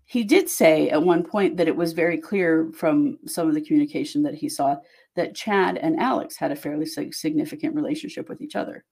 He 0.05 0.23
did 0.23 0.49
say 0.49 0.89
at 0.89 1.03
one 1.03 1.23
point 1.23 1.57
that 1.57 1.67
it 1.67 1.75
was 1.75 1.91
very 1.91 2.17
clear 2.17 2.71
from 2.73 3.17
some 3.25 3.49
of 3.49 3.55
the 3.55 3.61
communication 3.61 4.23
that 4.23 4.35
he 4.35 4.47
saw 4.47 4.77
that 5.17 5.35
Chad 5.35 5.77
and 5.77 5.99
Alex 5.99 6.37
had 6.37 6.51
a 6.51 6.55
fairly 6.55 6.85
significant 6.85 7.75
relationship 7.75 8.29
with 8.29 8.41
each 8.41 8.55
other. 8.55 8.85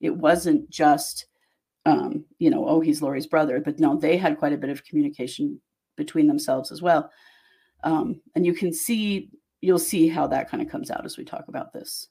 It 0.00 0.16
wasn't 0.16 0.68
just, 0.70 1.26
um, 1.86 2.24
you 2.40 2.50
know, 2.50 2.66
oh, 2.66 2.80
he's 2.80 3.00
Lori's 3.00 3.28
brother, 3.28 3.60
but 3.60 3.78
no, 3.78 3.96
they 3.96 4.16
had 4.16 4.38
quite 4.38 4.54
a 4.54 4.58
bit 4.58 4.70
of 4.70 4.84
communication 4.84 5.60
between 5.96 6.26
themselves 6.26 6.72
as 6.72 6.82
well. 6.82 7.10
Um, 7.84 8.20
and 8.34 8.44
you 8.44 8.54
can 8.54 8.72
see 8.72 9.30
you'll 9.62 9.78
see 9.78 10.08
how 10.08 10.26
that 10.26 10.50
kind 10.50 10.62
of 10.62 10.68
comes 10.68 10.90
out 10.90 11.06
as 11.06 11.16
we 11.16 11.24
talk 11.24 11.46
about 11.48 11.72
this. 11.72 12.08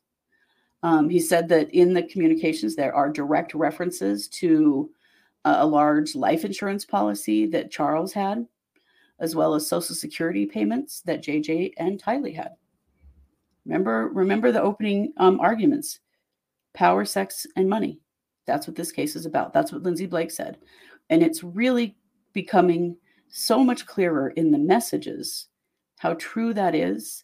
Um, 0.83 1.09
he 1.09 1.19
said 1.19 1.47
that 1.49 1.69
in 1.71 1.93
the 1.93 2.01
communications, 2.01 2.75
there 2.75 2.95
are 2.95 3.09
direct 3.09 3.53
references 3.53 4.27
to 4.29 4.89
a 5.45 5.65
large 5.65 6.15
life 6.15 6.45
insurance 6.45 6.85
policy 6.85 7.45
that 7.47 7.71
Charles 7.71 8.13
had, 8.13 8.47
as 9.19 9.35
well 9.35 9.53
as 9.53 9.67
Social 9.67 9.93
Security 9.93 10.45
payments 10.45 11.01
that 11.01 11.23
JJ 11.23 11.73
and 11.77 12.01
Tylee 12.01 12.35
had. 12.35 12.55
Remember, 13.65 14.09
remember 14.11 14.51
the 14.51 14.61
opening 14.61 15.13
um, 15.17 15.39
arguments: 15.39 15.99
power, 16.73 17.05
sex, 17.05 17.45
and 17.55 17.69
money. 17.69 17.99
That's 18.47 18.65
what 18.65 18.75
this 18.75 18.91
case 18.91 19.15
is 19.15 19.27
about. 19.27 19.53
That's 19.53 19.71
what 19.71 19.83
Lindsay 19.83 20.07
Blake 20.07 20.31
said, 20.31 20.57
and 21.11 21.21
it's 21.21 21.43
really 21.43 21.95
becoming 22.33 22.97
so 23.27 23.63
much 23.63 23.85
clearer 23.85 24.29
in 24.29 24.51
the 24.51 24.57
messages 24.57 25.47
how 25.99 26.15
true 26.15 26.53
that 26.53 26.73
is 26.73 27.23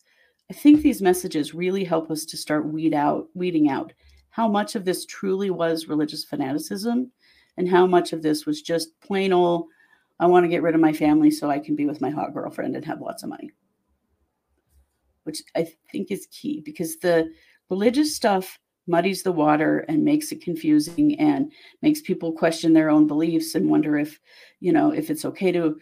I 0.50 0.54
think 0.54 0.82
these 0.82 1.02
messages 1.02 1.54
really 1.54 1.84
help 1.84 2.10
us 2.10 2.26
to 2.26 2.38
start 2.38 2.72
weed 2.72 2.94
out, 2.94 3.28
weeding 3.34 3.70
out 3.70 3.92
how 4.30 4.48
much 4.48 4.76
of 4.76 4.86
this 4.86 5.04
truly 5.06 5.50
was 5.50 5.88
religious 5.88 6.24
fanaticism 6.24 7.12
and 7.58 7.68
how 7.68 7.88
much 7.88 8.14
of 8.14 8.22
this 8.22 8.46
was 8.46 8.62
just 8.62 8.90
plain 9.02 9.34
old, 9.34 9.66
I 10.20 10.28
want 10.28 10.44
to 10.44 10.48
get 10.48 10.62
rid 10.62 10.76
of 10.76 10.82
my 10.82 10.94
family 10.94 11.32
so 11.32 11.50
I 11.50 11.58
can 11.58 11.76
be 11.76 11.88
with 11.88 12.02
my 12.02 12.12
hot 12.12 12.36
girlfriend 12.36 12.76
and 12.76 12.86
have 12.86 13.02
lots 13.02 13.24
of 13.24 13.30
money. 13.30 13.52
Which 15.24 15.42
I 15.56 15.68
think 15.92 16.12
is 16.12 16.28
key 16.32 16.62
because 16.64 16.98
the 16.98 17.32
religious 17.70 18.16
stuff 18.16 18.60
muddies 18.86 19.24
the 19.24 19.32
water 19.32 19.80
and 19.90 20.06
makes 20.06 20.32
it 20.32 20.42
confusing 20.42 21.20
and 21.20 21.52
makes 21.82 22.00
people 22.00 22.32
question 22.32 22.74
their 22.74 22.92
own 22.92 23.08
beliefs 23.08 23.56
and 23.56 23.70
wonder 23.70 23.98
if, 23.98 24.20
you 24.60 24.72
know, 24.72 24.92
if 24.92 25.10
it's 25.10 25.26
okay 25.26 25.52
to 25.52 25.78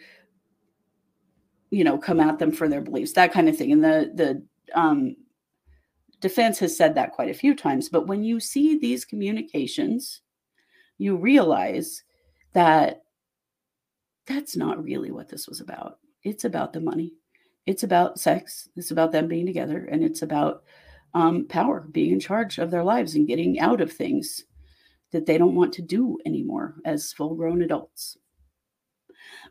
you 1.70 1.82
know 1.82 1.98
come 1.98 2.20
at 2.20 2.38
them 2.38 2.52
for 2.52 2.68
their 2.68 2.80
beliefs 2.80 3.12
that 3.14 3.32
kind 3.32 3.48
of 3.48 3.56
thing 3.56 3.72
and 3.72 3.82
the 3.82 4.12
the 4.14 4.40
um, 4.74 5.16
defense 6.20 6.58
has 6.58 6.76
said 6.76 6.94
that 6.94 7.12
quite 7.12 7.30
a 7.30 7.34
few 7.34 7.54
times. 7.54 7.88
But 7.88 8.06
when 8.06 8.24
you 8.24 8.40
see 8.40 8.78
these 8.78 9.04
communications, 9.04 10.22
you 10.98 11.16
realize 11.16 12.02
that 12.52 13.02
that's 14.26 14.56
not 14.56 14.82
really 14.82 15.10
what 15.10 15.28
this 15.28 15.46
was 15.46 15.60
about. 15.60 15.98
It's 16.22 16.44
about 16.44 16.72
the 16.72 16.80
money. 16.80 17.12
It's 17.66 17.82
about 17.82 18.18
sex. 18.18 18.68
It's 18.76 18.90
about 18.90 19.12
them 19.12 19.28
being 19.28 19.46
together, 19.46 19.88
and 19.90 20.02
it's 20.02 20.22
about 20.22 20.64
um, 21.14 21.46
power, 21.48 21.86
being 21.92 22.12
in 22.12 22.20
charge 22.20 22.58
of 22.58 22.70
their 22.70 22.84
lives 22.84 23.14
and 23.14 23.28
getting 23.28 23.60
out 23.60 23.80
of 23.80 23.92
things 23.92 24.44
that 25.12 25.26
they 25.26 25.38
don't 25.38 25.54
want 25.54 25.72
to 25.74 25.82
do 25.82 26.18
anymore 26.26 26.76
as 26.84 27.12
full-grown 27.12 27.62
adults. 27.62 28.18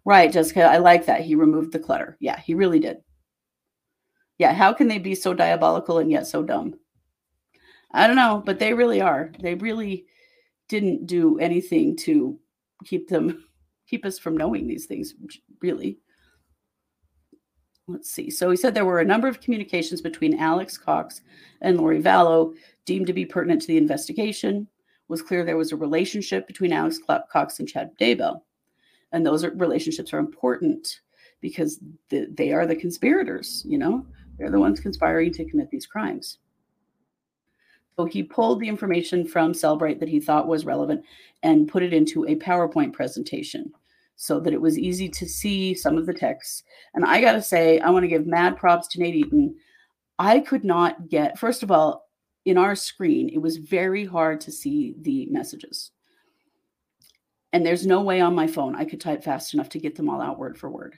Right, 0.04 0.32
Jessica. 0.32 0.64
I 0.64 0.78
like 0.78 1.06
that. 1.06 1.22
He 1.22 1.36
removed 1.36 1.72
the 1.72 1.80
clutter. 1.80 2.18
Yeah, 2.20 2.40
he 2.40 2.54
really 2.54 2.80
did. 2.80 2.98
Yeah, 4.38 4.54
how 4.54 4.74
can 4.74 4.88
they 4.88 5.00
be 5.00 5.16
so 5.16 5.34
diabolical 5.34 6.00
and 6.00 6.12
yet 6.12 6.28
so 6.28 6.44
dumb? 6.44 6.76
I 7.92 8.08
don't 8.08 8.18
know, 8.18 8.44
but 8.46 8.60
they 8.60 8.74
really 8.74 9.02
are. 9.02 9.32
They 9.40 9.56
really 9.56 10.06
didn't 10.68 11.08
do 11.08 11.40
anything 11.40 11.96
to 11.96 12.38
keep 12.84 13.08
them 13.08 13.46
keep 13.88 14.04
us 14.04 14.18
from 14.18 14.36
knowing 14.36 14.68
these 14.68 14.86
things 14.88 15.14
really. 15.62 16.00
Let's 17.88 18.10
see. 18.10 18.32
So 18.32 18.50
he 18.50 18.58
said 18.58 18.74
there 18.74 18.84
were 18.84 19.00
a 19.00 19.06
number 19.06 19.28
of 19.28 19.42
communications 19.42 20.02
between 20.02 20.40
Alex 20.40 20.76
Cox 20.76 21.22
and 21.62 21.78
Lori 21.78 22.02
Vallow 22.02 22.56
deemed 22.86 23.06
to 23.08 23.14
be 23.14 23.26
pertinent 23.26 23.62
to 23.62 23.68
the 23.68 23.78
investigation. 23.78 24.56
It 24.58 24.68
was 25.08 25.22
clear 25.22 25.46
there 25.46 25.56
was 25.56 25.72
a 25.72 25.76
relationship 25.76 26.48
between 26.48 26.74
Alex 26.74 27.00
Cox 27.32 27.60
and 27.60 27.68
Chad 27.68 27.92
Daybell. 28.02 28.42
And 29.12 29.24
those 29.24 29.46
relationships 29.46 30.14
are 30.14 30.20
important 30.20 31.00
because 31.42 31.80
the, 32.10 32.28
they 32.34 32.52
are 32.54 32.66
the 32.66 32.76
conspirators, 32.76 33.64
you 33.68 33.78
know? 33.78 34.04
They're 34.38 34.52
the 34.52 34.60
ones 34.60 34.80
conspiring 34.80 35.34
to 35.34 35.46
commit 35.46 35.70
these 35.70 35.86
crimes. 35.86 36.40
So 37.96 38.06
he 38.06 38.24
pulled 38.24 38.60
the 38.60 38.68
information 38.68 39.26
from 39.26 39.54
Cellebrite 39.54 40.00
that 40.00 40.10
he 40.10 40.20
thought 40.20 40.48
was 40.48 40.66
relevant 40.66 41.04
and 41.44 41.68
put 41.68 41.84
it 41.84 41.94
into 41.94 42.26
a 42.26 42.36
PowerPoint 42.36 42.92
presentation 42.94 43.72
so 44.18 44.40
that 44.40 44.54
it 44.54 44.62
was 44.62 44.78
easy 44.78 45.10
to 45.10 45.28
see 45.28 45.74
some 45.74 45.98
of 45.98 46.06
the 46.06 46.14
texts. 46.14 46.64
And 46.94 47.06
I 47.06 47.22
got 47.22 47.34
to 47.34 47.42
say, 47.42 47.80
I 47.80 47.90
want 47.90 48.04
to 48.04 48.10
give 48.10 48.28
mad 48.28 48.58
props 48.58 48.88
to 48.90 49.00
Nate 49.00 49.16
Eaton. 49.16 49.56
I 50.20 50.40
could 50.40 50.64
not 50.64 51.10
get, 51.10 51.38
first 51.40 51.64
of 51.64 51.72
all, 51.72 52.10
in 52.46 52.58
our 52.58 52.76
screen, 52.76 53.30
it 53.30 53.40
was 53.40 53.58
very 53.58 54.06
hard 54.06 54.40
to 54.42 54.52
see 54.52 54.96
the 55.02 55.26
messages. 55.28 55.92
And 57.54 57.66
there's 57.66 57.88
no 57.88 58.02
way 58.02 58.22
on 58.22 58.36
my 58.36 58.48
phone 58.48 58.76
I 58.76 58.86
could 58.86 59.02
type 59.02 59.24
fast 59.24 59.54
enough 59.54 59.70
to 59.70 59.80
get 59.80 59.96
them 59.96 60.10
all 60.10 60.22
out 60.22 60.38
word 60.38 60.58
for 60.58 60.70
word. 60.70 60.98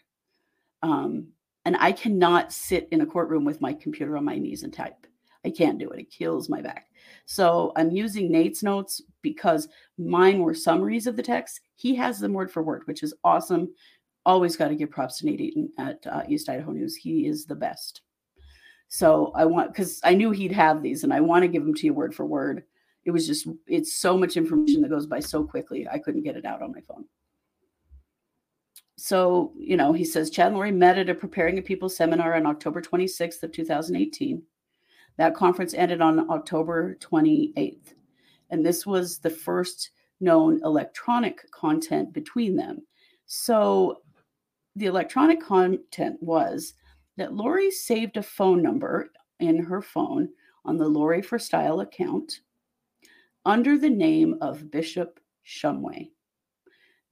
Um, 0.82 1.28
and 1.68 1.76
I 1.82 1.92
cannot 1.92 2.54
sit 2.54 2.88
in 2.94 3.02
a 3.02 3.06
courtroom 3.06 3.44
with 3.44 3.60
my 3.60 3.74
computer 3.74 4.16
on 4.16 4.24
my 4.24 4.38
knees 4.38 4.64
and 4.64 4.72
type. 4.74 5.06
I 5.44 5.50
can't 5.50 5.78
do 5.78 5.90
it. 5.90 6.00
It 6.00 6.10
kills 6.10 6.48
my 6.48 6.62
back. 6.62 6.86
So 7.26 7.74
I'm 7.76 7.92
using 7.92 8.32
Nate's 8.32 8.64
notes 8.64 9.02
because 9.22 9.68
mine 9.98 10.40
were 10.40 10.54
summaries 10.54 11.08
of 11.08 11.18
the 11.18 11.24
text. 11.24 11.60
He 11.76 11.94
has 11.96 12.22
them 12.22 12.32
word 12.32 12.50
for 12.50 12.64
word, 12.64 12.84
which 12.86 13.04
is 13.04 13.14
awesome. 13.26 13.68
Always 14.26 14.56
got 14.56 14.70
to 14.70 14.76
give 14.78 14.92
props 14.92 15.20
to 15.20 15.26
Nate 15.26 15.42
Eaton 15.42 15.70
at 15.78 16.08
uh, 16.08 16.24
East 16.30 16.48
Idaho 16.48 16.72
News. 16.72 16.96
He 16.96 17.28
is 17.28 17.46
the 17.46 17.56
best. 17.56 18.00
So 18.88 19.34
I 19.36 19.44
want 19.44 19.74
because 19.74 20.00
I 20.06 20.14
knew 20.14 20.32
he'd 20.32 20.54
have 20.54 20.82
these, 20.82 21.04
and 21.04 21.14
I 21.14 21.20
want 21.20 21.42
to 21.42 21.50
give 21.50 21.66
them 21.66 21.76
to 21.76 21.86
you 21.86 21.94
word 21.94 22.16
for 22.16 22.26
word. 22.26 22.64
It 23.04 23.12
was 23.12 23.28
just 23.28 23.46
it's 23.68 24.00
so 24.00 24.18
much 24.18 24.38
information 24.38 24.84
that 24.84 24.90
goes 24.90 25.06
by 25.06 25.20
so 25.20 25.44
quickly. 25.44 25.86
I 25.86 26.00
couldn't 26.00 26.24
get 26.24 26.38
it 26.38 26.46
out 26.46 26.62
on 26.62 26.72
my 26.72 26.80
phone 26.88 27.04
so, 28.98 29.54
you 29.56 29.78
know, 29.78 29.94
he 29.94 30.04
says 30.04 30.32
Chad 30.32 30.48
and 30.48 30.56
Lori 30.56 30.72
met 30.72 30.98
at 30.98 31.10
a 31.10 31.14
Preparing 31.14 31.60
a 31.60 31.62
People 31.62 31.88
seminar 31.88 32.34
on 32.34 32.48
October 32.48 32.82
26th 32.82 33.44
of 33.44 33.52
2018. 33.52 34.42
That 35.18 35.36
conference 35.36 35.76
ended 35.76 36.02
on 36.02 36.30
October 36.32 36.98
28th. 37.00 37.94
And 38.50 38.66
this 38.66 38.88
was 38.88 39.20
the 39.20 39.30
first 39.30 39.92
known 40.20 40.60
electronic 40.64 41.50
content 41.52 42.12
between 42.12 42.56
them. 42.56 42.82
So 43.28 44.02
the 44.76 44.88
electronic 44.88 45.42
content 45.42 46.18
was 46.22 46.74
that 47.18 47.34
Lori 47.34 47.70
saved 47.70 48.18
a 48.18 48.24
phone 48.24 48.64
number 48.64 49.12
in 49.40 49.64
her 49.64 49.82
phone 49.82 50.30
on 50.66 50.78
the 50.78 50.88
Lori 50.88 51.22
for 51.22 51.38
Style 51.38 51.82
account 51.82 52.42
under 53.46 53.78
the 53.78 53.90
name 53.90 54.38
of 54.42 54.72
Bishop 54.72 55.20
Shumway. 55.46 56.10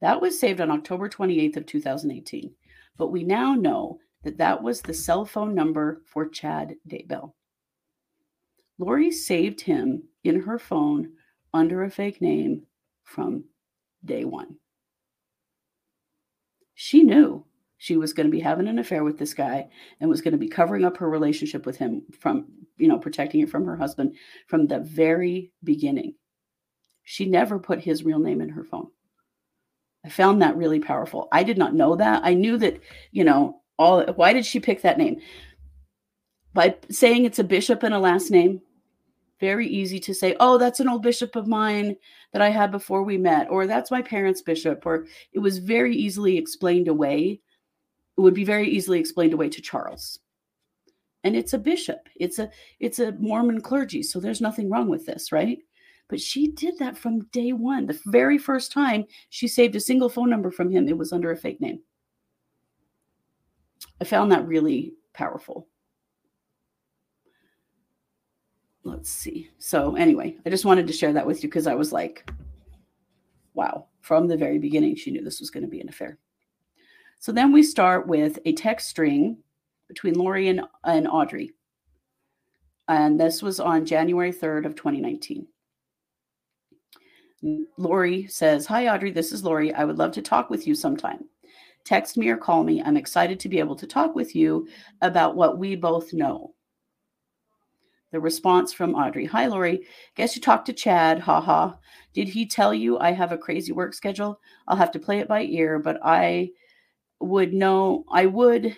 That 0.06 0.20
was 0.20 0.38
saved 0.38 0.60
on 0.60 0.70
October 0.70 1.08
28th 1.08 1.56
of 1.56 1.66
2018, 1.66 2.54
but 2.96 3.08
we 3.08 3.24
now 3.24 3.54
know 3.54 3.98
that 4.22 4.38
that 4.38 4.62
was 4.62 4.80
the 4.80 4.94
cell 4.94 5.24
phone 5.24 5.52
number 5.52 6.00
for 6.06 6.28
Chad 6.28 6.76
Daybell. 6.88 7.32
Lori 8.78 9.10
saved 9.10 9.62
him 9.62 10.04
in 10.22 10.42
her 10.42 10.60
phone 10.60 11.08
under 11.52 11.82
a 11.82 11.90
fake 11.90 12.20
name 12.20 12.66
from 13.02 13.46
day 14.04 14.24
one. 14.24 14.58
She 16.76 17.02
knew 17.02 17.44
she 17.76 17.96
was 17.96 18.12
going 18.12 18.28
to 18.28 18.36
be 18.36 18.38
having 18.38 18.68
an 18.68 18.78
affair 18.78 19.02
with 19.02 19.18
this 19.18 19.34
guy 19.34 19.68
and 19.98 20.08
was 20.08 20.20
going 20.20 20.30
to 20.30 20.38
be 20.38 20.48
covering 20.48 20.84
up 20.84 20.98
her 20.98 21.10
relationship 21.10 21.66
with 21.66 21.78
him 21.78 22.02
from, 22.20 22.46
you 22.76 22.86
know, 22.86 23.00
protecting 23.00 23.40
it 23.40 23.50
from 23.50 23.64
her 23.64 23.76
husband 23.76 24.14
from 24.46 24.68
the 24.68 24.78
very 24.78 25.50
beginning. 25.64 26.14
She 27.02 27.26
never 27.26 27.58
put 27.58 27.80
his 27.80 28.04
real 28.04 28.20
name 28.20 28.40
in 28.40 28.50
her 28.50 28.62
phone. 28.62 28.90
I 30.06 30.08
found 30.08 30.40
that 30.40 30.56
really 30.56 30.78
powerful. 30.78 31.28
I 31.32 31.42
did 31.42 31.58
not 31.58 31.74
know 31.74 31.96
that. 31.96 32.22
I 32.24 32.32
knew 32.32 32.56
that, 32.58 32.80
you 33.10 33.24
know, 33.24 33.60
all 33.76 34.04
why 34.14 34.32
did 34.32 34.46
she 34.46 34.60
pick 34.60 34.82
that 34.82 34.98
name? 34.98 35.20
By 36.54 36.76
saying 36.90 37.24
it's 37.24 37.40
a 37.40 37.44
bishop 37.44 37.82
and 37.82 37.92
a 37.92 37.98
last 37.98 38.30
name, 38.30 38.62
very 39.40 39.66
easy 39.66 39.98
to 40.00 40.14
say, 40.14 40.36
oh, 40.38 40.58
that's 40.58 40.78
an 40.78 40.88
old 40.88 41.02
bishop 41.02 41.34
of 41.34 41.48
mine 41.48 41.96
that 42.32 42.40
I 42.40 42.50
had 42.50 42.70
before 42.70 43.02
we 43.02 43.18
met, 43.18 43.50
or 43.50 43.66
that's 43.66 43.90
my 43.90 44.00
parents' 44.00 44.42
bishop, 44.42 44.86
or 44.86 45.06
it 45.32 45.40
was 45.40 45.58
very 45.58 45.94
easily 45.94 46.38
explained 46.38 46.86
away. 46.86 47.40
It 48.16 48.20
would 48.20 48.32
be 48.32 48.44
very 48.44 48.68
easily 48.68 49.00
explained 49.00 49.34
away 49.34 49.48
to 49.50 49.60
Charles. 49.60 50.20
And 51.24 51.36
it's 51.36 51.52
a 51.52 51.58
bishop. 51.58 52.08
It's 52.14 52.38
a 52.38 52.48
it's 52.78 53.00
a 53.00 53.12
Mormon 53.12 53.60
clergy, 53.60 54.04
so 54.04 54.20
there's 54.20 54.40
nothing 54.40 54.70
wrong 54.70 54.88
with 54.88 55.04
this, 55.04 55.32
right? 55.32 55.58
But 56.08 56.20
she 56.20 56.48
did 56.48 56.78
that 56.78 56.96
from 56.96 57.24
day 57.26 57.52
one. 57.52 57.86
The 57.86 58.00
very 58.06 58.38
first 58.38 58.70
time 58.72 59.06
she 59.28 59.48
saved 59.48 59.74
a 59.74 59.80
single 59.80 60.08
phone 60.08 60.30
number 60.30 60.50
from 60.50 60.70
him, 60.70 60.88
it 60.88 60.96
was 60.96 61.12
under 61.12 61.32
a 61.32 61.36
fake 61.36 61.60
name. 61.60 61.80
I 64.00 64.04
found 64.04 64.30
that 64.32 64.46
really 64.46 64.94
powerful. 65.12 65.68
let's 68.86 69.10
see. 69.10 69.50
So, 69.58 69.96
anyway, 69.96 70.36
I 70.46 70.50
just 70.50 70.64
wanted 70.64 70.86
to 70.86 70.92
share 70.92 71.12
that 71.12 71.26
with 71.26 71.42
you 71.42 71.48
because 71.48 71.66
I 71.66 71.74
was 71.74 71.92
like, 71.92 72.30
wow, 73.54 73.86
from 74.00 74.28
the 74.28 74.36
very 74.36 74.58
beginning, 74.58 74.96
she 74.96 75.10
knew 75.10 75.22
this 75.22 75.40
was 75.40 75.50
going 75.50 75.64
to 75.64 75.70
be 75.70 75.80
an 75.80 75.88
affair. 75.88 76.18
So 77.18 77.32
then 77.32 77.52
we 77.52 77.62
start 77.62 78.06
with 78.06 78.38
a 78.44 78.52
text 78.52 78.88
string 78.88 79.38
between 79.88 80.14
Lori 80.14 80.48
and, 80.48 80.62
and 80.84 81.08
Audrey. 81.08 81.52
And 82.88 83.18
this 83.18 83.42
was 83.42 83.58
on 83.58 83.84
January 83.84 84.32
3rd 84.32 84.66
of 84.66 84.76
2019. 84.76 85.46
Lori 87.76 88.26
says, 88.28 88.66
Hi, 88.66 88.88
Audrey, 88.88 89.10
this 89.10 89.32
is 89.32 89.44
Lori. 89.44 89.72
I 89.74 89.84
would 89.84 89.98
love 89.98 90.12
to 90.12 90.22
talk 90.22 90.50
with 90.50 90.66
you 90.66 90.74
sometime. 90.74 91.28
Text 91.84 92.16
me 92.16 92.28
or 92.28 92.36
call 92.36 92.64
me. 92.64 92.82
I'm 92.82 92.96
excited 92.96 93.38
to 93.40 93.48
be 93.48 93.58
able 93.58 93.76
to 93.76 93.86
talk 93.86 94.14
with 94.14 94.34
you 94.34 94.66
about 95.02 95.36
what 95.36 95.58
we 95.58 95.76
both 95.76 96.12
know. 96.12 96.54
The 98.12 98.20
response 98.20 98.72
from 98.72 98.94
Audrey 98.94 99.26
Hi, 99.26 99.46
Lori. 99.46 99.86
Guess 100.14 100.34
you 100.34 100.42
talked 100.42 100.66
to 100.66 100.72
Chad. 100.72 101.20
Ha 101.20 101.40
ha. 101.40 101.76
Did 102.14 102.28
he 102.28 102.46
tell 102.46 102.72
you 102.72 102.98
I 102.98 103.12
have 103.12 103.32
a 103.32 103.38
crazy 103.38 103.72
work 103.72 103.94
schedule? 103.94 104.40
I'll 104.66 104.76
have 104.76 104.92
to 104.92 104.98
play 104.98 105.18
it 105.18 105.28
by 105.28 105.42
ear, 105.42 105.78
but 105.78 105.98
I 106.02 106.50
would 107.20 107.52
know, 107.52 108.04
I 108.10 108.26
would 108.26 108.76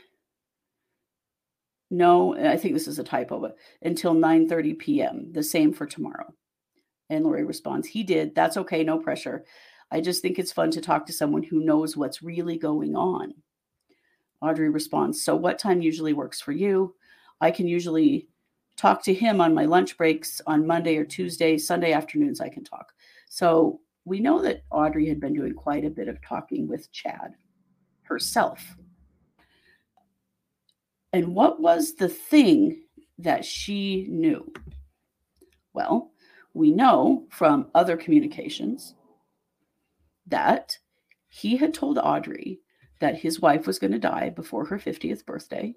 know, 1.91 2.37
I 2.37 2.57
think 2.57 2.75
this 2.75 2.89
is 2.89 2.99
a 2.99 3.05
typo, 3.05 3.41
but 3.41 3.57
until 3.83 4.15
9 4.15 4.49
30 4.49 4.75
p.m. 4.75 5.33
The 5.33 5.43
same 5.43 5.73
for 5.73 5.87
tomorrow. 5.87 6.35
And 7.11 7.25
Lori 7.25 7.45
responds, 7.45 7.87
He 7.89 8.03
did. 8.03 8.35
That's 8.35 8.57
okay. 8.57 8.85
No 8.85 8.99
pressure. 8.99 9.45
I 9.91 10.01
just 10.01 10.21
think 10.21 10.39
it's 10.39 10.53
fun 10.53 10.71
to 10.73 10.81
talk 10.81 11.07
to 11.07 11.13
someone 11.13 11.43
who 11.43 11.65
knows 11.65 11.97
what's 11.97 12.23
really 12.23 12.59
going 12.59 12.95
on. 12.95 13.35
Audrey 14.41 14.69
responds, 14.69 15.23
So 15.23 15.35
what 15.35 15.59
time 15.59 15.81
usually 15.81 16.13
works 16.13 16.41
for 16.41 16.53
you? 16.53 16.95
I 17.41 17.51
can 17.51 17.67
usually 17.67 18.29
talk 18.77 19.03
to 19.05 19.15
him 19.15 19.41
on 19.41 19.55
my 19.55 19.65
lunch 19.65 19.97
breaks 19.97 20.41
on 20.47 20.67
Monday 20.67 20.97
or 20.97 21.05
Tuesday. 21.05 21.59
Sunday 21.59 21.93
afternoons, 21.93 22.41
I 22.41 22.49
can 22.49 22.65
talk. 22.65 22.93
So 23.29 23.81
we 24.05 24.21
know 24.21 24.41
that 24.43 24.63
Audrey 24.71 25.09
had 25.09 25.21
been 25.21 25.35
doing 25.35 25.55
quite 25.55 25.85
a 25.85 25.91
bit 25.91 26.09
of 26.09 26.23
talking 26.23 26.69
with 26.69 26.91
Chad 26.93 27.35
herself. 28.03 28.77
And 31.13 31.35
what 31.35 31.61
was 31.61 31.95
the 31.95 32.09
thing 32.09 32.83
that 33.19 33.45
she 33.45 34.07
knew? 34.09 34.53
Well, 35.73 36.13
we 36.59 36.73
know 36.73 37.25
from 37.31 37.69
other 37.75 37.97
communications 37.97 38.95
that 40.27 40.77
he 41.29 41.57
had 41.57 41.73
told 41.73 41.99
Audrey 41.99 42.59
that 43.01 43.15
his 43.15 43.41
wife 43.41 43.67
was 43.67 43.79
going 43.79 43.93
to 43.93 43.99
die 43.99 44.31
before 44.31 44.65
her 44.65 44.79
50th 44.79 45.25
birthday 45.25 45.73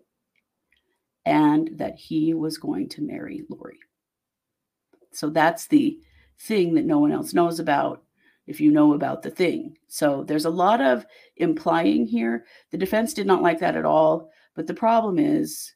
and 1.24 1.70
that 1.78 1.96
he 1.98 2.34
was 2.34 2.58
going 2.58 2.90
to 2.90 3.04
marry 3.04 3.44
Lori. 3.48 3.78
So 5.12 5.30
that's 5.30 5.68
the 5.68 6.00
thing 6.40 6.74
that 6.74 6.86
no 6.86 6.98
one 6.98 7.12
else 7.12 7.32
knows 7.34 7.60
about 7.60 8.04
if 8.48 8.60
you 8.60 8.72
know 8.72 8.94
about 8.94 9.22
the 9.22 9.30
thing. 9.30 9.78
So 9.88 10.24
there's 10.24 10.46
a 10.46 10.50
lot 10.50 10.82
of 10.82 11.06
implying 11.38 12.08
here. 12.08 12.46
The 12.72 12.78
defense 12.80 13.14
did 13.14 13.28
not 13.28 13.44
like 13.44 13.60
that 13.60 13.76
at 13.76 13.86
all. 13.86 14.32
But 14.56 14.66
the 14.66 14.74
problem 14.74 15.20
is, 15.20 15.74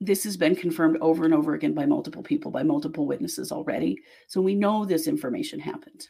this 0.00 0.24
has 0.24 0.36
been 0.36 0.54
confirmed 0.54 0.98
over 1.00 1.24
and 1.24 1.34
over 1.34 1.54
again 1.54 1.74
by 1.74 1.86
multiple 1.86 2.22
people, 2.22 2.50
by 2.50 2.62
multiple 2.62 3.06
witnesses 3.06 3.50
already. 3.50 3.98
So 4.28 4.40
we 4.40 4.54
know 4.54 4.84
this 4.84 5.08
information 5.08 5.58
happened. 5.58 6.08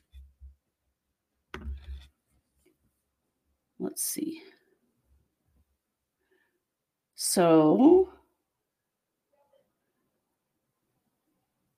Let's 3.79 4.03
see. 4.03 4.43
So, 7.15 8.11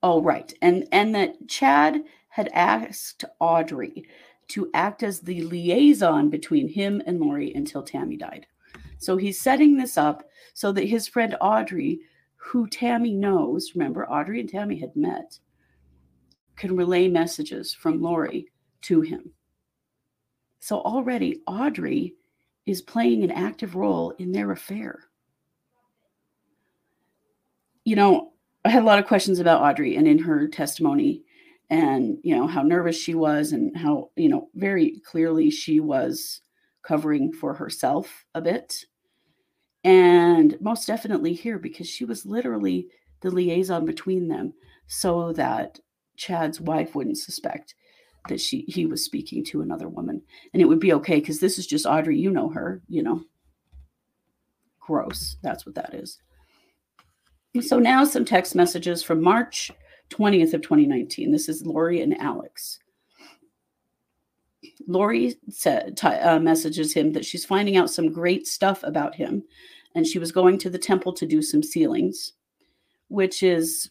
oh, 0.03 0.21
right. 0.21 0.53
And, 0.61 0.87
and 0.91 1.15
that 1.15 1.47
Chad 1.47 2.03
had 2.29 2.49
asked 2.53 3.23
Audrey 3.39 4.05
to 4.49 4.69
act 4.73 5.03
as 5.03 5.21
the 5.21 5.43
liaison 5.43 6.29
between 6.29 6.67
him 6.67 7.01
and 7.05 7.19
Lori 7.19 7.53
until 7.53 7.83
Tammy 7.83 8.17
died. 8.17 8.47
So 9.01 9.17
he's 9.17 9.41
setting 9.41 9.77
this 9.77 9.97
up 9.97 10.23
so 10.53 10.71
that 10.71 10.87
his 10.87 11.07
friend 11.07 11.35
Audrey, 11.41 11.99
who 12.35 12.67
Tammy 12.67 13.13
knows, 13.13 13.73
remember, 13.75 14.07
Audrey 14.07 14.39
and 14.39 14.49
Tammy 14.49 14.79
had 14.79 14.95
met, 14.95 15.37
can 16.55 16.75
relay 16.75 17.07
messages 17.07 17.73
from 17.73 18.01
Lori 18.01 18.47
to 18.83 19.01
him. 19.01 19.31
So 20.59 20.79
already 20.81 21.41
Audrey 21.47 22.15
is 22.65 22.81
playing 22.81 23.23
an 23.23 23.31
active 23.31 23.75
role 23.75 24.11
in 24.19 24.31
their 24.31 24.51
affair 24.51 25.11
you 27.85 27.95
know, 27.95 28.33
I 28.63 28.69
had 28.69 28.83
a 28.83 28.85
lot 28.85 28.99
of 28.99 29.07
questions 29.07 29.39
about 29.39 29.61
Audrey 29.61 29.95
and 29.95 30.07
in 30.07 30.19
her 30.19 30.47
testimony 30.47 31.23
and, 31.69 32.17
you 32.23 32.35
know, 32.35 32.47
how 32.47 32.61
nervous 32.61 32.95
she 32.95 33.15
was 33.15 33.53
and 33.53 33.75
how, 33.75 34.09
you 34.15 34.29
know, 34.29 34.49
very 34.55 34.99
clearly 35.05 35.49
she 35.49 35.79
was 35.79 36.41
covering 36.83 37.31
for 37.33 37.53
herself 37.53 38.25
a 38.35 38.41
bit. 38.41 38.85
And 39.83 40.57
most 40.61 40.85
definitely 40.85 41.33
here 41.33 41.57
because 41.57 41.87
she 41.87 42.05
was 42.05 42.25
literally 42.25 42.87
the 43.21 43.31
liaison 43.31 43.85
between 43.85 44.27
them 44.27 44.53
so 44.87 45.33
that 45.33 45.79
Chad's 46.17 46.61
wife 46.61 46.95
wouldn't 46.95 47.17
suspect 47.17 47.75
that 48.29 48.39
she 48.39 48.65
he 48.67 48.85
was 48.85 49.03
speaking 49.03 49.43
to 49.43 49.61
another 49.61 49.89
woman 49.89 50.21
and 50.53 50.61
it 50.61 50.65
would 50.65 50.79
be 50.79 50.93
okay 50.93 51.19
because 51.19 51.39
this 51.39 51.57
is 51.57 51.65
just 51.65 51.87
Audrey 51.87 52.19
you 52.19 52.29
know 52.29 52.49
her 52.49 52.83
you 52.87 53.01
know 53.01 53.23
gross 54.79 55.37
that's 55.41 55.65
what 55.65 55.73
that 55.73 55.95
is 55.95 56.19
so 57.61 57.79
now 57.79 58.03
some 58.03 58.23
text 58.23 58.53
messages 58.53 59.01
from 59.01 59.23
March 59.23 59.71
20th 60.11 60.53
of 60.53 60.61
2019. 60.61 61.31
This 61.31 61.49
is 61.49 61.65
Lori 61.65 62.01
and 62.01 62.17
Alex. 62.19 62.79
Lori 64.87 65.35
said, 65.49 65.97
t- 65.97 66.07
uh, 66.07 66.39
messages 66.39 66.93
him 66.93 67.13
that 67.13 67.25
she's 67.25 67.45
finding 67.45 67.77
out 67.77 67.89
some 67.89 68.11
great 68.11 68.47
stuff 68.47 68.83
about 68.83 69.15
him, 69.15 69.43
and 69.95 70.05
she 70.05 70.19
was 70.19 70.31
going 70.31 70.57
to 70.59 70.69
the 70.69 70.77
temple 70.77 71.13
to 71.13 71.25
do 71.25 71.41
some 71.41 71.63
sealings, 71.63 72.33
which 73.07 73.43
is 73.43 73.89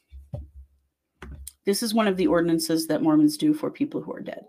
this 1.67 1.83
is 1.83 1.95
one 1.95 2.09
of 2.09 2.17
the 2.17 2.27
ordinances 2.27 2.87
that 2.87 3.03
Mormons 3.03 3.37
do 3.37 3.53
for 3.53 3.71
people 3.71 4.01
who 4.01 4.13
are 4.13 4.21
dead. 4.21 4.45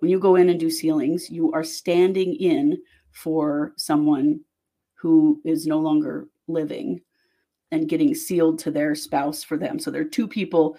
When 0.00 0.10
you 0.10 0.18
go 0.18 0.36
in 0.36 0.48
and 0.48 0.58
do 0.58 0.70
sealings, 0.70 1.30
you 1.30 1.52
are 1.52 1.64
standing 1.64 2.34
in 2.34 2.78
for 3.12 3.72
someone 3.76 4.40
who 4.94 5.40
is 5.44 5.66
no 5.66 5.78
longer 5.78 6.28
living 6.46 7.00
and 7.70 7.88
getting 7.88 8.14
sealed 8.14 8.58
to 8.60 8.70
their 8.70 8.94
spouse 8.94 9.42
for 9.42 9.56
them. 9.56 9.78
So 9.78 9.90
there 9.90 10.02
are 10.02 10.06
two 10.06 10.26
people 10.26 10.76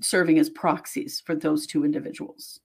serving 0.00 0.38
as 0.38 0.50
proxies 0.50 1.22
for 1.24 1.34
those 1.34 1.66
two 1.66 1.84
individuals. 1.84 2.60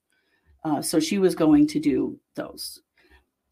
Uh, 0.64 0.82
so 0.82 1.00
she 1.00 1.18
was 1.18 1.36
going 1.36 1.68
to 1.68 1.80
do 1.80 2.20
those. 2.36 2.82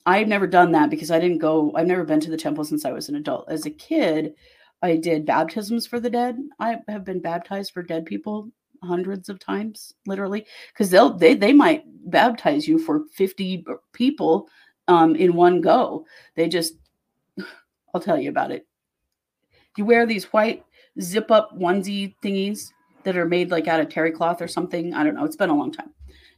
I've 0.05 0.27
never 0.27 0.47
done 0.47 0.71
that 0.73 0.89
because 0.89 1.11
I 1.11 1.19
didn't 1.19 1.39
go, 1.39 1.71
I've 1.75 1.87
never 1.87 2.03
been 2.03 2.19
to 2.21 2.31
the 2.31 2.37
temple 2.37 2.63
since 2.63 2.85
I 2.85 2.91
was 2.91 3.09
an 3.09 3.15
adult. 3.15 3.49
As 3.49 3.65
a 3.65 3.71
kid, 3.71 4.33
I 4.81 4.95
did 4.95 5.25
baptisms 5.25 5.85
for 5.85 5.99
the 5.99 6.09
dead. 6.09 6.37
I 6.59 6.77
have 6.87 7.03
been 7.03 7.19
baptized 7.19 7.73
for 7.73 7.83
dead 7.83 8.05
people 8.05 8.49
hundreds 8.83 9.29
of 9.29 9.39
times, 9.39 9.93
literally, 10.07 10.45
because 10.73 10.89
they'll 10.89 11.13
they 11.13 11.33
they 11.33 11.51
might 11.53 11.83
baptize 12.09 12.67
you 12.67 12.79
for 12.79 13.03
50 13.13 13.65
people 13.91 14.47
um, 14.87 15.15
in 15.15 15.33
one 15.33 15.61
go. 15.61 16.05
They 16.35 16.47
just 16.47 16.75
I'll 17.93 18.01
tell 18.01 18.17
you 18.17 18.29
about 18.29 18.51
it. 18.51 18.65
You 19.77 19.85
wear 19.85 20.05
these 20.05 20.25
white 20.25 20.63
zip 21.01 21.31
up 21.31 21.57
onesie 21.57 22.15
thingies 22.23 22.71
that 23.03 23.17
are 23.17 23.25
made 23.25 23.51
like 23.51 23.67
out 23.67 23.79
of 23.79 23.89
terry 23.89 24.11
cloth 24.11 24.41
or 24.41 24.47
something. 24.47 24.93
I 24.93 25.03
don't 25.03 25.15
know. 25.15 25.25
It's 25.25 25.35
been 25.35 25.49
a 25.49 25.55
long 25.55 25.71
time. 25.71 25.91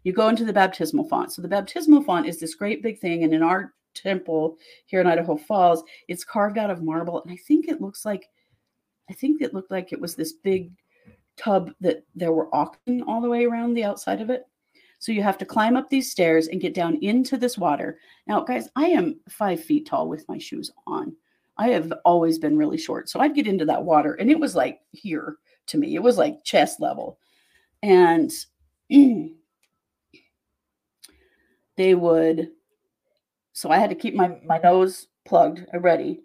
You 0.03 0.13
go 0.13 0.29
into 0.29 0.45
the 0.45 0.53
baptismal 0.53 1.07
font. 1.07 1.31
So 1.31 1.41
the 1.41 1.47
baptismal 1.47 2.03
font 2.03 2.27
is 2.27 2.39
this 2.39 2.55
great 2.55 2.81
big 2.81 2.99
thing. 2.99 3.23
And 3.23 3.33
in 3.33 3.43
our 3.43 3.73
temple 3.93 4.57
here 4.85 5.01
in 5.01 5.07
Idaho 5.07 5.37
Falls, 5.37 5.83
it's 6.07 6.23
carved 6.23 6.57
out 6.57 6.69
of 6.69 6.83
marble. 6.83 7.21
And 7.21 7.31
I 7.31 7.37
think 7.47 7.67
it 7.67 7.81
looks 7.81 8.05
like, 8.05 8.27
I 9.09 9.13
think 9.13 9.41
it 9.41 9.53
looked 9.53 9.71
like 9.71 9.91
it 9.91 10.01
was 10.01 10.15
this 10.15 10.33
big 10.33 10.71
tub 11.37 11.71
that 11.81 12.03
there 12.15 12.31
were 12.31 12.53
oxen 12.53 13.03
all 13.03 13.21
the 13.21 13.29
way 13.29 13.45
around 13.45 13.73
the 13.73 13.83
outside 13.83 14.21
of 14.21 14.29
it. 14.29 14.43
So 14.99 15.11
you 15.11 15.23
have 15.23 15.37
to 15.39 15.45
climb 15.45 15.75
up 15.75 15.89
these 15.89 16.11
stairs 16.11 16.47
and 16.47 16.61
get 16.61 16.75
down 16.75 16.99
into 17.01 17.35
this 17.35 17.57
water. 17.57 17.97
Now, 18.27 18.41
guys, 18.41 18.69
I 18.75 18.85
am 18.85 19.19
five 19.29 19.63
feet 19.63 19.87
tall 19.87 20.07
with 20.07 20.27
my 20.29 20.37
shoes 20.37 20.71
on. 20.85 21.15
I 21.57 21.69
have 21.69 21.91
always 22.05 22.37
been 22.37 22.57
really 22.57 22.77
short. 22.77 23.09
So 23.09 23.19
I'd 23.19 23.35
get 23.35 23.47
into 23.47 23.65
that 23.65 23.83
water 23.83 24.13
and 24.13 24.29
it 24.29 24.39
was 24.39 24.55
like 24.55 24.79
here 24.91 25.37
to 25.67 25.77
me. 25.77 25.95
It 25.95 26.03
was 26.03 26.17
like 26.17 26.43
chest 26.43 26.79
level. 26.79 27.17
And 27.81 28.31
they 31.77 31.95
would 31.95 32.49
so 33.53 33.69
I 33.69 33.77
had 33.77 33.89
to 33.89 33.95
keep 33.95 34.15
my 34.15 34.37
my 34.45 34.57
nose 34.57 35.07
plugged 35.25 35.65
ready. 35.73 36.21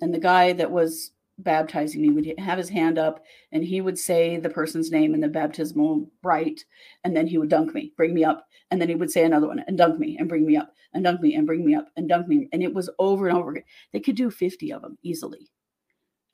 And 0.00 0.14
the 0.14 0.20
guy 0.20 0.52
that 0.54 0.70
was 0.70 1.12
baptizing 1.38 2.02
me 2.02 2.10
would 2.10 2.38
have 2.38 2.58
his 2.58 2.68
hand 2.68 2.98
up 2.98 3.22
and 3.50 3.64
he 3.64 3.80
would 3.80 3.98
say 3.98 4.36
the 4.36 4.50
person's 4.50 4.90
name 4.90 5.14
in 5.14 5.20
the 5.20 5.28
baptismal 5.28 6.10
rite 6.22 6.64
and 7.02 7.16
then 7.16 7.26
he 7.26 7.38
would 7.38 7.48
dunk 7.48 7.74
me 7.74 7.92
bring 7.96 8.14
me 8.14 8.24
up. 8.24 8.46
And 8.70 8.80
then 8.80 8.88
he 8.88 8.94
would 8.94 9.10
say 9.10 9.24
another 9.24 9.48
one 9.48 9.64
and 9.66 9.76
dunk 9.76 9.98
me 9.98 10.16
and 10.18 10.28
bring 10.28 10.46
me 10.46 10.56
up 10.56 10.72
and 10.94 11.02
dunk 11.02 11.20
me 11.20 11.34
and 11.34 11.46
bring 11.46 11.64
me 11.64 11.74
up 11.74 11.88
and 11.96 12.08
dunk 12.08 12.28
me. 12.28 12.48
And 12.52 12.62
it 12.62 12.72
was 12.72 12.90
over 12.98 13.28
and 13.28 13.36
over 13.36 13.50
again. 13.50 13.64
They 13.92 14.00
could 14.00 14.16
do 14.16 14.30
50 14.30 14.72
of 14.72 14.82
them 14.82 14.96
easily. 15.02 15.50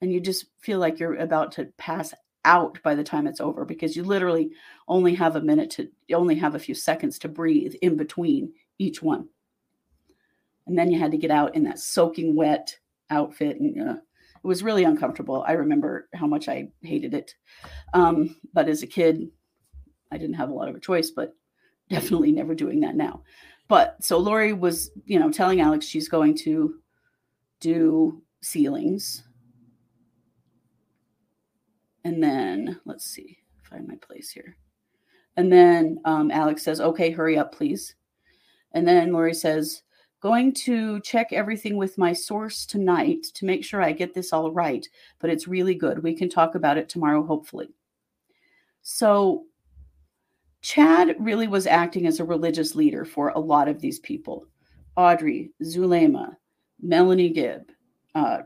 And 0.01 0.13
you 0.13 0.21
just 0.21 0.47
feel 0.61 0.79
like 0.79 0.99
you're 0.99 1.15
about 1.15 1.53
to 1.53 1.73
pass 1.79 2.13
out 2.47 2.78
by 2.82 2.94
the 2.94 3.05
time 3.05 3.26
it's 3.26 3.40
over 3.40 3.66
because 3.66 3.97
you 3.97 4.05
literally 4.05 4.51
only 4.88 5.14
have 5.14 5.36
a 5.36 5.40
minute 5.42 5.68
to 5.70 5.88
only 6.14 6.36
have 6.36 6.55
a 6.55 6.61
few 6.61 6.74
seconds 6.74 7.18
to 7.18 7.28
breathe 7.28 7.74
in 7.82 7.97
between 7.97 8.53
each 8.78 9.03
one. 9.03 9.28
And 10.66 10.78
then 10.78 10.90
you 10.90 10.99
had 10.99 11.11
to 11.11 11.18
get 11.18 11.30
out 11.30 11.55
in 11.55 11.64
that 11.64 11.78
soaking 11.78 12.34
wet 12.34 12.74
outfit 13.11 13.61
and 13.61 13.90
uh, 13.90 13.94
it 13.94 14.47
was 14.47 14.62
really 14.62 14.84
uncomfortable. 14.84 15.44
I 15.47 15.53
remember 15.53 16.09
how 16.14 16.26
much 16.26 16.49
i 16.49 16.68
hated 16.82 17.14
it. 17.14 17.34
Um, 17.92 18.36
but 18.55 18.68
as 18.68 18.82
a 18.82 18.86
kid 18.86 19.28
i 20.12 20.16
didn't 20.16 20.36
have 20.36 20.51
a 20.51 20.55
lot 20.55 20.68
of 20.68 20.76
a 20.76 20.80
choice 20.80 21.11
but 21.11 21.34
definitely 21.90 22.32
never 22.32 22.55
doing 22.55 22.80
that 22.80 22.97
now. 22.97 23.22
But 23.68 23.97
so 24.03 24.18
lori 24.18 24.53
was 24.53 24.90
you 25.05 25.18
know 25.18 25.30
telling 25.30 25.61
alex 25.61 25.86
she's 25.86 26.09
going 26.09 26.36
to 26.38 26.76
do 27.61 28.22
sealings 28.42 29.26
and 32.07 32.23
then 32.23 32.81
let's 32.85 33.05
see, 33.05 33.37
find 33.69 33.89
my 33.89 33.97
place 33.97 34.31
here. 34.31 34.57
And 35.37 35.53
then 35.53 35.99
um, 36.05 36.31
Alex 36.31 36.63
says, 36.63 36.81
okay, 36.81 37.11
hurry 37.11 37.37
up, 37.37 37.53
please. 37.53 37.97
And 38.71 38.87
then 38.87 39.13
Lori 39.13 39.35
says, 39.35 39.83
going 40.21 40.53
to 40.53 41.01
check 41.01 41.33
everything 41.33 41.77
with 41.77 41.99
my 41.99 42.13
source 42.13 42.65
tonight 42.65 43.27
to 43.35 43.45
make 43.45 43.65
sure 43.65 43.83
I 43.83 43.91
get 43.91 44.15
this 44.15 44.33
all 44.33 44.53
right, 44.53 44.89
but 45.19 45.31
it's 45.31 45.49
really 45.49 45.75
good. 45.75 46.01
We 46.01 46.15
can 46.15 46.29
talk 46.29 46.55
about 46.55 46.79
it 46.79 46.89
tomorrow, 46.89 47.27
hopefully. 47.27 47.71
So 48.83 49.47
Chad 50.63 51.17
really 51.19 51.49
was 51.49 51.67
acting 51.67 52.07
as 52.07 52.21
a 52.21 52.25
religious 52.25 52.77
leader 52.77 53.05
for 53.05 53.31
a 53.31 53.41
lot 53.41 53.67
of 53.67 53.81
these 53.81 53.99
people 53.99 54.47
Audrey, 54.97 55.51
Zulema, 55.61 56.37
Melanie 56.81 57.31
Gibb. 57.31 57.73
Uh, 58.15 58.43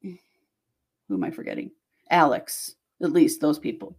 who 0.00 1.14
am 1.14 1.24
I 1.24 1.32
forgetting? 1.32 1.72
Alex, 2.10 2.74
at 3.02 3.12
least 3.12 3.40
those 3.40 3.58
people. 3.58 3.96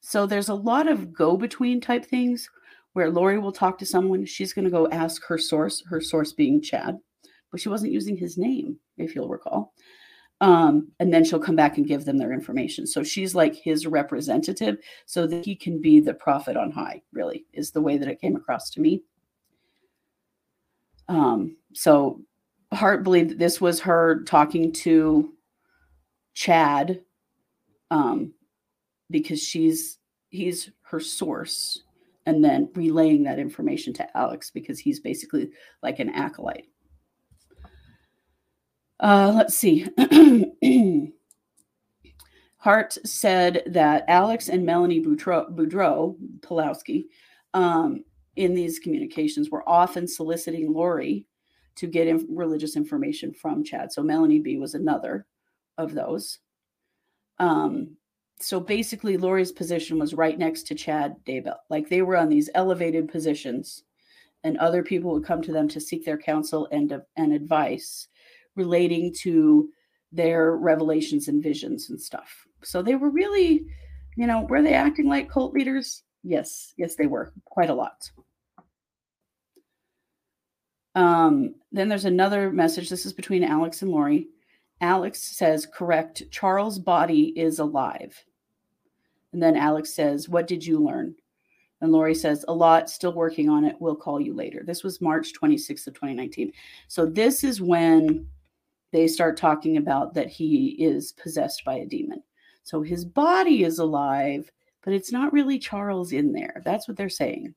So 0.00 0.26
there's 0.26 0.48
a 0.48 0.54
lot 0.54 0.88
of 0.88 1.12
go 1.12 1.36
between 1.36 1.80
type 1.80 2.04
things 2.04 2.48
where 2.92 3.10
Lori 3.10 3.38
will 3.38 3.52
talk 3.52 3.78
to 3.78 3.86
someone. 3.86 4.24
She's 4.24 4.52
going 4.52 4.64
to 4.64 4.70
go 4.70 4.88
ask 4.88 5.24
her 5.26 5.38
source, 5.38 5.82
her 5.86 6.00
source 6.00 6.32
being 6.32 6.60
Chad, 6.60 6.98
but 7.50 7.60
she 7.60 7.68
wasn't 7.68 7.92
using 7.92 8.16
his 8.16 8.38
name, 8.38 8.78
if 8.96 9.14
you'll 9.14 9.28
recall. 9.28 9.72
Um, 10.40 10.92
and 11.00 11.12
then 11.12 11.24
she'll 11.24 11.40
come 11.40 11.56
back 11.56 11.78
and 11.78 11.86
give 11.86 12.04
them 12.04 12.16
their 12.16 12.32
information. 12.32 12.86
So 12.86 13.02
she's 13.02 13.34
like 13.34 13.56
his 13.56 13.86
representative 13.86 14.78
so 15.04 15.26
that 15.26 15.44
he 15.44 15.56
can 15.56 15.80
be 15.80 15.98
the 15.98 16.14
prophet 16.14 16.56
on 16.56 16.70
high, 16.70 17.02
really, 17.12 17.44
is 17.52 17.72
the 17.72 17.80
way 17.82 17.98
that 17.98 18.08
it 18.08 18.20
came 18.20 18.36
across 18.36 18.70
to 18.70 18.80
me. 18.80 19.02
Um, 21.08 21.56
so 21.72 22.20
Hart 22.72 23.02
believed 23.02 23.30
that 23.30 23.38
this 23.38 23.60
was 23.60 23.80
her 23.80 24.22
talking 24.24 24.72
to 24.72 25.32
Chad 26.34 27.00
um, 27.90 28.32
because 29.10 29.42
she's 29.42 29.98
he's 30.30 30.70
her 30.82 31.00
source 31.00 31.82
and 32.26 32.44
then 32.44 32.68
relaying 32.74 33.22
that 33.24 33.38
information 33.38 33.92
to 33.94 34.16
Alex 34.16 34.50
because 34.50 34.78
he's 34.78 35.00
basically 35.00 35.50
like 35.82 35.98
an 35.98 36.10
acolyte. 36.10 36.66
Uh, 39.00 39.32
let's 39.34 39.56
see. 39.56 39.86
Hart 42.58 42.98
said 43.06 43.62
that 43.66 44.04
Alex 44.08 44.48
and 44.48 44.66
Melanie 44.66 45.02
Boudreau, 45.02 46.16
Pawlowski, 46.40 47.04
um, 47.54 48.04
in 48.36 48.54
these 48.54 48.78
communications 48.78 49.48
were 49.50 49.66
often 49.68 50.06
soliciting 50.06 50.72
Lori 50.72 51.26
to 51.76 51.86
get 51.86 52.08
in, 52.08 52.26
religious 52.28 52.76
information 52.76 53.32
from 53.32 53.64
Chad. 53.64 53.92
So 53.92 54.02
Melanie 54.02 54.40
B 54.40 54.58
was 54.58 54.74
another 54.74 55.26
of 55.78 55.94
those. 55.94 56.40
Um, 57.38 57.96
so 58.40 58.60
basically, 58.60 59.16
Lori's 59.16 59.52
position 59.52 59.98
was 59.98 60.14
right 60.14 60.38
next 60.38 60.64
to 60.68 60.74
Chad 60.74 61.16
Daybell. 61.26 61.56
Like 61.70 61.88
they 61.88 62.02
were 62.02 62.16
on 62.16 62.28
these 62.28 62.50
elevated 62.54 63.08
positions, 63.08 63.82
and 64.44 64.56
other 64.58 64.82
people 64.82 65.12
would 65.12 65.24
come 65.24 65.42
to 65.42 65.52
them 65.52 65.68
to 65.68 65.80
seek 65.80 66.04
their 66.04 66.18
counsel 66.18 66.68
and, 66.70 67.00
and 67.16 67.32
advice 67.32 68.08
relating 68.54 69.12
to 69.22 69.68
their 70.12 70.56
revelations 70.56 71.28
and 71.28 71.42
visions 71.42 71.90
and 71.90 72.00
stuff. 72.00 72.46
So 72.62 72.82
they 72.82 72.94
were 72.94 73.10
really, 73.10 73.66
you 74.16 74.26
know, 74.26 74.42
were 74.42 74.62
they 74.62 74.74
acting 74.74 75.08
like 75.08 75.30
cult 75.30 75.52
leaders? 75.52 76.02
Yes, 76.22 76.74
yes, 76.76 76.94
they 76.94 77.06
were 77.06 77.32
quite 77.44 77.70
a 77.70 77.74
lot. 77.74 78.10
Um, 80.94 81.54
then 81.70 81.88
there's 81.88 82.04
another 82.04 82.50
message. 82.50 82.88
This 82.88 83.06
is 83.06 83.12
between 83.12 83.44
Alex 83.44 83.82
and 83.82 83.90
Lori. 83.90 84.28
Alex 84.80 85.20
says, 85.20 85.66
correct, 85.66 86.22
Charles' 86.30 86.78
body 86.78 87.32
is 87.36 87.58
alive. 87.58 88.24
And 89.32 89.42
then 89.42 89.56
Alex 89.56 89.92
says, 89.92 90.28
What 90.28 90.46
did 90.46 90.64
you 90.64 90.78
learn? 90.78 91.14
And 91.80 91.92
Lori 91.92 92.14
says, 92.14 92.44
A 92.48 92.54
lot, 92.54 92.90
still 92.90 93.12
working 93.12 93.48
on 93.48 93.64
it. 93.64 93.76
We'll 93.78 93.96
call 93.96 94.20
you 94.20 94.34
later. 94.34 94.62
This 94.64 94.82
was 94.82 95.00
March 95.00 95.32
26th 95.40 95.86
of 95.86 95.94
2019. 95.94 96.52
So 96.88 97.06
this 97.06 97.44
is 97.44 97.60
when 97.60 98.26
they 98.90 99.06
start 99.06 99.36
talking 99.36 99.76
about 99.76 100.14
that 100.14 100.28
he 100.28 100.68
is 100.78 101.12
possessed 101.12 101.64
by 101.64 101.76
a 101.76 101.86
demon. 101.86 102.22
So 102.62 102.82
his 102.82 103.04
body 103.04 103.64
is 103.64 103.78
alive, 103.78 104.50
but 104.82 104.94
it's 104.94 105.12
not 105.12 105.32
really 105.32 105.58
Charles 105.58 106.12
in 106.12 106.32
there. 106.32 106.62
That's 106.64 106.88
what 106.88 106.96
they're 106.96 107.08
saying. 107.08 107.54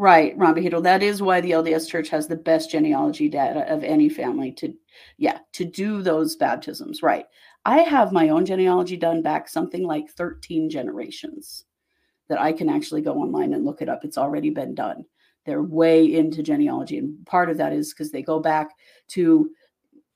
Right, 0.00 0.38
Ron 0.38 0.54
Behito. 0.54 0.80
That 0.80 1.02
is 1.02 1.20
why 1.20 1.40
the 1.40 1.50
LDS 1.50 1.88
Church 1.88 2.08
has 2.10 2.28
the 2.28 2.36
best 2.36 2.70
genealogy 2.70 3.28
data 3.28 3.70
of 3.70 3.82
any 3.82 4.08
family 4.08 4.52
to, 4.52 4.72
yeah, 5.16 5.40
to 5.54 5.64
do 5.64 6.02
those 6.02 6.36
baptisms. 6.36 7.02
Right. 7.02 7.26
I 7.64 7.78
have 7.78 8.12
my 8.12 8.28
own 8.28 8.46
genealogy 8.46 8.96
done 8.96 9.22
back 9.22 9.48
something 9.48 9.82
like 9.82 10.08
13 10.10 10.70
generations 10.70 11.64
that 12.28 12.40
I 12.40 12.52
can 12.52 12.68
actually 12.68 13.00
go 13.00 13.14
online 13.14 13.54
and 13.54 13.64
look 13.64 13.82
it 13.82 13.88
up. 13.88 14.04
It's 14.04 14.18
already 14.18 14.50
been 14.50 14.72
done. 14.72 15.04
They're 15.44 15.62
way 15.64 16.14
into 16.14 16.44
genealogy. 16.44 16.98
And 16.98 17.26
part 17.26 17.50
of 17.50 17.56
that 17.56 17.72
is 17.72 17.92
because 17.92 18.12
they 18.12 18.22
go 18.22 18.38
back 18.38 18.70
to, 19.08 19.50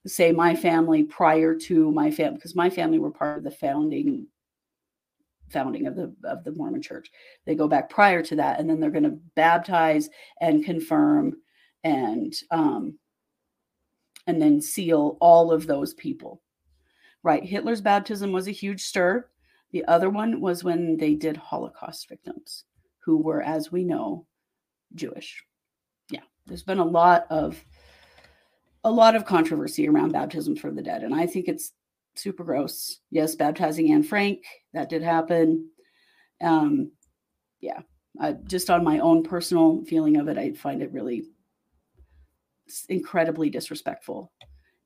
say, 0.06 0.30
my 0.30 0.54
family 0.54 1.02
prior 1.02 1.56
to 1.56 1.90
my 1.90 2.12
family, 2.12 2.36
because 2.36 2.54
my 2.54 2.70
family 2.70 3.00
were 3.00 3.10
part 3.10 3.38
of 3.38 3.42
the 3.42 3.50
founding 3.50 4.28
founding 5.52 5.86
of 5.86 5.96
the 5.96 6.14
of 6.24 6.44
the 6.44 6.52
Mormon 6.52 6.82
Church. 6.82 7.10
They 7.44 7.54
go 7.54 7.68
back 7.68 7.90
prior 7.90 8.22
to 8.22 8.36
that, 8.36 8.58
and 8.58 8.68
then 8.68 8.80
they're 8.80 8.90
going 8.90 9.02
to 9.04 9.18
baptize 9.34 10.08
and 10.40 10.64
confirm 10.64 11.34
and 11.84 12.34
um, 12.50 12.98
and 14.26 14.40
then 14.40 14.60
seal 14.60 15.16
all 15.20 15.52
of 15.52 15.66
those 15.66 15.94
people. 15.94 16.40
Right. 17.22 17.44
Hitler's 17.44 17.80
baptism 17.80 18.32
was 18.32 18.48
a 18.48 18.52
huge 18.52 18.82
stir. 18.82 19.28
The 19.70 19.84
other 19.86 20.10
one 20.10 20.40
was 20.40 20.64
when 20.64 20.96
they 20.96 21.14
did 21.14 21.36
Holocaust 21.36 22.08
victims 22.08 22.64
who 23.04 23.18
were, 23.18 23.42
as 23.42 23.72
we 23.72 23.84
know, 23.84 24.26
Jewish. 24.94 25.42
Yeah, 26.10 26.20
there's 26.46 26.62
been 26.62 26.78
a 26.78 26.84
lot 26.84 27.26
of 27.30 27.64
a 28.84 28.90
lot 28.90 29.14
of 29.14 29.24
controversy 29.24 29.88
around 29.88 30.12
baptism 30.12 30.56
for 30.56 30.70
the 30.70 30.82
dead, 30.82 31.02
and 31.02 31.14
I 31.14 31.26
think 31.26 31.48
it's 31.48 31.72
super 32.14 32.44
gross. 32.44 32.98
Yes, 33.10 33.34
baptizing 33.34 33.92
Anne 33.92 34.02
Frank 34.02 34.44
that 34.72 34.88
did 34.88 35.02
happen. 35.02 35.70
Um, 36.40 36.92
yeah, 37.60 37.80
I, 38.20 38.32
just 38.32 38.70
on 38.70 38.84
my 38.84 38.98
own 38.98 39.22
personal 39.22 39.84
feeling 39.84 40.16
of 40.16 40.28
it, 40.28 40.38
I 40.38 40.52
find 40.52 40.82
it 40.82 40.92
really 40.92 41.24
incredibly 42.88 43.50
disrespectful 43.50 44.32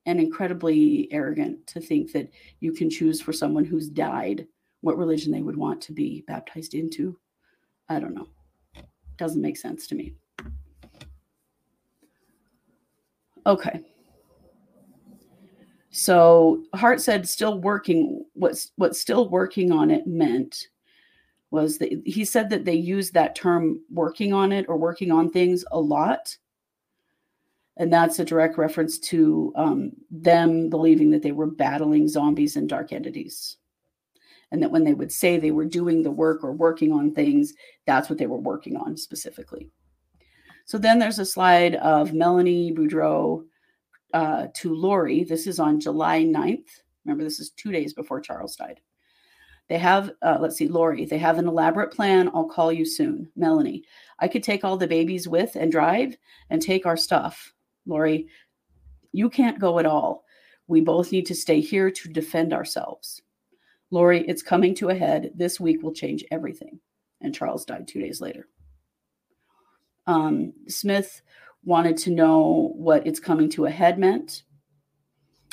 and 0.06 0.20
incredibly 0.20 1.08
arrogant 1.12 1.66
to 1.66 1.80
think 1.80 2.12
that 2.12 2.30
you 2.60 2.72
can 2.72 2.88
choose 2.88 3.20
for 3.20 3.32
someone 3.32 3.64
who's 3.64 3.88
died 3.88 4.46
what 4.80 4.96
religion 4.96 5.32
they 5.32 5.42
would 5.42 5.56
want 5.56 5.80
to 5.80 5.92
be 5.92 6.22
baptized 6.28 6.74
into. 6.74 7.18
I 7.88 7.98
don't 7.98 8.14
know. 8.14 8.28
Doesn't 9.16 9.42
make 9.42 9.56
sense 9.56 9.86
to 9.88 9.94
me. 9.94 10.14
Okay. 13.46 13.80
So 15.96 16.62
Hart 16.74 17.00
said 17.00 17.26
still 17.26 17.58
working 17.58 18.22
what's 18.34 18.70
what 18.76 18.94
still 18.94 19.30
working 19.30 19.72
on 19.72 19.90
it 19.90 20.06
meant 20.06 20.68
was 21.50 21.78
that 21.78 21.90
he 22.04 22.22
said 22.22 22.50
that 22.50 22.66
they 22.66 22.74
used 22.74 23.14
that 23.14 23.34
term 23.34 23.80
working 23.90 24.34
on 24.34 24.52
it 24.52 24.66
or 24.68 24.76
working 24.76 25.10
on 25.10 25.30
things 25.30 25.64
a 25.72 25.80
lot. 25.80 26.36
And 27.78 27.90
that's 27.90 28.18
a 28.18 28.26
direct 28.26 28.58
reference 28.58 28.98
to 28.98 29.54
um, 29.56 29.92
them 30.10 30.68
believing 30.68 31.12
that 31.12 31.22
they 31.22 31.32
were 31.32 31.46
battling 31.46 32.08
zombies 32.08 32.56
and 32.56 32.68
dark 32.68 32.92
entities. 32.92 33.56
And 34.52 34.62
that 34.62 34.70
when 34.70 34.84
they 34.84 34.92
would 34.92 35.10
say 35.10 35.38
they 35.38 35.50
were 35.50 35.64
doing 35.64 36.02
the 36.02 36.10
work 36.10 36.44
or 36.44 36.52
working 36.52 36.92
on 36.92 37.14
things 37.14 37.54
that's 37.86 38.10
what 38.10 38.18
they 38.18 38.26
were 38.26 38.36
working 38.36 38.76
on 38.76 38.98
specifically. 38.98 39.70
So 40.66 40.76
then 40.76 40.98
there's 40.98 41.20
a 41.20 41.24
slide 41.24 41.76
of 41.76 42.12
melanie 42.12 42.74
boudreau 42.74 43.46
uh, 44.14 44.46
to 44.54 44.74
lori 44.74 45.24
this 45.24 45.46
is 45.46 45.58
on 45.58 45.80
july 45.80 46.22
9th 46.22 46.82
remember 47.04 47.24
this 47.24 47.40
is 47.40 47.50
two 47.50 47.72
days 47.72 47.92
before 47.92 48.20
charles 48.20 48.56
died 48.56 48.80
they 49.68 49.78
have 49.78 50.12
uh, 50.22 50.38
let's 50.40 50.56
see 50.56 50.68
lori 50.68 51.04
they 51.04 51.18
have 51.18 51.38
an 51.38 51.48
elaborate 51.48 51.92
plan 51.92 52.30
i'll 52.34 52.48
call 52.48 52.72
you 52.72 52.84
soon 52.84 53.28
melanie 53.36 53.82
i 54.20 54.28
could 54.28 54.42
take 54.42 54.64
all 54.64 54.76
the 54.76 54.86
babies 54.86 55.26
with 55.28 55.56
and 55.56 55.72
drive 55.72 56.16
and 56.50 56.62
take 56.62 56.86
our 56.86 56.96
stuff 56.96 57.52
Lori, 57.86 58.28
you 59.12 59.30
can't 59.30 59.58
go 59.58 59.78
at 59.78 59.86
all. 59.86 60.24
We 60.66 60.80
both 60.80 61.12
need 61.12 61.26
to 61.26 61.34
stay 61.34 61.60
here 61.60 61.90
to 61.90 62.08
defend 62.08 62.52
ourselves. 62.52 63.22
Lori, 63.90 64.26
it's 64.26 64.42
coming 64.42 64.74
to 64.76 64.88
a 64.88 64.94
head. 64.94 65.30
This 65.34 65.60
week 65.60 65.82
will 65.82 65.94
change 65.94 66.24
everything. 66.30 66.80
And 67.20 67.34
Charles 67.34 67.64
died 67.64 67.86
two 67.86 68.00
days 68.00 68.20
later. 68.20 68.48
Um, 70.08 70.52
Smith 70.68 71.22
wanted 71.66 71.98
to 71.98 72.10
know 72.10 72.72
what 72.76 73.06
it's 73.06 73.20
coming 73.20 73.50
to 73.50 73.66
a 73.66 73.70
head 73.70 73.98
meant. 73.98 74.44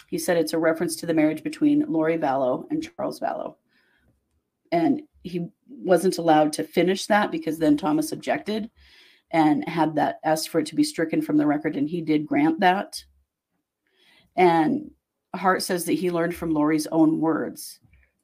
He 0.07 0.19
said 0.19 0.37
it's 0.37 0.53
a 0.53 0.59
reference 0.59 0.95
to 0.97 1.05
the 1.05 1.13
marriage 1.13 1.43
between 1.43 1.91
Lori 1.91 2.17
Vallow 2.17 2.65
and 2.69 2.87
Charles 2.95 3.19
Vallow. 3.19 3.55
And 4.71 5.01
he 5.23 5.47
wasn't 5.67 6.19
allowed 6.19 6.53
to 6.53 6.63
finish 6.63 7.07
that 7.07 7.31
because 7.31 7.57
then 7.57 7.77
Thomas 7.77 8.11
objected 8.11 8.69
and 9.31 9.67
had 9.67 9.95
that 9.95 10.19
asked 10.23 10.49
for 10.49 10.59
it 10.59 10.67
to 10.67 10.75
be 10.75 10.83
stricken 10.83 11.21
from 11.21 11.37
the 11.37 11.47
record, 11.47 11.75
and 11.75 11.89
he 11.89 12.01
did 12.01 12.27
grant 12.27 12.59
that. 12.59 13.03
And 14.35 14.91
Hart 15.35 15.63
says 15.63 15.85
that 15.85 15.93
he 15.93 16.11
learned 16.11 16.35
from 16.35 16.51
Lori's 16.51 16.85
own 16.87 17.19
words 17.19 17.79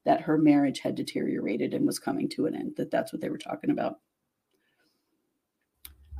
that 0.06 0.22
her 0.22 0.38
marriage 0.38 0.80
had 0.80 0.94
deteriorated 0.94 1.74
and 1.74 1.88
was 1.88 1.98
coming 1.98 2.30
to 2.30 2.46
an 2.46 2.56
end, 2.56 2.74
that 2.78 2.92
that's 2.92 3.12
what 3.12 3.22
they 3.22 3.30
were 3.30 3.40
talking 3.40 3.72
about. 3.72 3.96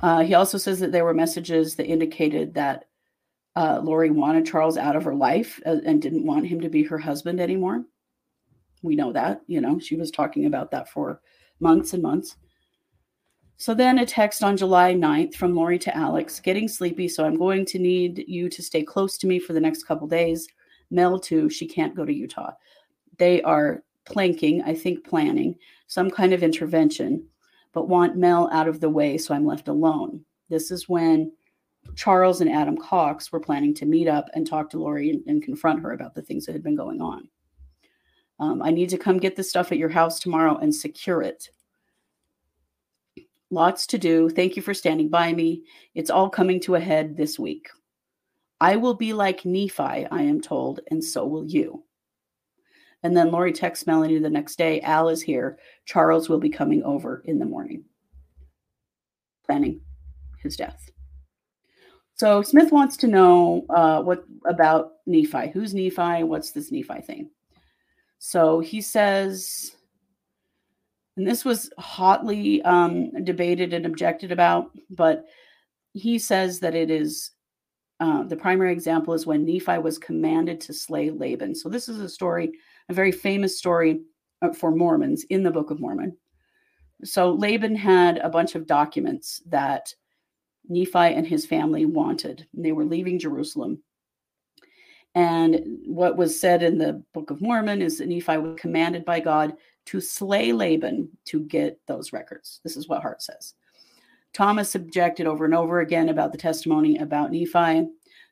Uh, 0.02 0.22
he 0.22 0.34
also 0.34 0.58
says 0.58 0.80
that 0.80 0.92
there 0.92 1.04
were 1.04 1.14
messages 1.14 1.76
that 1.76 1.86
indicated 1.86 2.54
that 2.54 2.86
uh, 3.56 3.80
Lori 3.82 4.10
wanted 4.10 4.46
Charles 4.46 4.76
out 4.76 4.96
of 4.96 5.04
her 5.04 5.14
life 5.14 5.60
uh, 5.66 5.76
and 5.84 6.00
didn't 6.00 6.26
want 6.26 6.46
him 6.46 6.60
to 6.60 6.68
be 6.68 6.82
her 6.84 6.98
husband 6.98 7.40
anymore. 7.40 7.84
We 8.82 8.96
know 8.96 9.12
that, 9.12 9.42
you 9.46 9.60
know, 9.60 9.78
she 9.78 9.96
was 9.96 10.10
talking 10.10 10.46
about 10.46 10.70
that 10.70 10.88
for 10.88 11.20
months 11.58 11.92
and 11.92 12.02
months. 12.02 12.36
So 13.58 13.74
then 13.74 13.98
a 13.98 14.06
text 14.06 14.42
on 14.42 14.56
July 14.56 14.94
9th 14.94 15.34
from 15.34 15.54
Lori 15.54 15.78
to 15.80 15.94
Alex, 15.94 16.40
getting 16.40 16.66
sleepy, 16.66 17.08
so 17.08 17.26
I'm 17.26 17.36
going 17.36 17.66
to 17.66 17.78
need 17.78 18.24
you 18.26 18.48
to 18.48 18.62
stay 18.62 18.82
close 18.82 19.18
to 19.18 19.26
me 19.26 19.38
for 19.38 19.52
the 19.52 19.60
next 19.60 19.84
couple 19.84 20.06
days. 20.06 20.48
Mel 20.90 21.18
too, 21.18 21.50
she 21.50 21.68
can't 21.68 21.94
go 21.94 22.06
to 22.06 22.12
Utah. 22.12 22.52
They 23.18 23.42
are 23.42 23.82
planking, 24.06 24.62
I 24.62 24.74
think 24.74 25.06
planning, 25.06 25.56
some 25.88 26.10
kind 26.10 26.32
of 26.32 26.42
intervention, 26.42 27.26
but 27.72 27.88
want 27.88 28.16
Mel 28.16 28.48
out 28.52 28.68
of 28.68 28.80
the 28.80 28.88
way 28.88 29.18
so 29.18 29.34
I'm 29.34 29.46
left 29.46 29.68
alone. 29.68 30.24
This 30.48 30.70
is 30.70 30.88
when 30.88 31.32
Charles 31.96 32.40
and 32.40 32.50
Adam 32.50 32.76
Cox 32.76 33.32
were 33.32 33.40
planning 33.40 33.74
to 33.74 33.86
meet 33.86 34.08
up 34.08 34.28
and 34.34 34.46
talk 34.46 34.70
to 34.70 34.78
Lori 34.78 35.10
and, 35.10 35.22
and 35.26 35.42
confront 35.42 35.80
her 35.80 35.92
about 35.92 36.14
the 36.14 36.22
things 36.22 36.46
that 36.46 36.52
had 36.52 36.62
been 36.62 36.76
going 36.76 37.00
on. 37.00 37.28
Um, 38.38 38.62
I 38.62 38.70
need 38.70 38.88
to 38.90 38.98
come 38.98 39.18
get 39.18 39.36
the 39.36 39.44
stuff 39.44 39.70
at 39.70 39.78
your 39.78 39.88
house 39.88 40.18
tomorrow 40.18 40.56
and 40.56 40.74
secure 40.74 41.22
it. 41.22 41.50
Lots 43.50 43.86
to 43.88 43.98
do. 43.98 44.30
Thank 44.30 44.56
you 44.56 44.62
for 44.62 44.74
standing 44.74 45.08
by 45.08 45.32
me. 45.32 45.64
It's 45.94 46.10
all 46.10 46.30
coming 46.30 46.60
to 46.60 46.76
a 46.76 46.80
head 46.80 47.16
this 47.16 47.38
week. 47.38 47.68
I 48.60 48.76
will 48.76 48.94
be 48.94 49.12
like 49.12 49.44
Nephi, 49.44 49.82
I 49.82 50.22
am 50.22 50.40
told, 50.40 50.80
and 50.90 51.02
so 51.02 51.26
will 51.26 51.46
you. 51.46 51.84
And 53.02 53.16
then 53.16 53.30
Lori 53.30 53.52
texts 53.52 53.86
Melanie 53.86 54.18
the 54.18 54.28
next 54.28 54.56
day 54.56 54.80
Al 54.82 55.08
is 55.08 55.22
here. 55.22 55.58
Charles 55.86 56.28
will 56.28 56.38
be 56.38 56.50
coming 56.50 56.82
over 56.82 57.22
in 57.24 57.38
the 57.38 57.46
morning, 57.46 57.84
planning 59.46 59.80
his 60.42 60.56
death. 60.56 60.90
So 62.14 62.42
Smith 62.42 62.70
wants 62.70 62.98
to 62.98 63.06
know 63.06 63.64
uh, 63.70 64.02
what 64.02 64.24
about 64.44 64.92
Nephi. 65.06 65.48
Who's 65.50 65.72
Nephi? 65.72 66.24
What's 66.24 66.50
this 66.50 66.70
Nephi 66.70 67.00
thing? 67.00 67.30
So 68.18 68.60
he 68.60 68.82
says 68.82 69.74
and 71.20 71.28
this 71.28 71.44
was 71.44 71.70
hotly 71.76 72.62
um, 72.62 73.10
debated 73.24 73.74
and 73.74 73.84
objected 73.84 74.32
about, 74.32 74.70
but 74.88 75.26
he 75.92 76.18
says 76.18 76.60
that 76.60 76.74
it 76.74 76.90
is 76.90 77.32
uh, 78.00 78.22
the 78.22 78.36
primary 78.36 78.72
example 78.72 79.12
is 79.12 79.26
when 79.26 79.44
Nephi 79.44 79.76
was 79.76 79.98
commanded 79.98 80.62
to 80.62 80.72
slay 80.72 81.10
Laban. 81.10 81.54
So 81.54 81.68
this 81.68 81.90
is 81.90 82.00
a 82.00 82.08
story, 82.08 82.52
a 82.90 82.94
very 82.94 83.12
famous 83.12 83.56
story 83.56 84.00
uh, 84.42 84.52
for 84.52 84.74
Mormons 84.74 85.24
in 85.24 85.42
the 85.42 85.50
Book 85.50 85.70
of 85.70 85.80
Mormon. 85.80 86.16
So 87.04 87.32
Laban 87.32 87.76
had 87.76 88.18
a 88.18 88.28
bunch 88.28 88.54
of 88.54 88.66
documents 88.66 89.40
that 89.46 89.94
Nephi 90.68 90.98
and 90.98 91.26
his 91.26 91.46
family 91.46 91.86
wanted. 91.86 92.46
They 92.52 92.72
were 92.72 92.84
leaving 92.84 93.18
Jerusalem. 93.18 93.82
And 95.14 95.78
what 95.86 96.16
was 96.16 96.38
said 96.38 96.62
in 96.62 96.78
the 96.78 97.02
Book 97.14 97.30
of 97.30 97.40
Mormon 97.40 97.80
is 97.80 97.98
that 97.98 98.08
Nephi 98.08 98.36
was 98.36 98.60
commanded 98.60 99.04
by 99.04 99.20
God 99.20 99.54
to 99.86 100.00
slay 100.00 100.52
Laban 100.52 101.08
to 101.26 101.40
get 101.40 101.80
those 101.86 102.12
records. 102.12 102.60
This 102.62 102.76
is 102.76 102.88
what 102.88 103.02
Hart 103.02 103.22
says. 103.22 103.54
Thomas 104.32 104.74
objected 104.74 105.26
over 105.26 105.44
and 105.44 105.54
over 105.54 105.80
again 105.80 106.08
about 106.08 106.30
the 106.32 106.38
testimony 106.38 106.98
about 106.98 107.32
Nephi, 107.32 107.88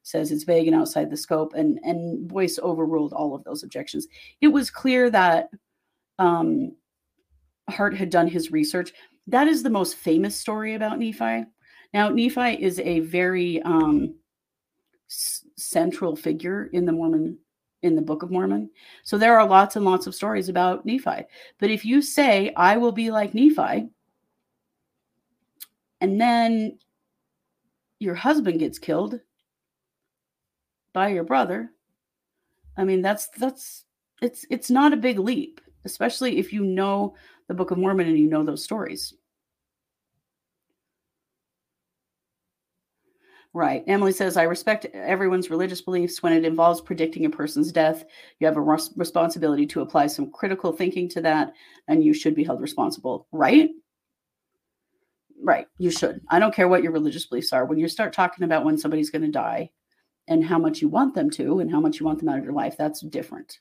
says 0.08 0.32
it's 0.32 0.44
vague 0.44 0.66
and 0.66 0.76
outside 0.76 1.10
the 1.10 1.16
scope, 1.16 1.52
and, 1.54 1.78
and 1.82 2.26
Boyce 2.26 2.58
overruled 2.58 3.12
all 3.12 3.34
of 3.34 3.44
those 3.44 3.62
objections. 3.62 4.06
It 4.40 4.48
was 4.48 4.70
clear 4.70 5.10
that 5.10 5.50
um, 6.18 6.72
Hart 7.68 7.94
had 7.94 8.10
done 8.10 8.26
his 8.26 8.50
research. 8.50 8.92
That 9.26 9.46
is 9.46 9.62
the 9.62 9.70
most 9.70 9.96
famous 9.96 10.34
story 10.34 10.74
about 10.74 10.98
Nephi. 10.98 11.44
Now, 11.92 12.08
Nephi 12.08 12.62
is 12.62 12.80
a 12.80 13.00
very 13.00 13.60
um, 13.62 14.14
s- 15.10 15.44
central 15.56 16.16
figure 16.16 16.70
in 16.72 16.86
the 16.86 16.92
Mormon 16.92 17.38
in 17.82 17.94
the 17.94 18.02
Book 18.02 18.24
of 18.24 18.30
Mormon. 18.30 18.70
So 19.04 19.18
there 19.18 19.38
are 19.38 19.46
lots 19.46 19.76
and 19.76 19.84
lots 19.84 20.08
of 20.08 20.14
stories 20.14 20.48
about 20.48 20.84
Nephi. 20.84 21.24
But 21.60 21.70
if 21.70 21.84
you 21.84 22.02
say, 22.02 22.52
I 22.56 22.76
will 22.76 22.90
be 22.90 23.10
like 23.10 23.34
Nephi, 23.34 23.88
and 26.00 26.20
then 26.20 26.78
your 28.00 28.14
husband 28.14 28.58
gets 28.58 28.78
killed 28.78 29.20
by 30.92 31.08
your 31.08 31.24
brother, 31.24 31.70
I 32.76 32.84
mean 32.84 33.02
that's 33.02 33.28
that's 33.30 33.84
it's 34.22 34.44
it's 34.50 34.70
not 34.70 34.92
a 34.92 34.96
big 34.96 35.18
leap, 35.18 35.60
especially 35.84 36.38
if 36.38 36.52
you 36.52 36.64
know 36.64 37.14
the 37.48 37.54
Book 37.54 37.70
of 37.70 37.78
Mormon 37.78 38.06
and 38.08 38.18
you 38.18 38.28
know 38.28 38.44
those 38.44 38.64
stories. 38.64 39.14
Right. 43.54 43.82
Emily 43.86 44.12
says, 44.12 44.36
I 44.36 44.42
respect 44.42 44.84
everyone's 44.92 45.50
religious 45.50 45.80
beliefs. 45.80 46.22
When 46.22 46.34
it 46.34 46.44
involves 46.44 46.80
predicting 46.82 47.24
a 47.24 47.30
person's 47.30 47.72
death, 47.72 48.04
you 48.38 48.46
have 48.46 48.58
a 48.58 48.60
res- 48.60 48.92
responsibility 48.94 49.66
to 49.68 49.80
apply 49.80 50.08
some 50.08 50.30
critical 50.30 50.70
thinking 50.70 51.08
to 51.10 51.22
that, 51.22 51.54
and 51.88 52.04
you 52.04 52.12
should 52.12 52.34
be 52.34 52.44
held 52.44 52.60
responsible. 52.60 53.26
Right? 53.32 53.70
Right. 55.42 55.66
You 55.78 55.90
should. 55.90 56.20
I 56.28 56.38
don't 56.38 56.54
care 56.54 56.68
what 56.68 56.82
your 56.82 56.92
religious 56.92 57.26
beliefs 57.26 57.52
are. 57.52 57.64
When 57.64 57.78
you 57.78 57.88
start 57.88 58.12
talking 58.12 58.44
about 58.44 58.64
when 58.64 58.76
somebody's 58.76 59.10
going 59.10 59.22
to 59.22 59.30
die 59.30 59.70
and 60.28 60.44
how 60.44 60.58
much 60.58 60.80
you 60.80 60.88
want 60.88 61.14
them 61.14 61.30
to 61.30 61.60
and 61.60 61.70
how 61.70 61.80
much 61.80 61.98
you 61.98 62.06
want 62.06 62.18
them 62.18 62.28
out 62.28 62.38
of 62.38 62.44
your 62.44 62.52
life, 62.52 62.76
that's 62.76 63.00
different. 63.00 63.58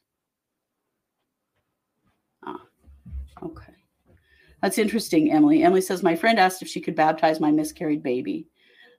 Ah, 2.46 2.62
okay. 3.42 3.74
That's 4.62 4.78
interesting, 4.78 5.32
Emily. 5.32 5.64
Emily 5.64 5.82
says, 5.82 6.04
My 6.04 6.16
friend 6.16 6.40
asked 6.40 6.62
if 6.62 6.68
she 6.68 6.82
could 6.82 6.96
baptize 6.96 7.40
my 7.40 7.52
miscarried 7.52 8.04
baby. 8.04 8.48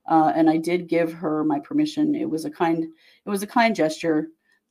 Uh, 0.09 0.33
and 0.35 0.49
I 0.49 0.57
did 0.57 0.89
give 0.89 1.13
her 1.13 1.45
my 1.45 1.61
permission. 1.61 2.15
It 2.15 2.31
was 2.31 2.47
a 2.47 2.51
kind, 2.51 2.83
it 2.83 3.31
was 3.31 3.43
a 3.43 3.47
kind 3.47 3.77
gesture, 3.77 4.29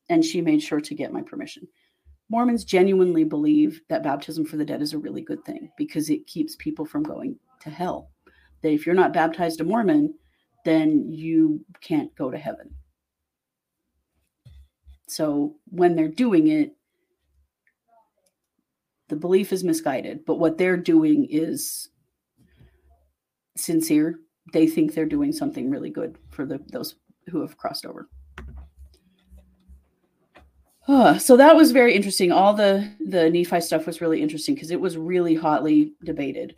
and 0.10 0.26
she 0.26 0.42
made 0.42 0.64
sure 0.64 0.82
to 0.82 0.96
get 0.96 1.14
my 1.14 1.22
permission. 1.22 1.68
Mormons 2.30 2.66
genuinely 2.66 3.24
believe 3.24 3.82
that 3.90 4.04
baptism 4.04 4.46
for 4.46 4.58
the 4.58 4.66
dead 4.66 4.82
is 4.82 4.94
a 4.94 4.98
really 4.98 5.22
good 5.22 5.46
thing 5.46 5.70
because 5.78 6.10
it 6.10 6.28
keeps 6.28 6.56
people 6.56 6.86
from 6.86 7.04
going 7.04 7.38
to 7.62 7.70
hell. 7.70 8.10
That 8.64 8.72
if 8.72 8.86
you're 8.86 8.96
not 8.96 9.14
baptized 9.14 9.62
a 9.62 9.64
Mormon, 9.64 10.16
then 10.66 11.10
you 11.10 11.64
can't 11.80 12.14
go 12.16 12.32
to 12.32 12.38
heaven. 12.38 12.74
So 15.08 15.56
when 15.70 15.96
they're 15.96 16.08
doing 16.08 16.48
it, 16.48 16.76
the 19.08 19.16
belief 19.16 19.54
is 19.54 19.64
misguided, 19.64 20.26
but 20.26 20.38
what 20.38 20.58
they're 20.58 20.78
doing 20.78 21.28
is 21.30 21.90
sincere. 23.56 24.20
They 24.54 24.68
think 24.68 24.94
they're 24.94 25.06
doing 25.06 25.32
something 25.32 25.70
really 25.70 25.90
good 25.90 26.18
for 26.30 26.46
the 26.46 26.60
those 26.72 26.96
who 27.30 27.42
have 27.42 27.58
crossed 27.58 27.86
over. 27.86 28.10
Uh, 30.88 31.18
so 31.18 31.36
that 31.36 31.56
was 31.56 31.72
very 31.72 31.94
interesting. 31.94 32.32
All 32.32 32.54
the 32.54 32.90
the 33.00 33.30
Nephi 33.30 33.62
stuff 33.62 33.88
was 33.88 34.02
really 34.02 34.22
interesting 34.22 34.56
because 34.56 34.72
it 34.72 34.80
was 34.80 34.98
really 34.98 35.36
hotly 35.36 35.94
debated, 36.04 36.56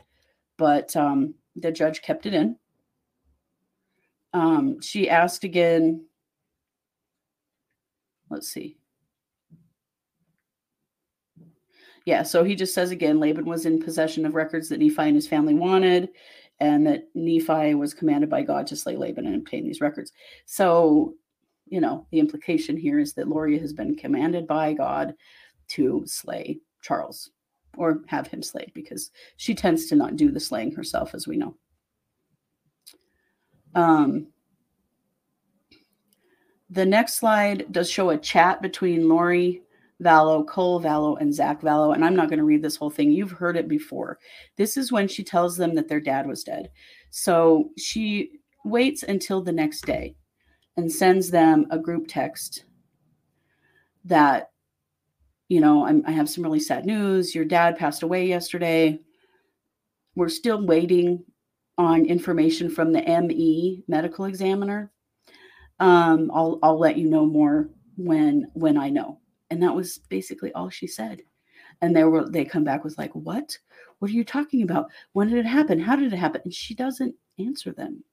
but 0.58 0.95
um, 0.95 1.36
the 1.56 1.72
judge 1.72 2.02
kept 2.02 2.26
it 2.26 2.34
in. 2.34 2.56
Um, 4.34 4.82
she 4.82 5.10
asked 5.10 5.43
again. 5.43 6.06
Let's 8.30 8.48
see. 8.48 8.78
Yeah, 12.06 12.24
so 12.24 12.44
he 12.44 12.56
just 12.56 12.74
says 12.74 12.92
again 12.92 13.20
Laban 13.20 13.46
was 13.46 13.66
in 13.66 13.82
possession 13.82 14.26
of 14.26 14.36
records 14.36 14.70
that 14.70 14.80
Nephi 14.80 15.02
and 15.02 15.16
his 15.16 15.28
family 15.28 15.54
wanted, 15.54 16.10
and 16.60 16.86
that 16.88 17.08
Nephi 17.14 17.76
was 17.76 17.94
commanded 17.94 18.30
by 18.30 18.42
God 18.42 18.68
to 18.68 18.76
slay 18.76 18.96
Laban 18.96 19.26
and 19.26 19.36
obtain 19.36 19.64
these 19.64 19.82
records. 19.82 20.12
So, 20.46 21.16
you 21.68 21.80
know, 21.80 22.08
the 22.12 22.20
implication 22.20 22.78
here 22.78 23.00
is 23.00 23.14
that 23.14 23.28
Loria 23.28 23.60
has 23.60 23.74
been 23.74 23.96
commanded 23.96 24.48
by 24.48 24.74
God 24.74 25.14
to 25.70 26.04
slay 26.06 26.60
Charles 26.82 27.32
or 27.78 28.02
have 28.08 28.28
him 28.28 28.42
slayed 28.42 28.72
because 28.74 29.12
she 29.38 29.54
tends 29.54 29.86
to 29.88 29.96
not 29.96 30.16
do 30.16 30.32
the 30.32 30.40
slaying 30.40 30.72
herself, 30.72 31.14
as 31.14 31.28
we 31.28 31.38
know. 31.38 31.56
Um, 33.76 34.28
the 36.70 36.86
next 36.86 37.16
slide 37.16 37.72
does 37.72 37.90
show 37.90 38.12
a 38.12 38.18
chat 38.18 38.62
between 38.62 39.10
Lori 39.10 39.64
Vallow, 40.04 40.48
Cole 40.48 40.82
Vallow, 40.82 41.20
and 41.20 41.34
Zach 41.34 41.62
Vallow. 41.62 41.94
And 41.94 42.06
I'm 42.06 42.16
not 42.16 42.30
going 42.30 42.40
to 42.40 42.46
read 42.46 42.62
this 42.62 42.76
whole 42.76 42.90
thing. 42.90 43.12
You've 43.12 43.32
heard 43.32 43.58
it 43.58 43.68
before. 43.68 44.20
This 44.56 44.78
is 44.78 44.92
when 44.92 45.08
she 45.08 45.24
tells 45.24 45.58
them 45.58 45.76
that 45.76 45.88
their 45.88 46.00
dad 46.00 46.28
was 46.28 46.44
dead. 46.44 46.70
So 47.10 47.72
she 47.78 48.40
waits 48.64 49.04
until 49.04 49.42
the 49.42 49.52
next 49.52 49.86
day 49.86 50.16
and 50.78 50.92
sends 50.92 51.32
them 51.32 51.66
a 51.72 51.80
group 51.80 52.06
text 52.08 52.66
that, 54.06 54.52
you 55.50 55.60
know, 55.60 55.86
I'm, 55.86 56.04
i 56.06 56.12
have 56.12 56.30
some 56.30 56.44
really 56.44 56.60
sad 56.60 56.86
news. 56.86 57.36
Your 57.36 57.46
dad 57.46 57.78
passed 57.78 58.04
away 58.04 58.28
yesterday. 58.28 59.00
We're 60.16 60.30
still 60.30 60.66
waiting 60.66 61.26
on 61.78 62.06
information 62.06 62.70
from 62.70 62.94
the 62.94 63.02
ME 63.02 63.84
medical 63.88 64.26
examiner. 64.26 64.92
Um, 65.80 66.32
I'll 66.34 66.60
I'll 66.62 66.80
let 66.80 66.98
you 66.98 67.10
know 67.10 67.26
more 67.26 67.70
when 67.98 68.50
when 68.54 68.78
I 68.78 68.90
know. 68.90 69.20
And 69.50 69.62
that 69.64 69.76
was 69.76 70.00
basically 70.10 70.52
all 70.54 70.70
she 70.70 70.88
said. 70.88 71.22
And 71.82 71.96
they 71.96 72.04
were 72.04 72.30
they 72.30 72.46
come 72.46 72.64
back 72.64 72.84
with 72.84 72.98
like 72.98 73.14
what? 73.14 73.58
What 74.00 74.12
are 74.12 74.14
you 74.14 74.24
talking 74.24 74.64
about? 74.64 74.88
When 75.14 75.30
did 75.30 75.38
it 75.38 75.46
happen? 75.46 75.80
How 75.80 75.96
did 75.96 76.14
it 76.14 76.18
happen? 76.18 76.42
And 76.44 76.54
she 76.54 76.74
doesn't 76.74 77.16
answer 77.38 77.72
them. 77.72 78.04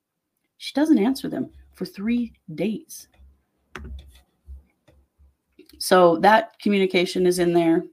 She 0.59 0.73
doesn't 0.75 0.99
answer 0.99 1.29
them 1.29 1.51
for 1.75 1.85
three 1.85 2.33
days. 2.55 3.09
So 5.79 6.17
that 6.19 6.59
communication 6.61 7.27
is 7.27 7.39
in 7.39 7.53
there. 7.53 7.85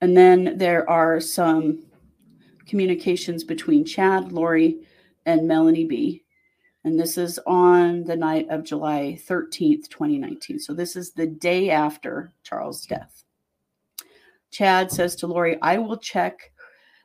And 0.00 0.16
then 0.16 0.56
there 0.56 0.88
are 0.88 1.20
some 1.20 1.84
communications 2.66 3.44
between 3.44 3.84
chad 3.84 4.32
lori 4.32 4.86
and 5.26 5.46
melanie 5.46 5.84
b 5.84 6.23
and 6.84 7.00
this 7.00 7.16
is 7.16 7.40
on 7.46 8.04
the 8.04 8.16
night 8.16 8.46
of 8.50 8.62
July 8.62 9.18
13th, 9.26 9.88
2019. 9.88 10.58
So 10.58 10.74
this 10.74 10.96
is 10.96 11.12
the 11.12 11.26
day 11.26 11.70
after 11.70 12.32
Charles' 12.42 12.84
mm-hmm. 12.84 12.96
death. 12.96 13.24
Chad 14.50 14.92
says 14.92 15.16
to 15.16 15.26
Lori, 15.26 15.60
I 15.62 15.78
will 15.78 15.96
check 15.96 16.52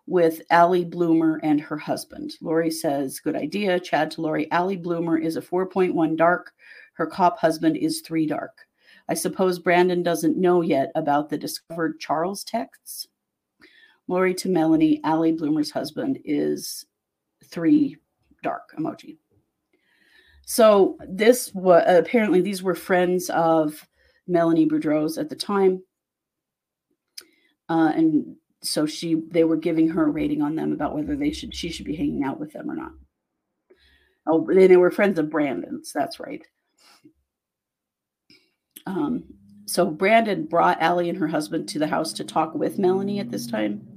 with 0.06 0.42
Allie 0.50 0.86
Bloomer 0.86 1.40
and 1.44 1.62
her 1.62 1.78
husband. 1.78 2.34
Lori 2.42 2.70
says, 2.70 3.20
Good 3.20 3.36
idea. 3.36 3.80
Chad 3.80 4.12
to 4.12 4.22
Lori, 4.22 4.52
Allie 4.52 4.78
Bloomer 4.78 5.18
is 5.18 5.38
a 5.38 5.42
4.1 5.42 6.18
dark. 6.18 6.52
Her 6.94 7.08
cop 7.08 7.40
husband 7.40 7.78
is 7.78 8.02
3 8.02 8.28
dark. 8.28 8.68
I 9.08 9.14
suppose 9.14 9.58
Brandon 9.58 10.04
doesn't 10.04 10.38
know 10.38 10.62
yet 10.62 10.92
about 10.94 11.30
the 11.30 11.38
discovered 11.38 12.00
Charles 12.00 12.44
texts. 12.44 13.08
Lori 14.08 14.34
to 14.36 14.50
Melanie, 14.50 15.00
Allie 15.04 15.32
Bloomer's 15.32 15.72
husband 15.72 16.20
is 16.26 16.86
3 17.46 17.96
dark 18.44 18.70
emoji. 18.78 19.18
So 20.52 20.98
this 21.08 21.54
was 21.54 21.84
apparently 21.86 22.42
these 22.42 22.64
were 22.64 22.74
friends 22.74 23.30
of 23.30 23.88
Melanie 24.28 24.68
Boudreau's 24.68 25.20
at 25.20 25.30
the 25.30 25.36
time, 25.36 25.84
uh, 27.70 27.92
and 27.96 28.36
so 28.64 28.88
she 28.88 29.22
they 29.30 29.44
were 29.44 29.58
giving 29.58 29.90
her 29.90 30.08
a 30.08 30.10
rating 30.10 30.42
on 30.42 30.56
them 30.56 30.72
about 30.72 30.96
whether 30.96 31.16
they 31.16 31.32
should 31.32 31.54
she 31.54 31.70
should 31.70 31.86
be 31.86 31.96
hanging 31.96 32.24
out 32.24 32.40
with 32.40 32.52
them 32.52 32.68
or 32.68 32.76
not. 32.76 32.94
Oh, 34.26 34.44
they 34.52 34.76
were 34.76 34.90
friends 34.90 35.20
of 35.20 35.30
Brandon's. 35.30 35.92
That's 35.94 36.20
right. 36.20 36.42
Um, 38.88 39.26
so 39.68 39.86
Brandon 39.86 40.48
brought 40.48 40.82
Allie 40.82 41.10
and 41.10 41.20
her 41.20 41.28
husband 41.28 41.70
to 41.70 41.80
the 41.80 41.86
house 41.86 42.12
to 42.14 42.24
talk 42.24 42.56
with 42.56 42.80
Melanie 42.80 43.20
at 43.20 43.30
this 43.30 43.46
time, 43.46 43.88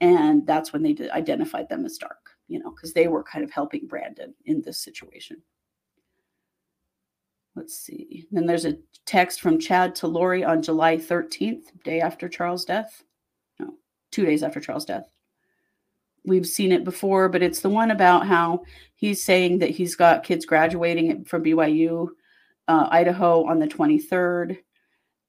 and 0.00 0.44
that's 0.44 0.72
when 0.72 0.82
they 0.82 0.96
identified 1.12 1.68
them 1.68 1.86
as 1.86 1.98
dark. 1.98 2.30
You 2.48 2.58
know, 2.58 2.72
because 2.72 2.94
they 2.94 3.06
were 3.06 3.22
kind 3.22 3.44
of 3.44 3.52
helping 3.52 3.86
Brandon 3.86 4.34
in 4.44 4.60
this 4.62 4.82
situation 4.82 5.40
let's 7.58 7.76
see. 7.76 8.26
Then 8.30 8.46
there's 8.46 8.64
a 8.64 8.78
text 9.04 9.40
from 9.40 9.58
Chad 9.58 9.94
to 9.96 10.06
Lori 10.06 10.44
on 10.44 10.62
July 10.62 10.96
13th, 10.96 11.64
day 11.82 12.00
after 12.00 12.28
Charles' 12.28 12.64
death. 12.64 13.02
No, 13.58 13.74
two 14.12 14.24
days 14.24 14.42
after 14.42 14.60
Charles' 14.60 14.84
death. 14.84 15.10
We've 16.24 16.46
seen 16.46 16.72
it 16.72 16.84
before, 16.84 17.28
but 17.28 17.42
it's 17.42 17.60
the 17.60 17.68
one 17.68 17.90
about 17.90 18.26
how 18.26 18.62
he's 18.94 19.22
saying 19.22 19.58
that 19.58 19.70
he's 19.70 19.96
got 19.96 20.24
kids 20.24 20.46
graduating 20.46 21.24
from 21.24 21.42
BYU, 21.42 22.08
uh, 22.68 22.88
Idaho 22.90 23.44
on 23.46 23.58
the 23.58 23.66
23rd, 23.66 24.58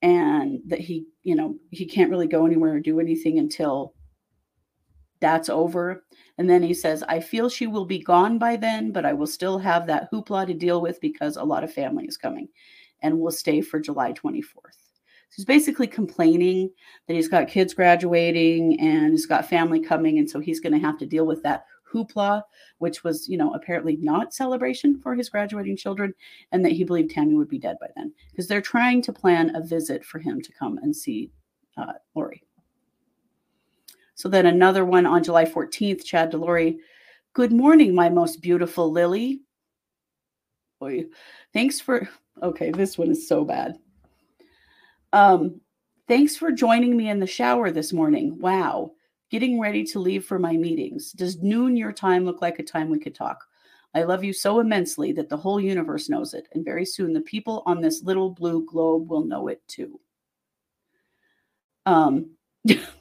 and 0.01 0.59
that 0.67 0.79
he, 0.79 1.07
you 1.23 1.35
know, 1.35 1.55
he 1.71 1.85
can't 1.85 2.11
really 2.11 2.27
go 2.27 2.45
anywhere 2.45 2.75
or 2.75 2.79
do 2.79 2.99
anything 2.99 3.39
until 3.39 3.93
that's 5.19 5.49
over. 5.49 6.03
And 6.39 6.49
then 6.49 6.63
he 6.63 6.73
says, 6.73 7.03
I 7.03 7.19
feel 7.19 7.49
she 7.49 7.67
will 7.67 7.85
be 7.85 7.99
gone 7.99 8.37
by 8.37 8.55
then, 8.55 8.93
but 8.93 9.05
I 9.05 9.11
will 9.11 9.27
still 9.27 9.59
have 9.59 9.85
that 9.87 10.09
hoopla 10.09 10.47
to 10.47 10.53
deal 10.53 10.81
with 10.81 11.01
because 11.01 11.35
a 11.35 11.43
lot 11.43 11.65
of 11.65 11.73
family 11.73 12.05
is 12.05 12.15
coming 12.15 12.47
and 13.01 13.19
will 13.19 13.29
stay 13.29 13.59
for 13.59 13.77
July 13.77 14.13
24th. 14.13 14.45
So 14.71 15.35
he's 15.35 15.45
basically 15.45 15.85
complaining 15.85 16.71
that 17.07 17.15
he's 17.15 17.27
got 17.27 17.49
kids 17.49 17.73
graduating 17.73 18.79
and 18.79 19.11
he's 19.11 19.25
got 19.25 19.49
family 19.49 19.81
coming. 19.81 20.17
And 20.17 20.29
so 20.29 20.39
he's 20.39 20.61
going 20.61 20.71
to 20.71 20.79
have 20.79 20.97
to 20.99 21.05
deal 21.05 21.27
with 21.27 21.43
that 21.43 21.65
hoopla, 21.93 22.43
which 22.77 23.03
was, 23.03 23.27
you 23.27 23.37
know, 23.37 23.53
apparently 23.53 23.97
not 23.97 24.33
celebration 24.33 24.97
for 24.97 25.15
his 25.15 25.29
graduating 25.29 25.75
children, 25.75 26.13
and 26.53 26.63
that 26.63 26.71
he 26.71 26.85
believed 26.85 27.11
Tammy 27.11 27.35
would 27.35 27.49
be 27.49 27.59
dead 27.59 27.75
by 27.81 27.87
then 27.97 28.13
because 28.31 28.47
they're 28.47 28.61
trying 28.61 29.01
to 29.01 29.11
plan 29.11 29.53
a 29.57 29.61
visit 29.61 30.05
for 30.05 30.19
him 30.19 30.41
to 30.41 30.53
come 30.53 30.77
and 30.77 30.95
see 30.95 31.31
uh, 31.75 31.93
Lori. 32.15 32.43
So 34.19 34.27
then 34.27 34.47
another 34.47 34.83
one 34.83 35.05
on 35.05 35.23
July 35.23 35.45
14th, 35.45 36.03
Chad 36.03 36.31
to 36.31 36.37
Lori. 36.37 36.79
Good 37.31 37.53
morning, 37.53 37.95
my 37.95 38.09
most 38.09 38.41
beautiful 38.41 38.91
Lily. 38.91 39.43
Boy, 40.81 41.05
thanks 41.53 41.79
for 41.79 42.05
okay, 42.43 42.69
this 42.69 42.97
one 42.97 43.11
is 43.11 43.29
so 43.29 43.45
bad. 43.45 43.77
Um, 45.13 45.61
thanks 46.09 46.35
for 46.35 46.51
joining 46.51 46.97
me 46.97 47.07
in 47.07 47.21
the 47.21 47.25
shower 47.25 47.71
this 47.71 47.93
morning. 47.93 48.37
Wow. 48.39 48.91
Getting 49.31 49.57
ready 49.57 49.85
to 49.85 49.99
leave 49.99 50.25
for 50.25 50.37
my 50.37 50.57
meetings. 50.57 51.13
Does 51.13 51.41
noon 51.41 51.77
your 51.77 51.93
time 51.93 52.25
look 52.25 52.41
like 52.41 52.59
a 52.59 52.63
time 52.63 52.89
we 52.89 52.99
could 52.99 53.15
talk? 53.15 53.45
I 53.95 54.03
love 54.03 54.25
you 54.25 54.33
so 54.33 54.59
immensely 54.59 55.13
that 55.13 55.29
the 55.29 55.37
whole 55.37 55.61
universe 55.61 56.09
knows 56.09 56.33
it, 56.33 56.49
and 56.51 56.65
very 56.65 56.83
soon 56.83 57.13
the 57.13 57.21
people 57.21 57.63
on 57.65 57.79
this 57.79 58.03
little 58.03 58.31
blue 58.31 58.65
globe 58.65 59.09
will 59.09 59.23
know 59.23 59.47
it 59.47 59.65
too. 59.69 59.97
Um 61.85 62.31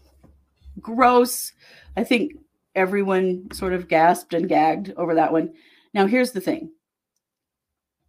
gross. 0.81 1.53
I 1.97 2.05
think 2.05 2.33
everyone 2.74 3.51
sort 3.53 3.72
of 3.72 3.89
gasped 3.89 4.35
and 4.35 4.49
gagged 4.49 4.93
over 4.97 5.14
that 5.14 5.33
one. 5.33 5.53
Now, 5.95 6.07
here's 6.07 6.33
the 6.33 6.41
thing 6.41 6.72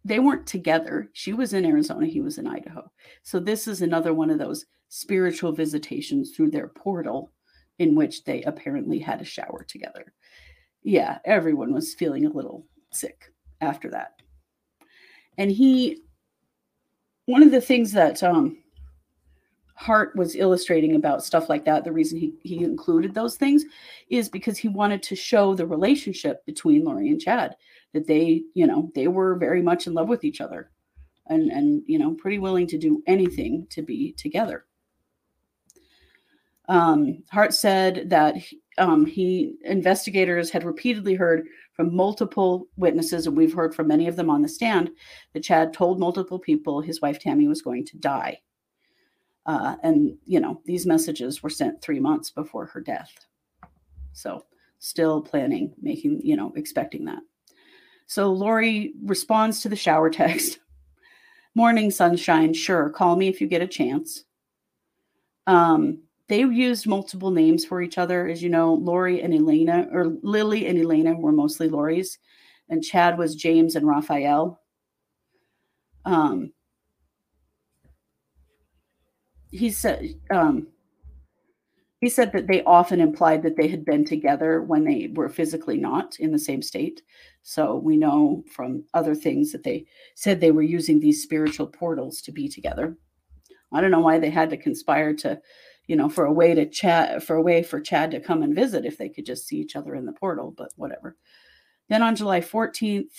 they 0.04 0.18
weren't 0.18 0.46
together. 0.46 1.10
She 1.12 1.32
was 1.32 1.52
in 1.52 1.66
Arizona, 1.66 2.06
he 2.06 2.20
was 2.20 2.38
in 2.38 2.46
Idaho. 2.46 2.90
So, 3.22 3.38
this 3.38 3.68
is 3.68 3.82
another 3.82 4.14
one 4.14 4.30
of 4.30 4.38
those 4.38 4.66
spiritual 4.88 5.52
visitations 5.52 6.30
through 6.30 6.50
their 6.50 6.68
portal, 6.68 7.32
in 7.78 7.94
which 7.94 8.24
they 8.24 8.42
apparently 8.42 8.98
had 8.98 9.20
a 9.20 9.24
shower 9.24 9.64
together. 9.66 10.12
Yeah, 10.82 11.18
everyone 11.24 11.72
was 11.72 11.94
feeling 11.94 12.26
a 12.26 12.30
little 12.30 12.66
sick 12.92 13.32
after 13.60 13.90
that. 13.90 14.14
And 15.38 15.50
he, 15.50 16.02
one 17.26 17.42
of 17.42 17.50
the 17.50 17.60
things 17.60 17.92
that 17.92 18.22
um, 18.22 18.58
Hart 19.80 20.14
was 20.14 20.36
illustrating 20.36 20.94
about 20.94 21.24
stuff 21.24 21.48
like 21.48 21.64
that, 21.64 21.84
the 21.84 21.92
reason 21.92 22.18
he, 22.18 22.34
he 22.42 22.62
included 22.62 23.14
those 23.14 23.36
things 23.36 23.64
is 24.10 24.28
because 24.28 24.58
he 24.58 24.68
wanted 24.68 25.02
to 25.04 25.16
show 25.16 25.54
the 25.54 25.66
relationship 25.66 26.44
between 26.44 26.84
Lori 26.84 27.08
and 27.08 27.18
Chad, 27.18 27.56
that 27.94 28.06
they, 28.06 28.42
you 28.52 28.66
know, 28.66 28.90
they 28.94 29.08
were 29.08 29.36
very 29.36 29.62
much 29.62 29.86
in 29.86 29.94
love 29.94 30.06
with 30.06 30.22
each 30.22 30.42
other 30.42 30.70
and, 31.28 31.50
and 31.50 31.82
you 31.86 31.98
know, 31.98 32.12
pretty 32.12 32.38
willing 32.38 32.66
to 32.66 32.76
do 32.76 33.02
anything 33.06 33.66
to 33.70 33.80
be 33.80 34.12
together. 34.18 34.66
Um, 36.68 37.22
Hart 37.30 37.54
said 37.54 38.10
that 38.10 38.36
um, 38.76 39.06
he 39.06 39.54
investigators 39.64 40.50
had 40.50 40.62
repeatedly 40.62 41.14
heard 41.14 41.46
from 41.72 41.96
multiple 41.96 42.68
witnesses, 42.76 43.26
and 43.26 43.34
we've 43.34 43.54
heard 43.54 43.74
from 43.74 43.88
many 43.88 44.08
of 44.08 44.16
them 44.16 44.28
on 44.28 44.42
the 44.42 44.48
stand, 44.48 44.90
that 45.32 45.42
Chad 45.42 45.72
told 45.72 45.98
multiple 45.98 46.38
people 46.38 46.82
his 46.82 47.00
wife 47.00 47.18
Tammy 47.18 47.48
was 47.48 47.62
going 47.62 47.86
to 47.86 47.96
die. 47.96 48.40
Uh, 49.46 49.76
and, 49.82 50.16
you 50.26 50.40
know, 50.40 50.60
these 50.64 50.86
messages 50.86 51.42
were 51.42 51.50
sent 51.50 51.80
three 51.82 52.00
months 52.00 52.30
before 52.30 52.66
her 52.66 52.80
death. 52.80 53.10
So, 54.12 54.44
still 54.78 55.20
planning, 55.20 55.74
making, 55.80 56.20
you 56.22 56.36
know, 56.36 56.52
expecting 56.56 57.04
that. 57.06 57.20
So, 58.06 58.32
Lori 58.32 58.94
responds 59.02 59.62
to 59.62 59.68
the 59.68 59.76
shower 59.76 60.10
text 60.10 60.58
Morning, 61.56 61.90
sunshine. 61.90 62.54
Sure, 62.54 62.90
call 62.90 63.16
me 63.16 63.26
if 63.26 63.40
you 63.40 63.48
get 63.48 63.60
a 63.60 63.66
chance. 63.66 64.24
Um, 65.48 66.02
they 66.28 66.40
used 66.40 66.86
multiple 66.86 67.32
names 67.32 67.64
for 67.64 67.82
each 67.82 67.98
other. 67.98 68.28
As 68.28 68.40
you 68.40 68.48
know, 68.48 68.74
Lori 68.74 69.20
and 69.20 69.34
Elena, 69.34 69.88
or 69.92 70.16
Lily 70.22 70.68
and 70.68 70.78
Elena 70.78 71.14
were 71.14 71.32
mostly 71.32 71.68
Lori's, 71.68 72.18
and 72.68 72.84
Chad 72.84 73.18
was 73.18 73.34
James 73.34 73.74
and 73.74 73.84
Raphael. 73.84 74.60
Um, 76.04 76.52
he 79.50 79.70
said 79.70 80.14
um, 80.30 80.68
he 82.00 82.08
said 82.08 82.32
that 82.32 82.46
they 82.46 82.62
often 82.64 83.00
implied 83.00 83.42
that 83.42 83.56
they 83.56 83.68
had 83.68 83.84
been 83.84 84.06
together 84.06 84.62
when 84.62 84.84
they 84.84 85.10
were 85.12 85.28
physically 85.28 85.76
not 85.76 86.18
in 86.18 86.32
the 86.32 86.38
same 86.38 86.62
state. 86.62 87.02
So 87.42 87.76
we 87.76 87.96
know 87.98 88.42
from 88.50 88.84
other 88.94 89.14
things 89.14 89.52
that 89.52 89.64
they 89.64 89.84
said 90.14 90.40
they 90.40 90.50
were 90.50 90.62
using 90.62 90.98
these 90.98 91.22
spiritual 91.22 91.66
portals 91.66 92.22
to 92.22 92.32
be 92.32 92.48
together. 92.48 92.96
I 93.72 93.80
don't 93.80 93.90
know 93.90 94.00
why 94.00 94.18
they 94.18 94.30
had 94.30 94.48
to 94.50 94.56
conspire 94.56 95.14
to, 95.16 95.40
you 95.86 95.96
know, 95.96 96.08
for 96.08 96.24
a 96.24 96.32
way 96.32 96.54
to 96.54 96.68
chat, 96.68 97.22
for 97.22 97.36
a 97.36 97.42
way 97.42 97.62
for 97.62 97.80
Chad 97.80 98.10
to 98.12 98.20
come 98.20 98.42
and 98.42 98.54
visit 98.54 98.86
if 98.86 98.96
they 98.96 99.10
could 99.10 99.26
just 99.26 99.46
see 99.46 99.56
each 99.58 99.76
other 99.76 99.94
in 99.94 100.06
the 100.06 100.12
portal, 100.12 100.54
but 100.56 100.72
whatever. 100.76 101.16
Then 101.88 102.02
on 102.02 102.16
July 102.16 102.40
14th, 102.40 103.10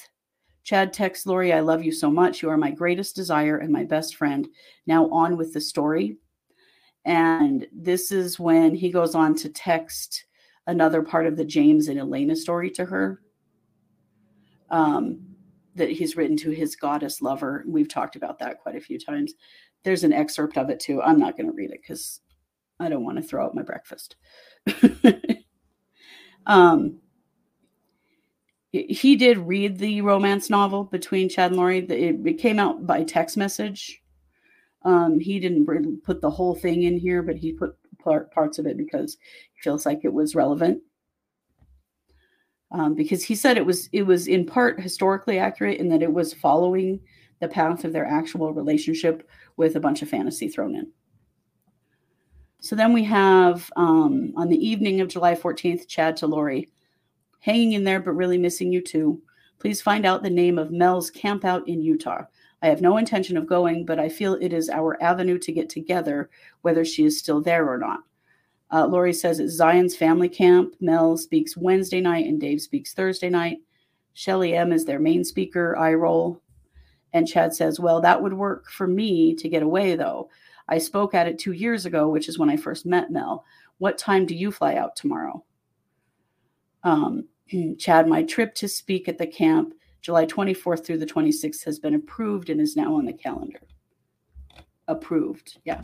Chad 0.64 0.92
texts 0.92 1.26
Lori, 1.26 1.54
I 1.54 1.60
love 1.60 1.84
you 1.84 1.92
so 1.92 2.10
much. 2.10 2.42
You 2.42 2.50
are 2.50 2.58
my 2.58 2.72
greatest 2.72 3.16
desire 3.16 3.58
and 3.58 3.72
my 3.72 3.84
best 3.84 4.16
friend. 4.16 4.48
Now 4.88 5.10
on 5.10 5.38
with 5.38 5.54
the 5.54 5.62
story. 5.62 6.18
And 7.06 7.68
this 7.74 8.12
is 8.12 8.40
when 8.40 8.76
he 8.76 8.92
goes 8.92 9.16
on 9.16 9.36
to 9.36 9.50
text 9.50 10.26
another 10.68 11.02
part 11.02 11.26
of 11.26 11.38
the 11.38 11.46
James 11.46 11.88
and 11.88 12.00
Elena 12.00 12.36
story 12.36 12.70
to 12.72 12.86
her 12.86 13.22
um, 14.70 15.20
that 15.76 15.92
he's 15.92 16.16
written 16.16 16.38
to 16.38 16.52
his 16.52 16.76
goddess 16.76 17.22
lover. 17.22 17.64
We've 17.68 17.90
talked 17.90 18.16
about 18.16 18.40
that 18.40 18.60
quite 18.60 18.76
a 18.76 18.82
few 18.82 19.00
times. 19.00 19.34
There's 19.84 20.04
an 20.04 20.14
excerpt 20.14 20.58
of 20.58 20.70
it 20.70 20.80
too. 20.80 21.02
I'm 21.02 21.20
not 21.20 21.38
going 21.38 21.48
to 21.48 21.54
read 21.54 21.72
it 21.72 21.82
because 21.82 22.22
I 22.80 22.90
don't 22.90 23.04
want 23.04 23.18
to 23.18 23.24
throw 23.24 23.46
up 23.46 23.56
my 23.56 23.64
breakfast. 23.64 24.16
um, 26.46 27.00
he 28.72 29.18
did 29.18 29.38
read 29.38 29.78
the 29.78 30.02
romance 30.02 30.50
novel 30.50 30.86
between 30.86 31.28
Chad 31.28 31.52
and. 31.54 31.92
It, 31.92 32.26
it 32.26 32.38
came 32.38 32.58
out 32.58 32.88
by 32.88 33.04
text 33.04 33.36
message. 33.36 34.01
Um, 34.84 35.20
he 35.20 35.40
didn't 35.40 36.04
put 36.04 36.22
the 36.22 36.30
whole 36.30 36.56
thing 36.56 36.84
in 36.84 36.98
here, 36.98 37.22
but 37.22 37.38
he 37.38 37.54
put 37.54 37.76
part, 38.00 38.32
parts 38.32 38.58
of 38.58 38.66
it 38.66 38.78
because 38.78 39.18
he 39.54 39.62
feels 39.62 39.86
like 39.86 40.02
it 40.04 40.14
was 40.14 40.36
relevant. 40.36 40.82
Um, 42.72 42.96
because 42.96 43.24
he 43.24 43.36
said 43.36 43.58
it 43.58 43.66
was 43.66 43.90
it 43.92 44.04
was 44.04 44.28
in 44.28 44.46
part 44.46 44.80
historically 44.80 45.38
accurate 45.38 45.82
and 45.82 45.92
that 45.92 46.02
it 46.02 46.12
was 46.12 46.34
following 46.34 47.02
the 47.42 47.50
path 47.50 47.84
of 47.84 47.92
their 47.92 48.06
actual 48.06 48.54
relationship 48.54 49.28
with 49.58 49.76
a 49.76 49.80
bunch 49.80 50.02
of 50.02 50.10
fantasy 50.10 50.48
thrown 50.48 50.76
in. 50.76 50.90
So 52.62 52.76
then 52.76 52.94
we 52.94 53.04
have 53.04 53.70
um, 53.76 54.32
on 54.38 54.48
the 54.48 54.66
evening 54.66 55.02
of 55.02 55.10
July 55.10 55.36
14th, 55.36 55.88
Chad 55.88 56.16
to 56.18 56.28
Lori 56.28 56.70
hanging 57.40 57.74
in 57.74 57.84
there, 57.84 58.00
but 58.00 58.12
really 58.12 58.38
missing 58.38 58.72
you 58.72 58.82
too. 58.82 59.22
Please 59.60 59.82
find 59.82 60.06
out 60.06 60.24
the 60.24 60.30
name 60.30 60.58
of 60.58 60.72
Mel's 60.72 61.12
campout 61.12 61.68
in 61.68 61.82
Utah. 61.82 62.24
I 62.62 62.68
have 62.68 62.82
no 62.82 62.98
intention 62.98 63.38
of 63.38 63.48
going, 63.48 63.86
but 63.86 64.00
I 64.00 64.10
feel 64.10 64.36
it 64.36 64.54
is 64.54 64.70
our 64.70 65.02
avenue 65.02 65.40
to 65.40 65.52
get 65.52 65.70
together, 65.70 66.30
whether 66.62 66.86
she 66.86 67.04
is 67.04 67.18
still 67.18 67.42
there 67.42 67.68
or 67.68 67.78
not. 67.78 68.02
Uh, 68.72 68.88
Lori 68.88 69.14
says 69.14 69.40
it's 69.40 69.54
Zion's 69.54 69.96
family 69.96 70.30
camp. 70.30 70.76
Mel 70.80 71.18
speaks 71.18 71.58
Wednesday 71.58 72.00
night 72.00 72.28
and 72.28 72.40
Dave 72.40 72.62
speaks 72.62 72.94
Thursday 72.94 73.30
night. 73.30 73.58
Shelly 74.14 74.56
M 74.56 74.72
is 74.72 74.86
their 74.86 75.00
main 75.00 75.24
speaker. 75.24 75.78
I 75.78 75.94
roll. 75.94 76.42
And 77.14 77.28
Chad 77.28 77.54
says, 77.54 77.80
Well, 77.80 78.00
that 78.02 78.22
would 78.22 78.34
work 78.34 78.70
for 78.70 78.88
me 78.88 79.36
to 79.36 79.50
get 79.50 79.64
away, 79.64 79.96
though. 79.96 80.30
I 80.70 80.78
spoke 80.78 81.14
at 81.14 81.28
it 81.28 81.38
two 81.38 81.52
years 81.52 81.86
ago, 81.86 82.08
which 82.08 82.30
is 82.30 82.40
when 82.40 82.50
I 82.50 82.56
first 82.56 82.86
met 82.86 83.12
Mel. 83.12 83.44
What 83.80 83.98
time 83.98 84.26
do 84.26 84.36
you 84.36 84.52
fly 84.52 84.76
out 84.76 84.96
tomorrow? 84.96 85.44
Um, 86.84 87.28
Chad, 87.78 88.08
my 88.08 88.24
trip 88.24 88.56
to 88.56 88.68
speak 88.70 89.10
at 89.10 89.18
the 89.18 89.28
camp, 89.28 89.74
July 90.02 90.26
24th 90.26 90.86
through 90.86 90.98
the 90.98 91.06
26th, 91.06 91.64
has 91.64 91.80
been 91.80 91.94
approved 91.94 92.50
and 92.50 92.60
is 92.60 92.76
now 92.76 92.96
on 92.96 93.06
the 93.06 93.14
calendar. 93.14 93.62
Approved, 94.88 95.60
yeah. 95.64 95.82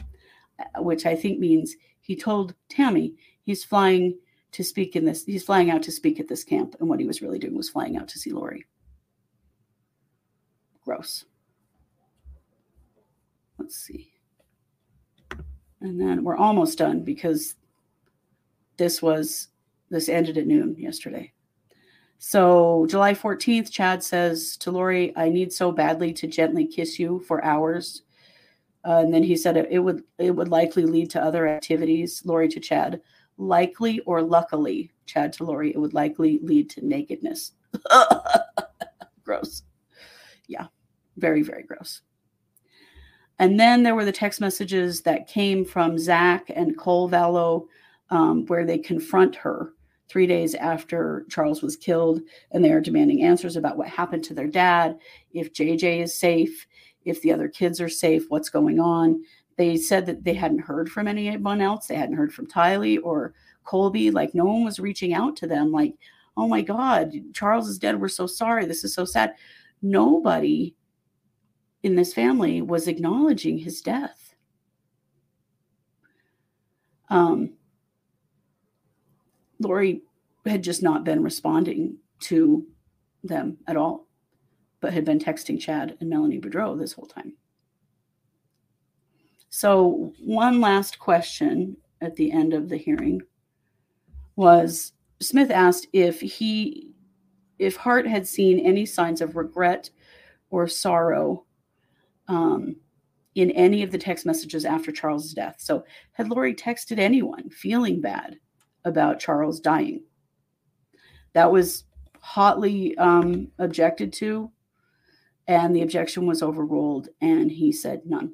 Uh, 0.60 0.82
which 0.82 1.06
I 1.06 1.16
think 1.16 1.40
means 1.40 1.76
he 2.00 2.16
told 2.16 2.56
Tammy 2.68 3.14
he's 3.44 3.64
flying 3.64 4.18
to 4.54 4.64
speak 4.64 4.96
in 4.96 5.06
this, 5.06 5.24
he's 5.24 5.44
flying 5.44 5.70
out 5.70 5.84
to 5.84 5.92
speak 5.92 6.20
at 6.20 6.28
this 6.28 6.44
camp. 6.44 6.76
And 6.80 6.90
what 6.90 7.00
he 7.00 7.06
was 7.06 7.22
really 7.22 7.38
doing 7.38 7.56
was 7.56 7.70
flying 7.70 7.96
out 7.96 8.08
to 8.10 8.20
see 8.20 8.32
Lori. 8.32 8.66
Gross. 10.84 11.26
Let's 13.60 13.76
see. 13.76 14.12
And 15.82 16.00
then 16.02 16.24
we're 16.24 16.38
almost 16.38 16.80
done 16.80 17.04
because 17.04 17.56
this 18.78 19.02
was, 19.02 19.50
this 19.90 20.10
ended 20.10 20.38
at 20.38 20.48
noon 20.48 20.76
yesterday. 20.80 21.34
So 22.20 22.86
July 22.90 23.14
14th, 23.14 23.72
Chad 23.72 24.04
says 24.04 24.58
to 24.58 24.72
Lori, 24.72 25.16
I 25.16 25.30
need 25.30 25.54
so 25.54 25.72
badly 25.72 26.14
to 26.14 26.28
gently 26.28 26.66
kiss 26.66 26.98
you 26.98 27.20
for 27.20 27.44
hours. 27.44 28.04
Uh, 28.86 29.02
and 29.04 29.14
then 29.14 29.24
he 29.24 29.36
said 29.36 29.58
it, 29.58 29.68
it, 29.70 29.80
would 29.80 30.04
it 30.18 30.32
would 30.32 30.48
likely 30.48 30.86
lead 30.86 31.10
to 31.12 31.22
other 31.22 31.48
activities. 31.48 32.24
Lori 32.26 32.48
to 32.50 32.60
Chad, 32.60 33.02
likely 33.38 34.00
or 34.02 34.22
luckily, 34.22 34.92
Chad 35.06 35.34
to 35.34 35.44
Lori, 35.44 35.72
it 35.72 35.78
would 35.78 35.94
likely 35.94 36.40
lead 36.42 36.70
to 36.72 36.86
nakedness. 36.86 37.52
gross. 39.24 39.64
Yeah, 40.48 40.68
very, 41.18 41.44
very 41.44 41.64
gross. 41.64 42.02
And 43.40 43.60
then 43.60 43.84
there 43.84 43.94
were 43.94 44.06
the 44.06 44.12
text 44.12 44.42
messages 44.42 45.02
that 45.02 45.28
came 45.28 45.64
from 45.64 46.00
Zach 46.00 46.50
and 46.56 46.78
Cole 46.78 47.10
Vallow, 47.10 47.68
um, 48.10 48.46
where 48.48 48.66
they 48.66 48.80
confront 48.80 49.36
her 49.36 49.74
three 50.08 50.28
days 50.28 50.56
after 50.56 51.26
Charles 51.30 51.62
was 51.62 51.76
killed, 51.76 52.22
and 52.52 52.64
they 52.64 52.72
are 52.72 52.82
demanding 52.82 53.24
answers 53.24 53.56
about 53.56 53.78
what 53.78 53.88
happened 53.88 54.24
to 54.26 54.34
their 54.34 54.48
dad, 54.48 54.98
if 55.32 55.54
JJ 55.54 56.04
is 56.04 56.18
safe, 56.18 56.66
if 57.06 57.22
the 57.22 57.32
other 57.32 57.48
kids 57.48 57.80
are 57.82 57.90
safe, 57.90 58.26
what's 58.30 58.50
going 58.50 58.80
on. 58.80 59.22
They 59.58 59.76
said 59.78 60.06
that 60.06 60.24
they 60.24 60.34
hadn't 60.34 60.60
heard 60.60 60.90
from 60.90 61.08
anyone 61.08 61.62
else. 61.62 61.88
They 61.88 61.96
hadn't 61.96 62.16
heard 62.16 62.34
from 62.34 62.48
Tylee 62.48 63.00
or 63.04 63.34
Colby. 63.64 64.12
Like 64.12 64.36
no 64.36 64.46
one 64.46 64.64
was 64.64 64.80
reaching 64.80 65.14
out 65.14 65.36
to 65.38 65.48
them. 65.48 65.72
Like, 65.72 65.96
oh 66.36 66.48
my 66.48 66.62
God, 66.62 67.12
Charles 67.34 67.68
is 67.68 67.80
dead. 67.80 68.00
We're 68.00 68.08
so 68.08 68.28
sorry. 68.28 68.66
This 68.66 68.84
is 68.84 68.94
so 68.94 69.04
sad. 69.04 69.34
Nobody 69.82 70.76
in 71.84 71.96
this 71.96 72.14
family 72.14 72.62
was 72.62 72.88
acknowledging 72.88 73.58
his 73.58 73.82
death. 73.82 74.36
Um, 77.10 77.57
Lori 79.60 80.02
had 80.46 80.64
just 80.64 80.84
not 80.84 81.04
been 81.04 81.24
responding 81.24 81.98
to 82.20 82.66
them 83.24 83.58
at 83.68 83.78
all, 83.78 84.08
but 84.82 84.94
had 84.94 85.06
been 85.06 85.20
texting 85.20 85.60
Chad 85.60 85.98
and 86.00 86.10
Melanie 86.10 86.40
Boudreaux 86.40 86.78
this 86.78 86.94
whole 86.94 87.06
time. 87.06 87.34
So, 89.50 90.14
one 90.20 90.62
last 90.62 91.00
question 91.00 91.78
at 92.02 92.16
the 92.16 92.32
end 92.32 92.54
of 92.54 92.70
the 92.70 92.78
hearing 92.78 93.22
was 94.36 94.94
Smith 95.20 95.50
asked 95.50 95.88
if 95.94 96.22
he, 96.22 96.92
if 97.58 97.76
Hart 97.76 98.06
had 98.06 98.28
seen 98.28 98.60
any 98.60 98.86
signs 98.86 99.22
of 99.22 99.36
regret 99.36 99.90
or 100.52 100.68
sorrow 100.68 101.46
um, 102.28 102.76
in 103.36 103.52
any 103.52 103.82
of 103.84 103.92
the 103.92 103.98
text 103.98 104.26
messages 104.26 104.64
after 104.64 104.92
Charles's 104.92 105.34
death. 105.34 105.56
So, 105.60 105.86
had 106.12 106.30
Lori 106.30 106.54
texted 106.54 107.00
anyone 107.00 107.50
feeling 107.50 108.00
bad 108.02 108.38
about 108.86 109.20
Charles 109.20 109.60
dying? 109.60 110.04
That 111.34 111.52
was 111.52 111.86
hotly 112.20 112.98
um, 112.98 113.50
objected 113.60 114.12
to, 114.14 114.52
and 115.48 115.76
the 115.76 115.82
objection 115.82 116.26
was 116.26 116.44
overruled, 116.44 117.10
and 117.22 117.52
he 117.52 117.72
said 117.72 118.02
none. 118.06 118.34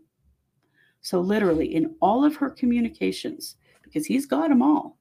So, 1.02 1.20
literally, 1.20 1.76
in 1.76 1.96
all 2.02 2.24
of 2.24 2.36
her 2.38 2.50
communications, 2.50 3.58
because 3.84 4.06
he's 4.06 4.26
got 4.26 4.50
them 4.50 4.62
all, 4.62 4.98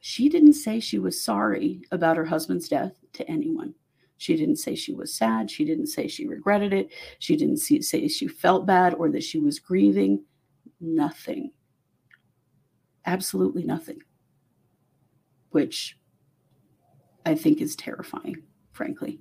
she 0.00 0.28
didn't 0.28 0.54
say 0.54 0.80
she 0.80 0.98
was 0.98 1.22
sorry 1.22 1.82
about 1.92 2.16
her 2.16 2.24
husband's 2.24 2.68
death 2.68 2.92
to 3.14 3.28
anyone. 3.30 3.74
She 4.18 4.36
didn't 4.36 4.56
say 4.56 4.74
she 4.74 4.92
was 4.92 5.14
sad. 5.14 5.50
She 5.50 5.64
didn't 5.64 5.86
say 5.86 6.08
she 6.08 6.26
regretted 6.26 6.72
it. 6.72 6.90
She 7.20 7.36
didn't 7.36 7.58
see, 7.58 7.80
say 7.80 8.08
she 8.08 8.26
felt 8.26 8.66
bad 8.66 8.94
or 8.94 9.10
that 9.10 9.22
she 9.22 9.38
was 9.38 9.60
grieving. 9.60 10.24
Nothing. 10.80 11.52
Absolutely 13.06 13.62
nothing. 13.62 14.00
Which 15.50 15.98
I 17.24 17.34
think 17.34 17.60
is 17.60 17.76
terrifying, 17.76 18.42
frankly. 18.72 19.20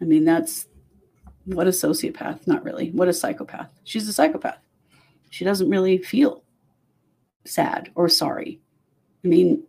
I 0.00 0.04
mean, 0.04 0.24
that's 0.24 0.66
what 1.44 1.66
a 1.66 1.70
sociopath, 1.70 2.46
not 2.46 2.64
really. 2.64 2.90
What 2.90 3.08
a 3.08 3.12
psychopath. 3.12 3.72
She's 3.84 4.08
a 4.08 4.12
psychopath. 4.12 4.58
She 5.30 5.44
doesn't 5.44 5.70
really 5.70 5.98
feel 5.98 6.44
sad 7.44 7.90
or 7.94 8.08
sorry. 8.08 8.60
I 9.24 9.28
mean, 9.28 9.62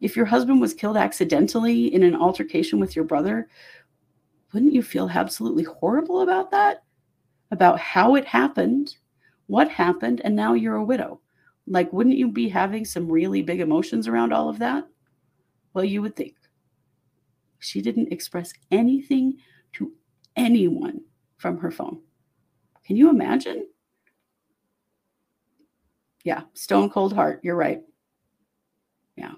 if 0.00 0.16
your 0.16 0.26
husband 0.26 0.60
was 0.60 0.74
killed 0.74 0.96
accidentally 0.96 1.92
in 1.94 2.02
an 2.02 2.14
altercation 2.14 2.78
with 2.78 2.94
your 2.94 3.04
brother, 3.04 3.48
wouldn't 4.52 4.74
you 4.74 4.82
feel 4.82 5.08
absolutely 5.08 5.64
horrible 5.64 6.20
about 6.20 6.50
that? 6.50 6.82
About 7.50 7.78
how 7.78 8.16
it 8.16 8.24
happened, 8.24 8.96
what 9.46 9.68
happened, 9.68 10.20
and 10.24 10.34
now 10.34 10.54
you're 10.54 10.76
a 10.76 10.84
widow. 10.84 11.20
Like, 11.66 11.92
wouldn't 11.92 12.16
you 12.16 12.30
be 12.30 12.48
having 12.48 12.84
some 12.84 13.10
really 13.10 13.42
big 13.42 13.60
emotions 13.60 14.08
around 14.08 14.32
all 14.32 14.48
of 14.48 14.58
that? 14.58 14.86
Well, 15.76 15.84
you 15.84 16.00
would 16.00 16.16
think. 16.16 16.36
She 17.58 17.82
didn't 17.82 18.10
express 18.10 18.54
anything 18.70 19.36
to 19.74 19.92
anyone 20.34 21.02
from 21.36 21.58
her 21.58 21.70
phone. 21.70 22.00
Can 22.86 22.96
you 22.96 23.10
imagine? 23.10 23.66
Yeah, 26.24 26.44
stone 26.54 26.88
cold 26.88 27.12
heart. 27.12 27.40
You're 27.42 27.56
right. 27.56 27.82
Yeah. 29.16 29.34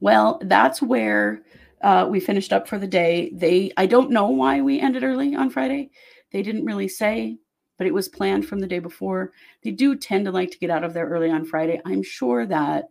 Well, 0.00 0.40
that's 0.42 0.80
where 0.80 1.42
uh, 1.82 2.06
we 2.08 2.18
finished 2.18 2.54
up 2.54 2.66
for 2.66 2.78
the 2.78 2.86
day. 2.86 3.32
They, 3.34 3.72
I 3.76 3.84
don't 3.84 4.10
know 4.10 4.28
why 4.30 4.62
we 4.62 4.80
ended 4.80 5.04
early 5.04 5.34
on 5.34 5.50
Friday. 5.50 5.90
They 6.32 6.42
didn't 6.42 6.64
really 6.64 6.88
say, 6.88 7.36
but 7.76 7.86
it 7.86 7.92
was 7.92 8.08
planned 8.08 8.46
from 8.46 8.60
the 8.60 8.66
day 8.66 8.78
before. 8.78 9.32
They 9.62 9.70
do 9.70 9.96
tend 9.96 10.24
to 10.24 10.32
like 10.32 10.50
to 10.52 10.58
get 10.58 10.70
out 10.70 10.82
of 10.82 10.94
there 10.94 11.10
early 11.10 11.30
on 11.30 11.44
Friday. 11.44 11.82
I'm 11.84 12.02
sure 12.02 12.46
that 12.46 12.86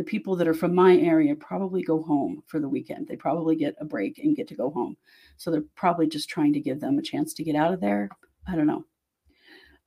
the 0.00 0.04
people 0.04 0.34
that 0.34 0.48
are 0.48 0.54
from 0.54 0.74
my 0.74 0.96
area 0.96 1.34
probably 1.34 1.82
go 1.82 2.02
home 2.02 2.42
for 2.46 2.58
the 2.58 2.68
weekend. 2.70 3.06
They 3.06 3.16
probably 3.16 3.54
get 3.54 3.76
a 3.80 3.84
break 3.84 4.16
and 4.16 4.34
get 4.34 4.48
to 4.48 4.54
go 4.54 4.70
home. 4.70 4.96
So 5.36 5.50
they're 5.50 5.64
probably 5.76 6.06
just 6.06 6.30
trying 6.30 6.54
to 6.54 6.58
give 6.58 6.80
them 6.80 6.98
a 6.98 7.02
chance 7.02 7.34
to 7.34 7.44
get 7.44 7.54
out 7.54 7.74
of 7.74 7.82
there. 7.82 8.08
I 8.48 8.56
don't 8.56 8.66
know. 8.66 8.86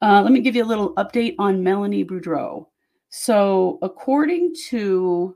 Uh, 0.04 0.22
let 0.22 0.32
me 0.32 0.40
give 0.40 0.56
you 0.56 0.64
a 0.64 0.70
little 0.70 0.94
update 0.98 1.34
on 1.40 1.64
Melanie 1.64 2.06
Boudreaux. 2.06 2.68
So, 3.10 3.80
according 3.82 4.54
to 4.68 5.36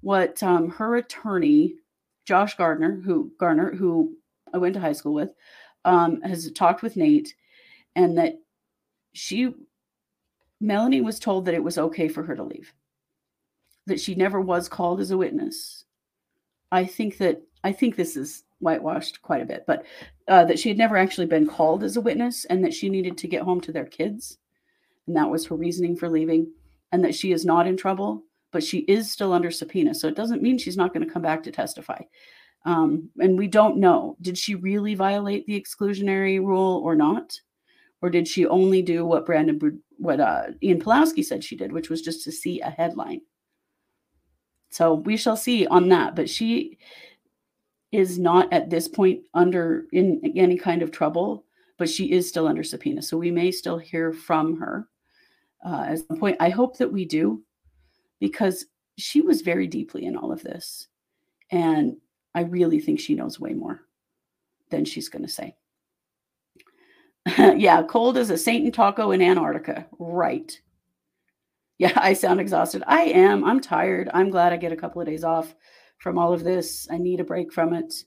what 0.00 0.42
um, 0.42 0.70
her 0.70 0.96
attorney 0.96 1.76
Josh 2.24 2.56
Gardner, 2.56 3.00
who 3.04 3.30
Garner, 3.38 3.72
who 3.76 4.16
I 4.52 4.58
went 4.58 4.74
to 4.74 4.80
high 4.80 4.92
school 4.92 5.14
with, 5.14 5.30
um, 5.84 6.20
has 6.22 6.50
talked 6.50 6.82
with 6.82 6.96
Nate, 6.96 7.32
and 7.94 8.18
that 8.18 8.40
she, 9.12 9.54
Melanie, 10.60 11.00
was 11.00 11.20
told 11.20 11.44
that 11.44 11.54
it 11.54 11.62
was 11.62 11.78
okay 11.78 12.08
for 12.08 12.24
her 12.24 12.34
to 12.34 12.42
leave, 12.42 12.72
that 13.90 14.00
she 14.00 14.14
never 14.14 14.40
was 14.40 14.68
called 14.68 15.00
as 15.00 15.10
a 15.10 15.18
witness. 15.18 15.84
I 16.72 16.84
think 16.84 17.18
that 17.18 17.42
I 17.62 17.72
think 17.72 17.94
this 17.94 18.16
is 18.16 18.44
whitewashed 18.58 19.22
quite 19.22 19.42
a 19.42 19.46
bit, 19.46 19.64
but 19.66 19.84
uh, 20.28 20.44
that 20.46 20.58
she 20.58 20.68
had 20.68 20.78
never 20.78 20.96
actually 20.96 21.26
been 21.26 21.46
called 21.46 21.84
as 21.84 21.96
a 21.96 22.00
witness, 22.00 22.46
and 22.46 22.64
that 22.64 22.74
she 22.74 22.88
needed 22.88 23.18
to 23.18 23.28
get 23.28 23.42
home 23.42 23.60
to 23.62 23.72
their 23.72 23.84
kids, 23.84 24.38
and 25.06 25.16
that 25.16 25.30
was 25.30 25.46
her 25.46 25.54
reasoning 25.54 25.96
for 25.96 26.08
leaving, 26.08 26.50
and 26.92 27.04
that 27.04 27.14
she 27.14 27.32
is 27.32 27.44
not 27.44 27.66
in 27.66 27.76
trouble 27.76 28.24
but 28.52 28.64
she 28.64 28.78
is 28.78 29.10
still 29.10 29.32
under 29.32 29.50
subpoena. 29.50 29.94
So 29.94 30.08
it 30.08 30.16
doesn't 30.16 30.42
mean 30.42 30.58
she's 30.58 30.76
not 30.76 30.92
going 30.92 31.06
to 31.06 31.12
come 31.12 31.22
back 31.22 31.42
to 31.44 31.50
testify. 31.50 32.00
Um, 32.66 33.08
and 33.18 33.38
we 33.38 33.46
don't 33.46 33.78
know 33.78 34.16
did 34.20 34.36
she 34.36 34.54
really 34.54 34.94
violate 34.94 35.46
the 35.46 35.60
exclusionary 35.60 36.38
rule 36.38 36.82
or 36.84 36.94
not? 36.94 37.38
Or 38.02 38.10
did 38.10 38.26
she 38.26 38.46
only 38.46 38.82
do 38.82 39.04
what 39.04 39.26
Brandon, 39.26 39.82
what 39.98 40.20
uh, 40.20 40.48
Ian 40.62 40.80
Pawlowski 40.80 41.24
said 41.24 41.44
she 41.44 41.56
did, 41.56 41.72
which 41.72 41.90
was 41.90 42.02
just 42.02 42.24
to 42.24 42.32
see 42.32 42.60
a 42.60 42.70
headline? 42.70 43.20
So 44.70 44.94
we 44.94 45.16
shall 45.16 45.36
see 45.36 45.66
on 45.66 45.88
that. 45.88 46.16
But 46.16 46.30
she 46.30 46.78
is 47.92 48.18
not 48.18 48.52
at 48.52 48.70
this 48.70 48.88
point 48.88 49.20
under 49.34 49.86
in 49.92 50.20
any 50.36 50.56
kind 50.56 50.82
of 50.82 50.92
trouble, 50.92 51.44
but 51.76 51.88
she 51.88 52.12
is 52.12 52.28
still 52.28 52.46
under 52.46 52.62
subpoena. 52.62 53.02
So 53.02 53.16
we 53.16 53.30
may 53.30 53.50
still 53.50 53.78
hear 53.78 54.12
from 54.12 54.58
her. 54.58 54.88
Uh, 55.64 55.86
at 55.88 55.98
some 56.06 56.18
point, 56.18 56.36
I 56.40 56.50
hope 56.50 56.78
that 56.78 56.92
we 56.92 57.04
do 57.04 57.42
because 58.20 58.66
she 58.96 59.20
was 59.20 59.42
very 59.42 59.66
deeply 59.66 60.06
in 60.06 60.16
all 60.16 60.32
of 60.32 60.42
this. 60.42 60.88
And 61.50 61.96
I 62.34 62.42
really 62.42 62.80
think 62.80 63.00
she 63.00 63.14
knows 63.14 63.40
way 63.40 63.54
more 63.54 63.82
than 64.70 64.84
she's 64.84 65.08
going 65.08 65.24
to 65.24 65.28
say. 65.28 65.56
yeah, 67.56 67.82
cold 67.82 68.16
as 68.16 68.30
a 68.30 68.38
Saint 68.38 68.64
and 68.64 68.72
taco 68.72 69.10
in 69.10 69.20
Antarctica. 69.20 69.86
Right. 69.98 70.60
Yeah, 71.84 71.92
I 71.96 72.12
sound 72.12 72.40
exhausted. 72.40 72.82
I 72.86 73.04
am. 73.04 73.42
I'm 73.42 73.58
tired. 73.58 74.10
I'm 74.12 74.28
glad 74.28 74.52
I 74.52 74.58
get 74.58 74.70
a 74.70 74.76
couple 74.76 75.00
of 75.00 75.08
days 75.08 75.24
off 75.24 75.54
from 75.96 76.18
all 76.18 76.34
of 76.34 76.44
this. 76.44 76.86
I 76.90 76.98
need 76.98 77.20
a 77.20 77.24
break 77.24 77.50
from 77.50 77.72
it. 77.72 78.04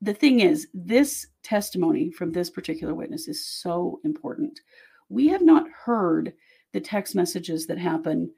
The 0.00 0.14
thing 0.14 0.40
is, 0.40 0.66
this 0.74 1.28
testimony 1.44 2.10
from 2.10 2.32
this 2.32 2.50
particular 2.50 2.92
witness 2.92 3.28
is 3.28 3.46
so 3.46 4.00
important. 4.04 4.58
We 5.08 5.28
have 5.28 5.42
not 5.42 5.68
heard 5.70 6.32
the 6.72 6.80
text 6.80 7.14
messages 7.14 7.68
that 7.68 7.78
happen 7.78 8.32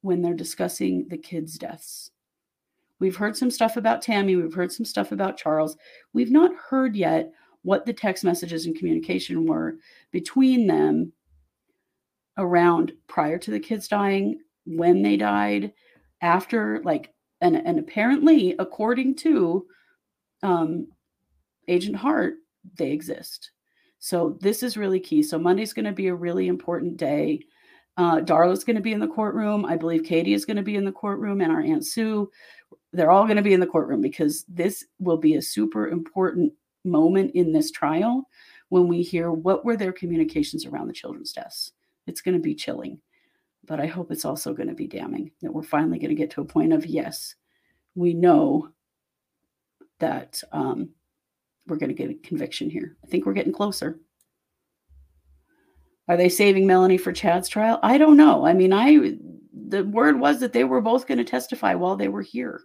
when 0.00 0.22
they're 0.22 0.32
discussing 0.32 1.08
the 1.08 1.18
kids' 1.18 1.58
deaths. 1.58 2.12
We've 3.00 3.16
heard 3.16 3.36
some 3.36 3.50
stuff 3.50 3.76
about 3.76 4.00
Tammy, 4.00 4.36
we've 4.36 4.54
heard 4.54 4.70
some 4.70 4.86
stuff 4.86 5.10
about 5.10 5.38
Charles. 5.38 5.76
We've 6.12 6.30
not 6.30 6.52
heard 6.54 6.94
yet 6.94 7.32
what 7.62 7.84
the 7.84 7.92
text 7.92 8.22
messages 8.22 8.66
and 8.66 8.76
communication 8.76 9.44
were 9.44 9.78
between 10.12 10.68
them 10.68 11.12
around 12.38 12.92
prior 13.06 13.38
to 13.38 13.50
the 13.50 13.60
kids 13.60 13.88
dying, 13.88 14.40
when 14.64 15.02
they 15.02 15.16
died, 15.16 15.72
after, 16.20 16.80
like, 16.84 17.12
and, 17.40 17.56
and 17.56 17.78
apparently, 17.78 18.54
according 18.58 19.14
to 19.16 19.66
um, 20.42 20.88
Agent 21.68 21.96
Hart, 21.96 22.34
they 22.76 22.90
exist. 22.90 23.50
So 23.98 24.38
this 24.40 24.62
is 24.62 24.76
really 24.76 25.00
key. 25.00 25.22
So 25.22 25.38
Monday's 25.38 25.72
going 25.72 25.84
to 25.84 25.92
be 25.92 26.08
a 26.08 26.14
really 26.14 26.48
important 26.48 26.96
day. 26.96 27.40
Uh, 27.96 28.20
Darla's 28.20 28.64
going 28.64 28.76
to 28.76 28.82
be 28.82 28.92
in 28.92 29.00
the 29.00 29.08
courtroom. 29.08 29.64
I 29.64 29.76
believe 29.76 30.04
Katie 30.04 30.34
is 30.34 30.44
going 30.44 30.58
to 30.58 30.62
be 30.62 30.76
in 30.76 30.84
the 30.84 30.92
courtroom, 30.92 31.40
and 31.40 31.50
our 31.50 31.62
Aunt 31.62 31.86
Sue. 31.86 32.30
They're 32.92 33.10
all 33.10 33.24
going 33.24 33.36
to 33.36 33.42
be 33.42 33.54
in 33.54 33.60
the 33.60 33.66
courtroom 33.66 34.00
because 34.00 34.44
this 34.48 34.84
will 34.98 35.16
be 35.16 35.34
a 35.34 35.42
super 35.42 35.88
important 35.88 36.52
moment 36.84 37.32
in 37.34 37.52
this 37.52 37.70
trial 37.70 38.28
when 38.68 38.88
we 38.88 39.02
hear 39.02 39.30
what 39.30 39.64
were 39.64 39.76
their 39.76 39.92
communications 39.92 40.66
around 40.66 40.88
the 40.88 40.92
children's 40.92 41.32
deaths. 41.32 41.72
It's 42.06 42.20
going 42.20 42.36
to 42.36 42.42
be 42.42 42.54
chilling, 42.54 43.00
but 43.64 43.80
I 43.80 43.86
hope 43.86 44.10
it's 44.10 44.24
also 44.24 44.54
going 44.54 44.68
to 44.68 44.74
be 44.74 44.86
damning 44.86 45.30
that 45.42 45.52
we're 45.52 45.62
finally 45.62 45.98
going 45.98 46.10
to 46.10 46.14
get 46.14 46.30
to 46.32 46.40
a 46.40 46.44
point 46.44 46.72
of 46.72 46.86
yes, 46.86 47.34
we 47.94 48.14
know 48.14 48.68
that 49.98 50.42
um, 50.52 50.90
we're 51.66 51.76
going 51.76 51.94
to 51.94 51.94
get 51.94 52.10
a 52.10 52.14
conviction 52.14 52.70
here. 52.70 52.96
I 53.04 53.08
think 53.08 53.26
we're 53.26 53.32
getting 53.32 53.52
closer. 53.52 53.98
Are 56.08 56.16
they 56.16 56.28
saving 56.28 56.66
Melanie 56.66 56.98
for 56.98 57.12
Chad's 57.12 57.48
trial? 57.48 57.80
I 57.82 57.98
don't 57.98 58.16
know. 58.16 58.46
I 58.46 58.52
mean, 58.52 58.72
I 58.72 59.16
the 59.68 59.84
word 59.84 60.20
was 60.20 60.38
that 60.40 60.52
they 60.52 60.64
were 60.64 60.80
both 60.80 61.06
going 61.06 61.18
to 61.18 61.24
testify 61.24 61.74
while 61.74 61.96
they 61.96 62.08
were 62.08 62.22
here. 62.22 62.62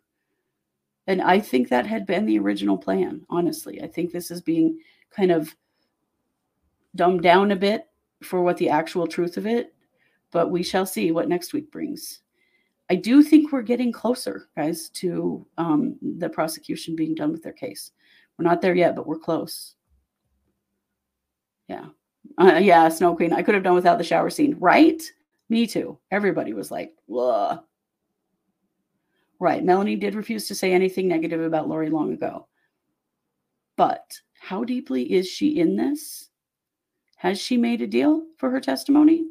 And 1.07 1.21
I 1.21 1.39
think 1.39 1.69
that 1.69 1.87
had 1.87 2.05
been 2.05 2.25
the 2.25 2.37
original 2.37 2.77
plan, 2.77 3.25
honestly. 3.29 3.81
I 3.81 3.87
think 3.87 4.11
this 4.11 4.29
is 4.29 4.41
being 4.41 4.79
kind 5.09 5.31
of 5.31 5.55
dumbed 6.95 7.23
down 7.23 7.51
a 7.51 7.55
bit 7.55 7.85
for 8.23 8.41
what 8.41 8.57
the 8.57 8.69
actual 8.69 9.07
truth 9.07 9.37
of 9.37 9.45
it, 9.45 9.73
but 10.31 10.51
we 10.51 10.63
shall 10.63 10.85
see 10.85 11.11
what 11.11 11.29
next 11.29 11.53
week 11.53 11.71
brings. 11.71 12.21
I 12.89 12.95
do 12.95 13.23
think 13.23 13.51
we're 13.51 13.61
getting 13.61 13.91
closer, 13.91 14.49
guys, 14.55 14.89
to 14.89 15.45
um, 15.57 15.95
the 16.01 16.29
prosecution 16.29 16.95
being 16.95 17.15
done 17.15 17.31
with 17.31 17.41
their 17.41 17.53
case. 17.53 17.91
We're 18.37 18.43
not 18.43 18.61
there 18.61 18.75
yet, 18.75 18.95
but 18.95 19.07
we're 19.07 19.17
close. 19.17 19.75
Yeah. 21.67 21.85
Uh, 22.37 22.59
yeah, 22.61 22.89
Snow 22.89 23.15
Queen. 23.15 23.33
I 23.33 23.43
could 23.43 23.55
have 23.55 23.63
done 23.63 23.75
without 23.75 23.97
the 23.97 24.03
shower 24.03 24.29
scene, 24.29 24.55
right? 24.59 25.01
Me 25.49 25.65
too. 25.67 25.97
Everybody 26.11 26.53
was 26.53 26.71
like, 26.71 26.93
"Whoa." 27.05 27.59
Right. 29.39 29.63
Melanie 29.63 29.95
did 29.95 30.15
refuse 30.15 30.47
to 30.47 30.55
say 30.55 30.71
anything 30.71 31.07
negative 31.07 31.41
about 31.41 31.67
Lori 31.67 31.89
long 31.89 32.13
ago. 32.13 32.47
But 33.75 34.19
how 34.39 34.63
deeply 34.63 35.11
is 35.13 35.27
she 35.27 35.59
in 35.59 35.75
this? 35.75 36.30
Has 37.21 37.39
she 37.39 37.55
made 37.55 37.83
a 37.83 37.87
deal 37.87 38.23
for 38.37 38.49
her 38.49 38.59
testimony? 38.59 39.27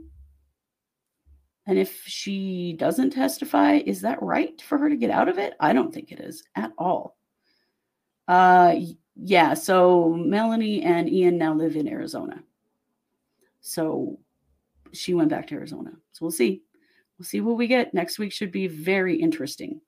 And 1.67 1.77
if 1.77 2.05
she 2.07 2.77
doesn't 2.79 3.11
testify, 3.11 3.81
is 3.85 4.03
that 4.03 4.23
right 4.23 4.63
for 4.63 4.79
her 4.79 4.89
to 4.89 4.95
get 4.95 5.11
out 5.11 5.29
of 5.29 5.39
it? 5.39 5.55
I 5.59 5.73
don't 5.73 5.93
think 5.93 6.13
it 6.13 6.21
is 6.21 6.45
at 6.55 6.71
all. 6.79 7.17
Uh, 8.29 8.77
yeah. 9.17 9.55
So 9.55 10.15
Melanie 10.15 10.83
and 10.83 11.11
Ian 11.11 11.37
now 11.37 11.53
live 11.53 11.75
in 11.75 11.89
Arizona. 11.89 12.45
So 13.61 14.21
she 14.93 15.13
went 15.13 15.31
back 15.31 15.49
to 15.49 15.57
Arizona. 15.57 15.91
So 16.13 16.19
we'll 16.25 16.31
see. 16.31 16.63
We'll 17.19 17.27
see 17.27 17.41
what 17.41 17.57
we 17.57 17.67
get. 17.67 17.93
Next 17.93 18.21
week 18.21 18.33
should 18.33 18.53
be 18.53 18.69
very 18.69 19.17
interesting. 19.17 19.81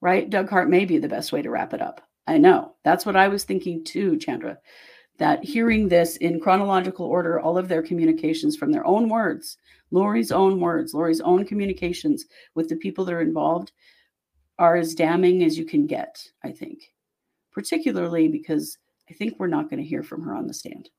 Right? 0.00 0.30
Doug 0.30 0.48
Hart 0.48 0.70
may 0.70 0.86
be 0.86 0.96
the 0.96 1.06
best 1.06 1.32
way 1.32 1.42
to 1.42 1.50
wrap 1.50 1.74
it 1.74 1.82
up. 1.82 2.00
I 2.26 2.38
know. 2.38 2.76
That's 2.82 3.04
what 3.04 3.14
I 3.14 3.28
was 3.28 3.44
thinking 3.44 3.84
too, 3.84 4.16
Chandra 4.16 4.56
that 5.22 5.44
hearing 5.44 5.86
this 5.86 6.16
in 6.16 6.40
chronological 6.40 7.06
order, 7.06 7.38
all 7.38 7.56
of 7.56 7.68
their 7.68 7.80
communications 7.80 8.56
from 8.56 8.72
their 8.72 8.84
own 8.84 9.08
words, 9.08 9.56
Lori's 9.92 10.32
own 10.32 10.58
words, 10.58 10.94
Lori's 10.94 11.20
own 11.20 11.44
communications 11.44 12.24
with 12.56 12.68
the 12.68 12.74
people 12.74 13.04
that 13.04 13.14
are 13.14 13.20
involved 13.20 13.70
are 14.58 14.74
as 14.74 14.96
damning 14.96 15.44
as 15.44 15.56
you 15.56 15.64
can 15.64 15.86
get, 15.86 16.20
I 16.42 16.50
think, 16.50 16.92
particularly 17.52 18.26
because 18.26 18.76
I 19.08 19.14
think 19.14 19.38
we're 19.38 19.46
not 19.46 19.70
going 19.70 19.80
to 19.80 19.88
hear 19.88 20.02
from 20.02 20.22
her 20.22 20.34
on 20.34 20.48
the 20.48 20.54
stand. 20.54 20.90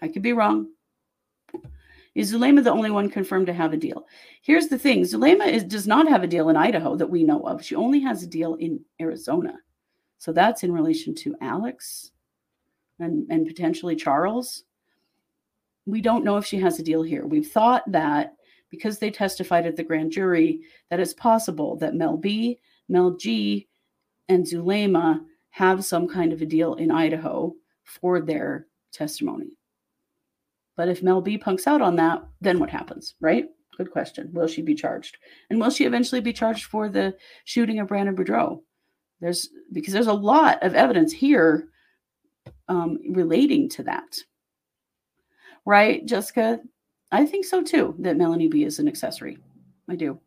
I 0.00 0.08
could 0.08 0.22
be 0.22 0.32
wrong. 0.32 0.70
Is 2.14 2.30
Zulema 2.30 2.62
the 2.62 2.70
only 2.70 2.90
one 2.90 3.10
confirmed 3.10 3.48
to 3.48 3.52
have 3.52 3.74
a 3.74 3.76
deal? 3.76 4.06
Here's 4.40 4.68
the 4.68 4.78
thing 4.78 5.04
Zulema 5.04 5.44
is, 5.44 5.64
does 5.64 5.86
not 5.86 6.08
have 6.08 6.22
a 6.22 6.26
deal 6.26 6.48
in 6.48 6.56
Idaho 6.56 6.96
that 6.96 7.10
we 7.10 7.24
know 7.24 7.42
of. 7.42 7.62
She 7.62 7.74
only 7.74 8.00
has 8.00 8.22
a 8.22 8.26
deal 8.26 8.54
in 8.54 8.80
Arizona. 8.98 9.52
So 10.16 10.32
that's 10.32 10.62
in 10.62 10.72
relation 10.72 11.14
to 11.16 11.36
Alex 11.42 12.12
and, 12.98 13.26
and 13.30 13.46
potentially 13.46 13.96
Charles. 13.96 14.64
We 15.86 16.00
don't 16.00 16.24
know 16.24 16.36
if 16.36 16.46
she 16.46 16.58
has 16.58 16.78
a 16.78 16.82
deal 16.82 17.02
here. 17.02 17.26
We've 17.26 17.50
thought 17.50 17.82
that 17.92 18.34
because 18.70 18.98
they 18.98 19.10
testified 19.10 19.66
at 19.66 19.76
the 19.76 19.84
grand 19.84 20.10
jury, 20.10 20.60
that 20.90 21.00
it's 21.00 21.14
possible 21.14 21.76
that 21.76 21.94
Mel 21.94 22.16
B, 22.16 22.58
Mel 22.88 23.12
G, 23.12 23.68
and 24.28 24.44
Zulema 24.44 25.20
have 25.50 25.84
some 25.84 26.08
kind 26.08 26.32
of 26.32 26.42
a 26.42 26.46
deal 26.46 26.74
in 26.74 26.90
Idaho 26.90 27.54
for 27.84 28.20
their 28.20 28.66
testimony. 28.92 29.52
But 30.76 30.88
if 30.88 31.02
Mel 31.02 31.20
B 31.20 31.38
punks 31.38 31.66
out 31.66 31.80
on 31.80 31.96
that, 31.96 32.22
then 32.40 32.58
what 32.58 32.70
happens, 32.70 33.14
right? 33.20 33.46
Good 33.76 33.90
question. 33.90 34.30
Will 34.32 34.48
she 34.48 34.62
be 34.62 34.74
charged? 34.74 35.16
And 35.50 35.60
will 35.60 35.70
she 35.70 35.84
eventually 35.84 36.20
be 36.20 36.32
charged 36.32 36.64
for 36.64 36.88
the 36.88 37.16
shooting 37.44 37.78
of 37.78 37.88
Brandon 37.88 38.16
Boudreaux? 38.16 38.60
There's 39.20 39.48
because 39.72 39.92
there's 39.94 40.06
a 40.06 40.12
lot 40.12 40.62
of 40.62 40.74
evidence 40.74 41.12
here 41.12 41.68
um, 42.68 42.98
relating 43.10 43.68
to 43.70 43.82
that. 43.84 44.18
Right, 45.64 46.04
Jessica? 46.06 46.60
I 47.12 47.26
think 47.26 47.44
so 47.44 47.62
too, 47.62 47.94
that 48.00 48.16
Melanie 48.16 48.48
B 48.48 48.64
is 48.64 48.78
an 48.78 48.88
accessory. 48.88 49.38
I 49.88 49.96
do. 49.96 50.20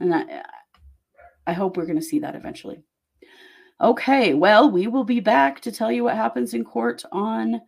And 0.00 0.14
I, 0.14 0.42
I 1.46 1.52
hope 1.52 1.76
we're 1.76 1.86
going 1.86 1.98
to 1.98 2.04
see 2.04 2.18
that 2.20 2.34
eventually. 2.34 2.82
Okay, 3.80 4.34
well, 4.34 4.70
we 4.70 4.88
will 4.88 5.04
be 5.04 5.20
back 5.20 5.60
to 5.60 5.72
tell 5.72 5.92
you 5.92 6.04
what 6.04 6.16
happens 6.16 6.52
in 6.54 6.64
court 6.64 7.04
on 7.12 7.60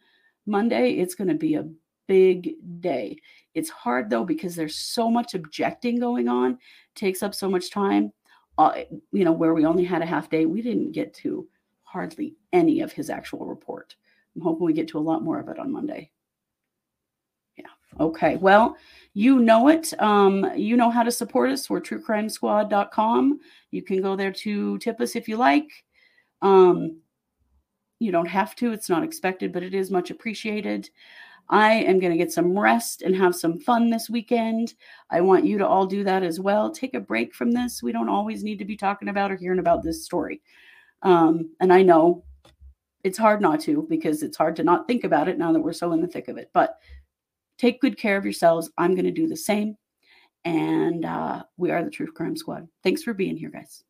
Monday. 0.46 0.92
It's 0.92 1.14
going 1.14 1.28
to 1.28 1.34
be 1.34 1.54
a 1.54 1.68
big 2.08 2.54
day. 2.80 3.16
It's 3.54 3.70
hard 3.70 4.10
though 4.10 4.24
because 4.24 4.56
there's 4.56 4.76
so 4.76 5.08
much 5.08 5.34
objecting 5.34 6.00
going 6.00 6.28
on, 6.28 6.58
takes 6.96 7.22
up 7.22 7.34
so 7.34 7.48
much 7.48 7.70
time. 7.70 8.12
Uh, 8.58 8.82
you 9.12 9.24
know, 9.24 9.32
where 9.32 9.54
we 9.54 9.64
only 9.64 9.84
had 9.84 10.02
a 10.02 10.06
half 10.06 10.28
day, 10.28 10.44
we 10.44 10.60
didn't 10.60 10.92
get 10.92 11.14
to 11.14 11.48
hardly 11.90 12.36
any 12.52 12.80
of 12.80 12.92
his 12.92 13.10
actual 13.10 13.46
report. 13.46 13.96
I'm 14.36 14.42
hoping 14.42 14.64
we 14.64 14.72
get 14.72 14.86
to 14.88 14.98
a 14.98 15.00
lot 15.00 15.24
more 15.24 15.40
of 15.40 15.48
it 15.48 15.58
on 15.58 15.72
Monday. 15.72 16.12
Yeah. 17.56 17.64
Okay. 17.98 18.36
Well, 18.36 18.76
you 19.12 19.40
know 19.40 19.66
it. 19.68 19.92
Um, 20.00 20.48
you 20.56 20.76
know 20.76 20.90
how 20.90 21.02
to 21.02 21.10
support 21.10 21.50
us. 21.50 21.68
We're 21.68 21.80
truecrimesquad.com. 21.80 23.40
You 23.72 23.82
can 23.82 24.00
go 24.00 24.14
there 24.14 24.30
to 24.32 24.78
tip 24.78 25.00
us 25.00 25.16
if 25.16 25.28
you 25.28 25.36
like. 25.36 25.68
Um, 26.42 27.00
you 27.98 28.12
don't 28.12 28.28
have 28.28 28.54
to, 28.56 28.72
it's 28.72 28.88
not 28.88 29.02
expected, 29.02 29.52
but 29.52 29.64
it 29.64 29.74
is 29.74 29.90
much 29.90 30.10
appreciated. 30.10 30.88
I 31.48 31.72
am 31.72 31.98
going 31.98 32.12
to 32.12 32.16
get 32.18 32.32
some 32.32 32.56
rest 32.56 33.02
and 33.02 33.16
have 33.16 33.34
some 33.34 33.58
fun 33.58 33.90
this 33.90 34.08
weekend. 34.08 34.74
I 35.10 35.20
want 35.20 35.44
you 35.44 35.58
to 35.58 35.66
all 35.66 35.86
do 35.86 36.04
that 36.04 36.22
as 36.22 36.38
well. 36.38 36.70
Take 36.70 36.94
a 36.94 37.00
break 37.00 37.34
from 37.34 37.50
this. 37.50 37.82
We 37.82 37.90
don't 37.90 38.08
always 38.08 38.44
need 38.44 38.60
to 38.60 38.64
be 38.64 38.76
talking 38.76 39.08
about 39.08 39.32
or 39.32 39.36
hearing 39.36 39.58
about 39.58 39.82
this 39.82 40.04
story. 40.04 40.40
Um, 41.02 41.50
and 41.60 41.72
I 41.72 41.82
know 41.82 42.24
it's 43.04 43.18
hard 43.18 43.40
not 43.40 43.60
to 43.60 43.86
because 43.88 44.22
it's 44.22 44.36
hard 44.36 44.56
to 44.56 44.64
not 44.64 44.86
think 44.86 45.04
about 45.04 45.28
it 45.28 45.38
now 45.38 45.52
that 45.52 45.60
we're 45.60 45.72
so 45.72 45.92
in 45.92 46.00
the 46.00 46.08
thick 46.08 46.28
of 46.28 46.36
it. 46.36 46.50
But 46.52 46.76
take 47.58 47.80
good 47.80 47.96
care 47.98 48.16
of 48.16 48.24
yourselves. 48.24 48.70
I'm 48.78 48.94
going 48.94 49.04
to 49.04 49.10
do 49.10 49.28
the 49.28 49.36
same. 49.36 49.76
And 50.44 51.04
uh, 51.04 51.44
we 51.56 51.70
are 51.70 51.84
the 51.84 51.90
True 51.90 52.10
Crime 52.10 52.36
Squad. 52.36 52.66
Thanks 52.82 53.02
for 53.02 53.12
being 53.12 53.36
here, 53.36 53.50
guys. 53.50 53.84